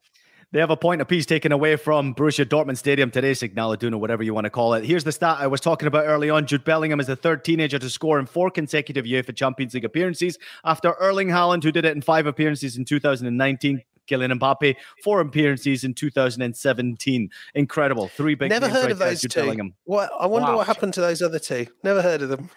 They 0.52 0.58
have 0.58 0.70
a 0.70 0.76
point 0.76 1.00
apiece 1.00 1.26
taken 1.26 1.52
away 1.52 1.76
from 1.76 2.12
Borussia 2.12 2.44
Dortmund 2.44 2.76
Stadium 2.76 3.12
today, 3.12 3.34
Signal 3.34 3.72
Iduna, 3.72 3.96
whatever 3.98 4.24
you 4.24 4.34
want 4.34 4.46
to 4.46 4.50
call 4.50 4.74
it. 4.74 4.84
Here's 4.84 5.04
the 5.04 5.12
stat 5.12 5.36
I 5.38 5.46
was 5.46 5.60
talking 5.60 5.86
about 5.86 6.06
early 6.06 6.28
on. 6.28 6.44
Jude 6.44 6.64
Bellingham 6.64 6.98
is 6.98 7.06
the 7.06 7.14
third 7.14 7.44
teenager 7.44 7.78
to 7.78 7.88
score 7.88 8.18
in 8.18 8.26
four 8.26 8.50
consecutive 8.50 9.04
UEFA 9.04 9.36
Champions 9.36 9.74
League 9.74 9.84
appearances 9.84 10.38
after 10.64 10.94
Erling 10.94 11.28
Haaland, 11.28 11.62
who 11.62 11.70
did 11.70 11.84
it 11.84 11.94
in 11.94 12.02
five 12.02 12.26
appearances 12.26 12.76
in 12.76 12.84
2019, 12.84 13.82
Kylian 14.10 14.38
Mbappe, 14.38 14.76
four 15.04 15.20
appearances 15.20 15.84
in 15.84 15.94
2017. 15.94 17.30
Incredible. 17.54 18.08
Three 18.08 18.34
big 18.34 18.50
Never 18.50 18.68
heard 18.68 18.82
right 18.82 18.92
of 18.92 18.98
those 18.98 19.20
two. 19.20 19.72
What, 19.84 20.10
I 20.18 20.26
wonder 20.26 20.50
wow. 20.50 20.56
what 20.56 20.66
happened 20.66 20.94
to 20.94 21.00
those 21.00 21.22
other 21.22 21.38
two. 21.38 21.66
Never 21.82 22.02
heard 22.02 22.22
of 22.22 22.28
them. 22.28 22.50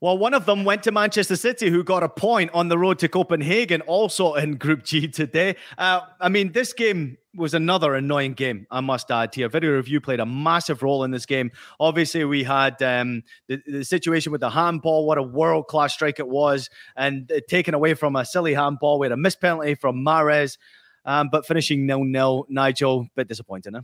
Well, 0.00 0.18
one 0.18 0.34
of 0.34 0.44
them 0.44 0.64
went 0.64 0.82
to 0.82 0.92
Manchester 0.92 1.36
City, 1.36 1.70
who 1.70 1.82
got 1.82 2.02
a 2.02 2.08
point 2.10 2.50
on 2.52 2.68
the 2.68 2.76
road 2.76 2.98
to 2.98 3.08
Copenhagen, 3.08 3.80
also 3.82 4.34
in 4.34 4.56
Group 4.56 4.84
G 4.84 5.08
today. 5.08 5.56
Uh, 5.78 6.00
I 6.20 6.28
mean, 6.28 6.52
this 6.52 6.74
game 6.74 7.16
was 7.34 7.54
another 7.54 7.94
annoying 7.94 8.34
game, 8.34 8.66
I 8.70 8.80
must 8.80 9.10
add 9.10 9.34
here. 9.34 9.48
Video 9.48 9.72
review 9.72 10.00
played 10.00 10.20
a 10.20 10.26
massive 10.26 10.82
role 10.82 11.04
in 11.04 11.10
this 11.10 11.26
game. 11.26 11.50
Obviously, 11.80 12.24
we 12.24 12.44
had 12.44 12.80
um, 12.82 13.22
the, 13.48 13.62
the, 13.66 13.84
situation 13.84 14.30
with 14.30 14.40
the 14.40 14.50
handball, 14.50 15.06
what 15.06 15.18
a 15.18 15.22
world 15.22 15.68
class 15.68 15.94
strike 15.94 16.18
it 16.18 16.28
was, 16.28 16.68
and 16.96 17.30
uh, 17.32 17.40
taken 17.48 17.74
away 17.74 17.94
from 17.94 18.14
a 18.14 18.24
silly 18.24 18.54
handball. 18.54 18.98
We 18.98 19.06
had 19.06 19.12
a 19.12 19.16
missed 19.16 19.40
penalty 19.40 19.74
from 19.74 20.04
Mahrez, 20.04 20.58
um, 21.04 21.28
but 21.30 21.46
finishing 21.46 21.86
nil 21.86 22.04
nil. 22.04 22.46
Nigel, 22.48 23.08
bit 23.14 23.28
disappointing, 23.28 23.74
huh? 23.74 23.82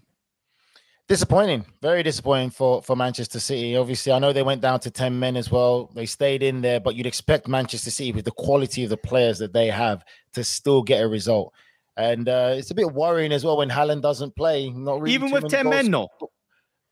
Disappointing, 1.08 1.64
very 1.82 2.04
disappointing 2.04 2.50
for 2.50 2.82
for 2.82 2.94
Manchester 2.94 3.40
City. 3.40 3.76
Obviously, 3.76 4.12
I 4.12 4.20
know 4.20 4.32
they 4.32 4.44
went 4.44 4.60
down 4.60 4.78
to 4.80 4.90
ten 4.90 5.18
men 5.18 5.36
as 5.36 5.50
well. 5.50 5.90
They 5.94 6.06
stayed 6.06 6.42
in 6.42 6.60
there, 6.60 6.78
but 6.78 6.94
you'd 6.94 7.06
expect 7.06 7.48
Manchester 7.48 7.90
City, 7.90 8.12
with 8.12 8.24
the 8.24 8.30
quality 8.30 8.84
of 8.84 8.90
the 8.90 8.96
players 8.96 9.38
that 9.38 9.52
they 9.52 9.68
have, 9.68 10.04
to 10.34 10.44
still 10.44 10.82
get 10.82 11.02
a 11.02 11.08
result. 11.08 11.52
And 11.96 12.28
uh, 12.28 12.54
it's 12.56 12.70
a 12.70 12.74
bit 12.74 12.92
worrying 12.92 13.32
as 13.32 13.44
well 13.44 13.56
when 13.56 13.68
Haaland 13.68 14.02
doesn't 14.02 14.36
play. 14.36 14.70
Not 14.70 15.00
really 15.00 15.14
even 15.14 15.32
with 15.32 15.48
ten 15.48 15.64
goals. 15.64 15.74
men, 15.74 15.90
no. 15.90 16.08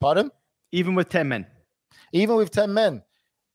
Pardon? 0.01 0.31
Even 0.73 0.97
with 0.97 1.09
ten 1.09 1.29
men. 1.29 1.47
Even 2.13 2.37
with 2.37 2.51
ten 2.51 2.75
men, 2.75 3.03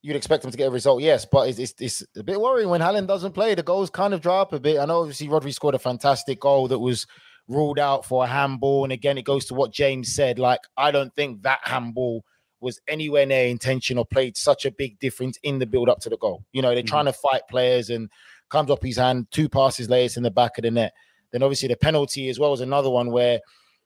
you'd 0.03 0.17
expect 0.17 0.43
them 0.43 0.51
to 0.51 0.57
get 0.57 0.67
a 0.67 0.71
result, 0.71 1.01
yes. 1.01 1.25
But 1.25 1.49
it's, 1.49 1.57
it's, 1.57 1.73
it's 1.79 2.03
a 2.17 2.23
bit 2.23 2.39
worrying 2.39 2.69
when 2.69 2.81
Haaland 2.81 3.07
doesn't 3.07 3.31
play. 3.31 3.55
The 3.55 3.63
goals 3.63 3.89
kind 3.89 4.13
of 4.13 4.21
drop 4.21 4.53
a 4.53 4.59
bit. 4.59 4.77
I 4.77 4.85
know 4.85 4.99
obviously 4.99 5.27
Rodri 5.27 5.53
scored 5.53 5.75
a 5.75 5.79
fantastic 5.79 6.41
goal 6.41 6.67
that 6.67 6.79
was 6.79 7.07
ruled 7.47 7.79
out 7.79 8.05
for 8.05 8.25
a 8.25 8.27
handball. 8.27 8.83
And 8.83 8.93
again, 8.93 9.17
it 9.17 9.23
goes 9.23 9.45
to 9.45 9.53
what 9.53 9.71
James 9.71 10.13
said. 10.13 10.37
Like, 10.37 10.59
I 10.77 10.91
don't 10.91 11.15
think 11.15 11.41
that 11.43 11.59
handball 11.63 12.23
was 12.59 12.81
anywhere 12.87 13.25
near 13.25 13.47
intention 13.47 13.97
or 13.97 14.05
played 14.05 14.37
such 14.37 14.65
a 14.65 14.71
big 14.71 14.99
difference 14.99 15.37
in 15.43 15.59
the 15.59 15.65
build 15.65 15.89
up 15.89 15.99
to 16.01 16.09
the 16.09 16.17
goal. 16.17 16.43
You 16.51 16.61
know, 16.61 16.69
they're 16.69 16.79
mm-hmm. 16.79 16.87
trying 16.87 17.05
to 17.05 17.13
fight 17.13 17.41
players 17.49 17.89
and 17.89 18.09
comes 18.49 18.69
up 18.69 18.83
his 18.83 18.97
hand, 18.97 19.27
two 19.31 19.47
passes 19.47 19.89
later, 19.89 20.19
in 20.19 20.23
the 20.23 20.31
back 20.31 20.57
of 20.57 20.63
the 20.63 20.71
net. 20.71 20.93
Then 21.31 21.43
obviously 21.43 21.69
the 21.69 21.77
penalty 21.77 22.29
as 22.29 22.39
well 22.39 22.51
was 22.51 22.61
another 22.61 22.89
one 22.89 23.09
where 23.11 23.39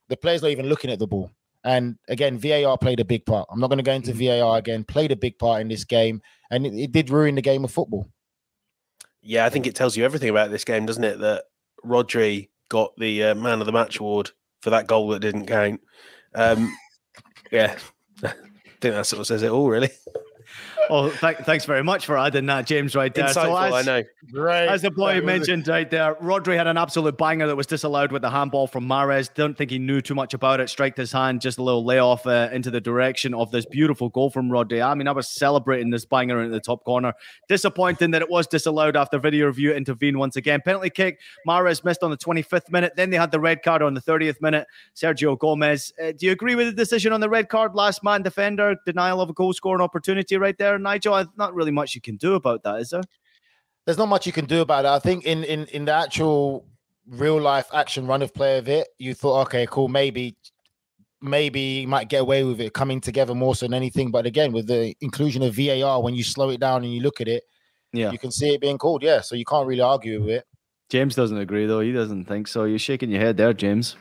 the 0.10 0.18
player's 0.18 0.42
not 0.42 0.52
even 0.52 0.68
looking 0.68 0.92
at 0.92 1.00
the 1.00 1.08
ball. 1.08 1.32
And 1.64 1.98
again, 2.08 2.38
VAR 2.38 2.78
played 2.78 3.00
a 3.00 3.06
big 3.06 3.26
part. 3.26 3.48
I'm 3.52 3.60
not 3.60 3.68
going 3.68 3.78
to 3.78 3.84
go 3.84 3.94
into 3.94 4.14
mm-hmm. 4.14 4.42
VAR 4.42 4.58
again. 4.58 4.84
Played 4.84 5.12
a 5.12 5.16
big 5.16 5.38
part 5.38 5.62
in 5.62 5.68
this 5.68 5.84
game, 5.84 6.22
and 6.50 6.66
it, 6.66 6.74
it, 6.74 6.92
did 6.92 7.10
ruin 7.10 7.36
the 7.36 7.42
game 7.42 7.64
of 7.64 7.72
football. 7.72 8.10
Yeah, 9.22 9.46
I 9.46 9.50
think 9.50 9.68
it 9.68 9.76
tells 9.76 9.98
you 9.98 10.06
everything 10.06 10.30
about 10.30 10.52
this 10.52 10.64
game, 10.64 10.86
doesn't 10.86 11.04
it? 11.04 11.20
That 11.20 11.44
Rodri 11.86 12.50
got 12.70 12.96
the 12.98 13.24
uh, 13.24 13.36
man 13.36 13.60
of 13.60 13.66
the 13.66 13.72
match 13.72 14.00
award 14.00 14.32
for 14.62 14.70
that 14.70 14.88
goal 14.88 15.10
that 15.10 15.20
didn't 15.20 15.48
count. 15.48 15.82
Um, 16.34 16.76
yeah, 17.52 17.76
I 18.24 18.34
think 18.82 18.96
that 18.96 19.06
sort 19.06 19.22
of 19.22 19.28
says 19.28 19.44
it 19.44 19.52
all, 19.52 19.70
really. 19.70 19.90
Oh, 20.90 21.10
th- 21.10 21.38
thanks 21.38 21.66
very 21.66 21.84
much 21.84 22.06
for 22.06 22.18
adding 22.18 22.46
that, 22.48 22.66
James, 22.66 22.96
right 22.96 23.14
there. 23.14 23.26
Insightful, 23.26 23.34
so 23.34 23.76
as, 23.76 23.88
I 23.88 24.00
know. 24.00 24.04
Right. 24.34 24.68
As 24.68 24.82
the 24.82 24.92
boy 24.92 25.22
mentioned 25.22 25.68
right 25.68 25.90
there, 25.90 26.16
Rodri 26.16 26.58
had 26.58 26.68
an 26.68 26.78
absolute 26.78 27.18
banger 27.18 27.48
that 27.48 27.56
was 27.56 27.68
disallowed 27.68 28.12
with 28.12 28.22
the 28.22 28.30
handball 28.30 28.68
from 28.68 28.88
Mahrez. 28.88 29.34
Don't 29.34 29.58
think 29.58 29.72
he 29.72 29.80
knew 29.80 30.02
too 30.02 30.16
much 30.16 30.34
about 30.34 30.60
it. 30.60 30.70
Striked 30.70 30.98
his 30.98 31.12
hand, 31.12 31.42
just 31.42 31.58
a 31.58 31.64
little 31.64 31.84
layoff 31.84 32.26
uh, 32.26 32.50
into 32.52 32.72
the 32.72 32.82
direction 32.82 33.34
of 33.34 33.52
this 33.52 33.66
beautiful 33.66 34.10
goal 34.10 34.30
from 34.30 34.50
Rodri. 34.50 34.86
I 34.86 34.94
mean, 34.96 35.08
I 35.08 35.12
was 35.12 35.28
celebrating 35.28 35.90
this 35.90 36.06
banger 36.06 36.42
in 36.42 36.52
the 36.52 36.60
top 36.60 36.84
corner. 36.84 37.14
Disappointing 37.48 38.12
that 38.12 38.22
it 38.22 38.30
was 38.30 38.48
disallowed 38.48 38.96
after 38.96 39.20
video 39.20 39.48
review 39.48 39.74
intervened 39.74 40.18
once 40.18 40.36
again. 40.36 40.62
Penalty 40.64 40.90
kick, 40.90 41.20
Mahrez 41.48 41.84
missed 41.84 42.04
on 42.04 42.12
the 42.12 42.18
25th 42.18 42.72
minute. 42.72 42.94
Then 42.96 43.10
they 43.10 43.18
had 43.18 43.32
the 43.32 43.40
red 43.40 43.64
card 43.64 43.82
on 43.82 43.94
the 43.94 44.02
30th 44.02 44.42
minute. 44.42 44.68
Sergio 44.96 45.38
Gomez. 45.38 45.94
Uh, 46.02 46.12
do 46.12 46.26
you 46.26 46.32
agree 46.32 46.56
with 46.56 46.68
the 46.68 46.74
decision 46.74 47.14
on 47.14 47.20
the 47.20 47.30
red 47.30 47.50
card? 47.50 47.76
Last 47.76 48.04
man 48.04 48.22
defender, 48.22 48.76
denial 48.86 49.22
of 49.22 49.30
a 49.30 49.34
goal 49.34 49.54
scoring 49.54 49.82
opportunity 49.82 50.38
right 50.38 50.58
there, 50.58 50.77
Nigel? 50.80 51.26
Not 51.38 51.54
really 51.54 51.72
much 51.72 51.96
you 51.96 52.02
can 52.02 52.18
do 52.18 52.36
about 52.36 52.64
that, 52.64 52.82
is 52.82 52.90
there? 52.90 53.04
there's 53.88 53.98
not 53.98 54.10
much 54.10 54.26
you 54.26 54.34
can 54.34 54.46
do 54.46 54.62
about 54.62 54.84
it. 54.84 54.90
I 54.90 55.00
think 55.00 55.26
in 55.26 55.44
in 55.46 55.66
in 55.68 55.86
the 55.86 55.94
actual 55.94 56.68
real 57.08 57.40
life 57.40 57.68
action 57.74 58.06
run 58.06 58.22
of 58.22 58.34
play 58.34 58.58
of 58.58 58.68
it, 58.68 58.90
you 59.00 59.14
thought, 59.14 59.48
okay, 59.48 59.66
cool, 59.66 59.88
maybe 59.88 60.36
maybe 61.22 61.62
you 61.62 61.88
might 61.88 62.10
get 62.10 62.22
away 62.22 62.44
with 62.44 62.60
it 62.60 62.74
coming 62.74 63.00
together 63.00 63.34
more 63.34 63.56
so 63.56 63.66
than 63.66 63.74
anything. 63.74 64.12
But 64.12 64.26
again, 64.26 64.52
with 64.52 64.68
the 64.68 64.94
inclusion 65.00 65.42
of 65.42 65.56
VAR, 65.56 66.04
when 66.04 66.16
you 66.16 66.24
slow 66.24 66.50
it 66.50 66.60
down 66.60 66.84
and 66.84 66.94
you 66.94 67.00
look 67.00 67.22
at 67.22 67.30
it, 67.30 67.44
yeah, 67.94 68.12
you 68.12 68.20
can 68.20 68.30
see 68.30 68.54
it 68.54 68.60
being 68.60 68.78
called. 68.78 69.04
Yeah, 69.04 69.22
so 69.22 69.36
you 69.36 69.46
can't 69.46 69.66
really 69.66 69.82
argue 69.82 70.20
with 70.20 70.30
it. 70.32 70.46
James 70.90 71.16
doesn't 71.16 71.38
agree 71.38 71.66
though. 71.66 71.80
He 71.80 71.94
doesn't 71.94 72.26
think 72.26 72.50
so. 72.50 72.66
You're 72.66 72.80
shaking 72.80 73.10
your 73.10 73.22
head 73.22 73.38
there, 73.38 73.54
James. 73.54 73.96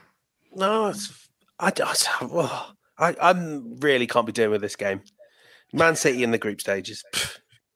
No, 0.53 0.93
I, 1.61 1.73
I, 1.79 2.73
I, 2.99 3.15
I 3.21 3.61
really 3.79 4.09
can't 4.09 4.27
be 4.27 4.33
dealing 4.33 4.51
with 4.51 4.63
this 4.63 4.75
game. 4.75 5.03
Man 5.77 5.95
City 5.95 6.25
in 6.25 6.31
the 6.31 6.39
group 6.39 6.61
stages. 6.61 7.05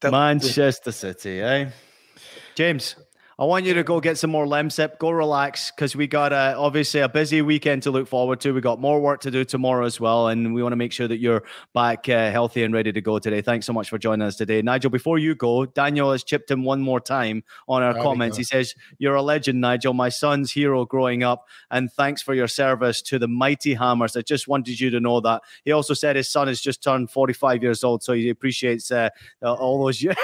Manchester 0.03 0.91
City, 0.91 1.43
eh? 1.43 1.69
James, 2.55 2.97
I 3.41 3.45
want 3.45 3.65
you 3.65 3.73
to 3.73 3.83
go 3.83 4.01
get 4.01 4.19
some 4.19 4.29
more 4.29 4.45
Lemsip, 4.45 4.99
go 4.99 5.09
relax, 5.09 5.71
because 5.71 5.97
we 5.97 6.07
got 6.07 6.31
a, 6.31 6.55
obviously 6.59 7.01
a 7.01 7.09
busy 7.09 7.41
weekend 7.41 7.83
to 7.85 7.91
look 7.91 8.07
forward 8.07 8.39
to. 8.43 8.53
We 8.53 8.61
got 8.61 8.79
more 8.79 9.01
work 9.01 9.23
to 9.23 9.31
do 9.31 9.47
tomorrow 9.47 9.87
as 9.87 9.99
well, 9.99 10.29
and 10.29 10.53
we 10.53 10.63
want 10.63 10.73
to 10.73 10.77
make 10.77 10.93
sure 10.93 11.09
that 11.09 11.21
you're 11.21 11.45
back 11.73 12.07
uh, 12.11 12.31
healthy 12.31 12.65
and 12.65 12.75
ready 12.75 12.93
to 12.93 13.01
go 13.01 13.19
today. 13.19 13.41
Thanks 13.41 13.65
so 13.65 13.73
much 13.73 13.89
for 13.89 13.97
joining 13.97 14.27
us 14.27 14.37
today, 14.37 14.61
Nigel. 14.61 14.91
Before 14.91 15.19
you 15.19 15.35
go, 15.35 15.65
Daniel 15.65 16.13
has 16.13 16.23
chipped 16.23 16.51
in 16.51 16.65
one 16.65 16.83
more 16.83 17.01
time 17.01 17.43
on 17.67 17.83
our 17.83 17.95
there 17.95 18.03
comments. 18.03 18.37
He 18.37 18.45
says, 18.45 18.75
"You're 18.99 19.15
a 19.15 19.23
legend, 19.23 19.59
Nigel. 19.59 19.95
My 19.95 20.11
son's 20.11 20.53
hero 20.53 20.85
growing 20.85 21.23
up, 21.23 21.49
and 21.71 21.91
thanks 21.91 22.21
for 22.21 22.35
your 22.35 22.47
service 22.47 23.01
to 23.01 23.19
the 23.19 23.27
mighty 23.27 23.73
Hammers. 23.73 24.19
I 24.19 24.21
just 24.21 24.49
wanted 24.49 24.79
you 24.79 24.91
to 24.91 25.01
know 25.01 25.19
that." 25.21 25.41
He 25.65 25.73
also 25.73 25.95
said 25.95 26.15
his 26.15 26.29
son 26.29 26.47
has 26.49 26.61
just 26.61 26.83
turned 26.83 27.11
45 27.11 27.63
years 27.63 27.85
old, 27.85 28.03
so 28.03 28.13
he 28.13 28.29
appreciates 28.29 28.91
uh, 28.91 29.09
all 29.41 29.83
those 29.83 30.03
years. 30.03 30.17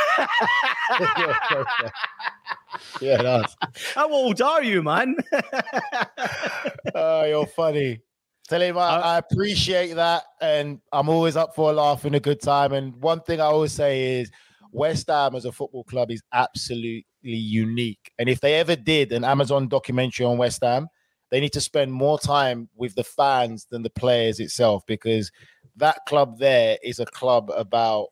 Yeah, 3.00 3.22
does. 3.22 3.56
How 3.94 4.10
old 4.10 4.40
are 4.40 4.62
you, 4.62 4.82
man? 4.82 5.16
oh, 6.94 7.24
you're 7.24 7.46
funny. 7.46 8.00
Tell 8.48 8.62
him 8.62 8.78
I, 8.78 8.80
uh, 8.80 9.00
I, 9.00 9.18
appreciate 9.18 9.94
that, 9.94 10.22
and 10.40 10.80
I'm 10.92 11.08
always 11.08 11.36
up 11.36 11.54
for 11.54 11.70
a 11.70 11.72
laugh 11.72 12.04
and 12.04 12.14
a 12.14 12.20
good 12.20 12.40
time. 12.40 12.72
And 12.72 12.94
one 12.96 13.20
thing 13.20 13.40
I 13.40 13.44
always 13.44 13.72
say 13.72 14.20
is, 14.20 14.30
West 14.70 15.08
Ham 15.08 15.34
as 15.34 15.44
a 15.44 15.52
football 15.52 15.84
club 15.84 16.10
is 16.10 16.22
absolutely 16.32 17.04
unique. 17.22 18.12
And 18.18 18.28
if 18.28 18.40
they 18.40 18.54
ever 18.54 18.76
did 18.76 19.10
an 19.12 19.24
Amazon 19.24 19.68
documentary 19.68 20.26
on 20.26 20.38
West 20.38 20.62
Ham, 20.62 20.88
they 21.30 21.40
need 21.40 21.52
to 21.54 21.60
spend 21.60 21.92
more 21.92 22.20
time 22.20 22.68
with 22.76 22.94
the 22.94 23.02
fans 23.02 23.66
than 23.70 23.82
the 23.82 23.90
players 23.90 24.38
itself, 24.38 24.84
because 24.86 25.32
that 25.74 26.00
club 26.06 26.38
there 26.38 26.78
is 26.84 27.00
a 27.00 27.06
club 27.06 27.50
about 27.56 28.08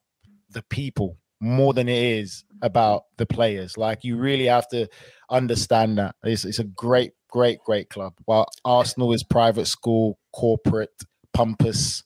the 0.50 0.62
people 0.62 1.16
more 1.40 1.74
than 1.74 1.88
it 1.88 2.02
is 2.02 2.44
about 2.62 3.04
the 3.16 3.26
players. 3.26 3.76
Like 3.76 4.04
you 4.04 4.16
really 4.16 4.46
have 4.46 4.68
to 4.68 4.88
understand 5.30 5.98
that. 5.98 6.14
It's, 6.22 6.44
it's 6.44 6.58
a 6.58 6.64
great, 6.64 7.12
great, 7.28 7.58
great 7.64 7.90
club. 7.90 8.14
While 8.24 8.48
Arsenal 8.64 9.12
is 9.12 9.22
private 9.22 9.66
school, 9.66 10.18
corporate, 10.32 10.90
pompous, 11.32 12.02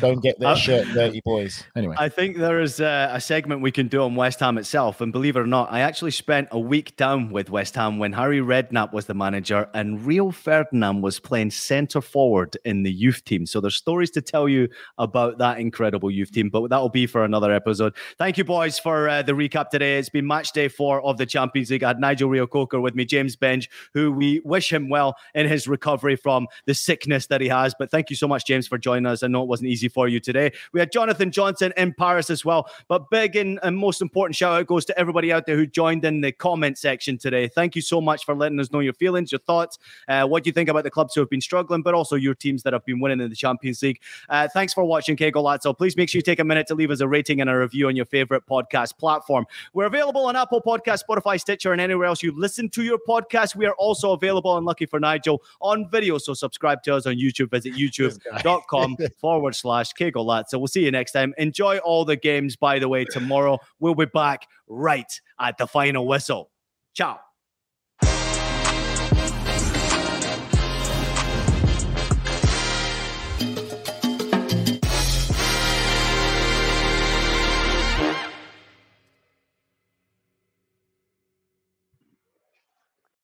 don't 0.00 0.22
get 0.22 0.38
their 0.38 0.50
uh, 0.50 0.54
shirt 0.54 0.86
dirty, 0.94 1.20
boys. 1.24 1.64
Anyway, 1.74 1.96
I 1.98 2.08
think 2.08 2.36
there 2.36 2.60
is 2.60 2.80
a, 2.80 3.10
a, 3.12 3.20
segment 3.20 3.60
we 3.60 3.72
can 3.72 3.88
do 3.88 4.02
on 4.02 4.14
West 4.14 4.40
Ham 4.40 4.58
itself. 4.58 5.00
And 5.00 5.12
believe 5.12 5.36
it 5.36 5.40
or 5.40 5.46
not, 5.46 5.72
I 5.72 5.80
actually 5.80 6.12
spent 6.12 6.48
a 6.52 6.58
week 6.58 6.96
down 6.96 7.30
with 7.30 7.50
West 7.50 7.74
Ham 7.74 7.98
when 7.98 8.12
Harry 8.12 8.40
Redknapp 8.40 8.92
was 8.92 9.06
the 9.06 9.14
manager 9.14 9.68
and 9.74 10.04
Rio 10.04 10.30
Ferdinand 10.30 11.02
was 11.02 11.18
playing 11.18 11.50
centre 11.50 12.00
forward 12.00 12.56
in 12.64 12.82
the 12.82 12.92
youth 12.92 13.24
team. 13.24 13.46
So 13.46 13.60
there's 13.60 13.74
stories 13.74 14.10
to 14.12 14.22
tell 14.22 14.48
you 14.48 14.68
about 14.98 15.38
that 15.38 15.58
incredible 15.58 16.10
youth 16.10 16.30
team, 16.30 16.50
but 16.50 16.68
that'll 16.70 16.88
be 16.88 17.06
for 17.06 17.24
another 17.24 17.52
episode. 17.52 17.94
Thank 18.18 18.38
you, 18.38 18.44
boys, 18.44 18.78
for 18.78 19.08
uh, 19.08 19.22
the 19.22 19.32
recap 19.32 19.70
today. 19.70 19.98
It's 19.98 20.08
been 20.08 20.26
match 20.26 20.52
day 20.52 20.68
four 20.68 21.02
of 21.02 21.18
the 21.18 21.26
Champions 21.26 21.70
League. 21.70 21.82
I 21.82 21.88
had 21.88 22.00
Nigel 22.00 22.28
Reo-Coker 22.28 22.80
with 22.80 22.94
me, 22.94 23.04
James 23.04 23.36
Benge, 23.36 23.68
who 23.92 24.12
we 24.12 24.40
wish 24.44 24.72
him 24.72 24.88
well 24.88 25.16
in 25.34 25.48
his 25.48 25.66
recovery 25.66 26.16
from 26.16 26.46
the 26.66 26.74
sickness 26.74 27.26
that 27.26 27.40
he 27.40 27.48
has. 27.48 27.74
But 27.76 27.90
thank 27.90 28.10
you 28.10 28.16
so 28.16 28.28
much, 28.28 28.46
James, 28.46 28.68
for 28.68 28.78
joining 28.78 29.06
us. 29.06 29.22
I 29.22 29.26
know 29.26 29.42
it 29.42 29.48
wasn't 29.48 29.63
easy 29.66 29.88
for 29.88 30.08
you 30.08 30.20
today. 30.20 30.52
We 30.72 30.80
had 30.80 30.92
Jonathan 30.92 31.30
Johnson 31.30 31.72
in 31.76 31.94
Paris 31.94 32.30
as 32.30 32.44
well. 32.44 32.70
But 32.88 33.10
big 33.10 33.36
and, 33.36 33.58
and 33.62 33.76
most 33.76 34.02
important 34.02 34.36
shout 34.36 34.60
out 34.60 34.66
goes 34.66 34.84
to 34.86 34.98
everybody 34.98 35.32
out 35.32 35.46
there 35.46 35.56
who 35.56 35.66
joined 35.66 36.04
in 36.04 36.20
the 36.20 36.32
comment 36.32 36.78
section 36.78 37.18
today. 37.18 37.48
Thank 37.48 37.76
you 37.76 37.82
so 37.82 38.00
much 38.00 38.24
for 38.24 38.34
letting 38.34 38.60
us 38.60 38.72
know 38.72 38.80
your 38.80 38.92
feelings, 38.94 39.32
your 39.32 39.40
thoughts, 39.40 39.78
uh, 40.08 40.26
what 40.26 40.46
you 40.46 40.52
think 40.52 40.68
about 40.68 40.84
the 40.84 40.90
clubs 40.90 41.14
who 41.14 41.20
have 41.20 41.30
been 41.30 41.40
struggling, 41.40 41.82
but 41.82 41.94
also 41.94 42.16
your 42.16 42.34
teams 42.34 42.62
that 42.62 42.72
have 42.72 42.84
been 42.84 43.00
winning 43.00 43.20
in 43.20 43.30
the 43.30 43.36
Champions 43.36 43.82
League. 43.82 44.00
Uh, 44.28 44.48
thanks 44.48 44.72
for 44.72 44.84
watching, 44.84 45.16
Que 45.16 45.30
Golazo. 45.30 45.76
Please 45.76 45.96
make 45.96 46.08
sure 46.08 46.18
you 46.18 46.22
take 46.22 46.40
a 46.40 46.44
minute 46.44 46.66
to 46.66 46.74
leave 46.74 46.90
us 46.90 47.00
a 47.00 47.08
rating 47.08 47.40
and 47.40 47.50
a 47.50 47.58
review 47.58 47.88
on 47.88 47.96
your 47.96 48.06
favorite 48.06 48.46
podcast 48.46 48.96
platform. 48.98 49.46
We're 49.72 49.86
available 49.86 50.26
on 50.26 50.36
Apple 50.36 50.62
Podcast, 50.62 51.02
Spotify, 51.08 51.40
Stitcher, 51.40 51.72
and 51.72 51.80
anywhere 51.80 52.06
else 52.06 52.22
you 52.22 52.32
listen 52.36 52.68
to 52.70 52.82
your 52.82 52.98
podcast. 53.08 53.56
We 53.56 53.66
are 53.66 53.74
also 53.74 54.12
available 54.12 54.50
on 54.50 54.64
Lucky 54.64 54.86
for 54.86 55.00
Nigel 55.00 55.42
on 55.60 55.88
video. 55.90 56.18
So 56.18 56.34
subscribe 56.34 56.82
to 56.84 56.94
us 56.94 57.06
on 57.06 57.14
YouTube. 57.14 57.50
Visit 57.50 57.74
youtube.com 57.74 58.96
forward 59.20 59.53
slash 59.54 59.92
Que 59.92 60.10
Golazo. 60.10 60.44
So 60.48 60.58
we'll 60.58 60.68
see 60.68 60.84
you 60.84 60.90
next 60.90 61.12
time. 61.12 61.34
Enjoy 61.38 61.78
all 61.78 62.04
the 62.04 62.16
games, 62.16 62.56
by 62.56 62.78
the 62.78 62.88
way, 62.88 63.04
tomorrow. 63.04 63.58
We'll 63.80 63.94
be 63.94 64.06
back 64.06 64.46
right 64.68 65.20
at 65.40 65.58
the 65.58 65.66
final 65.66 66.06
whistle. 66.06 66.50
Ciao. 66.94 67.18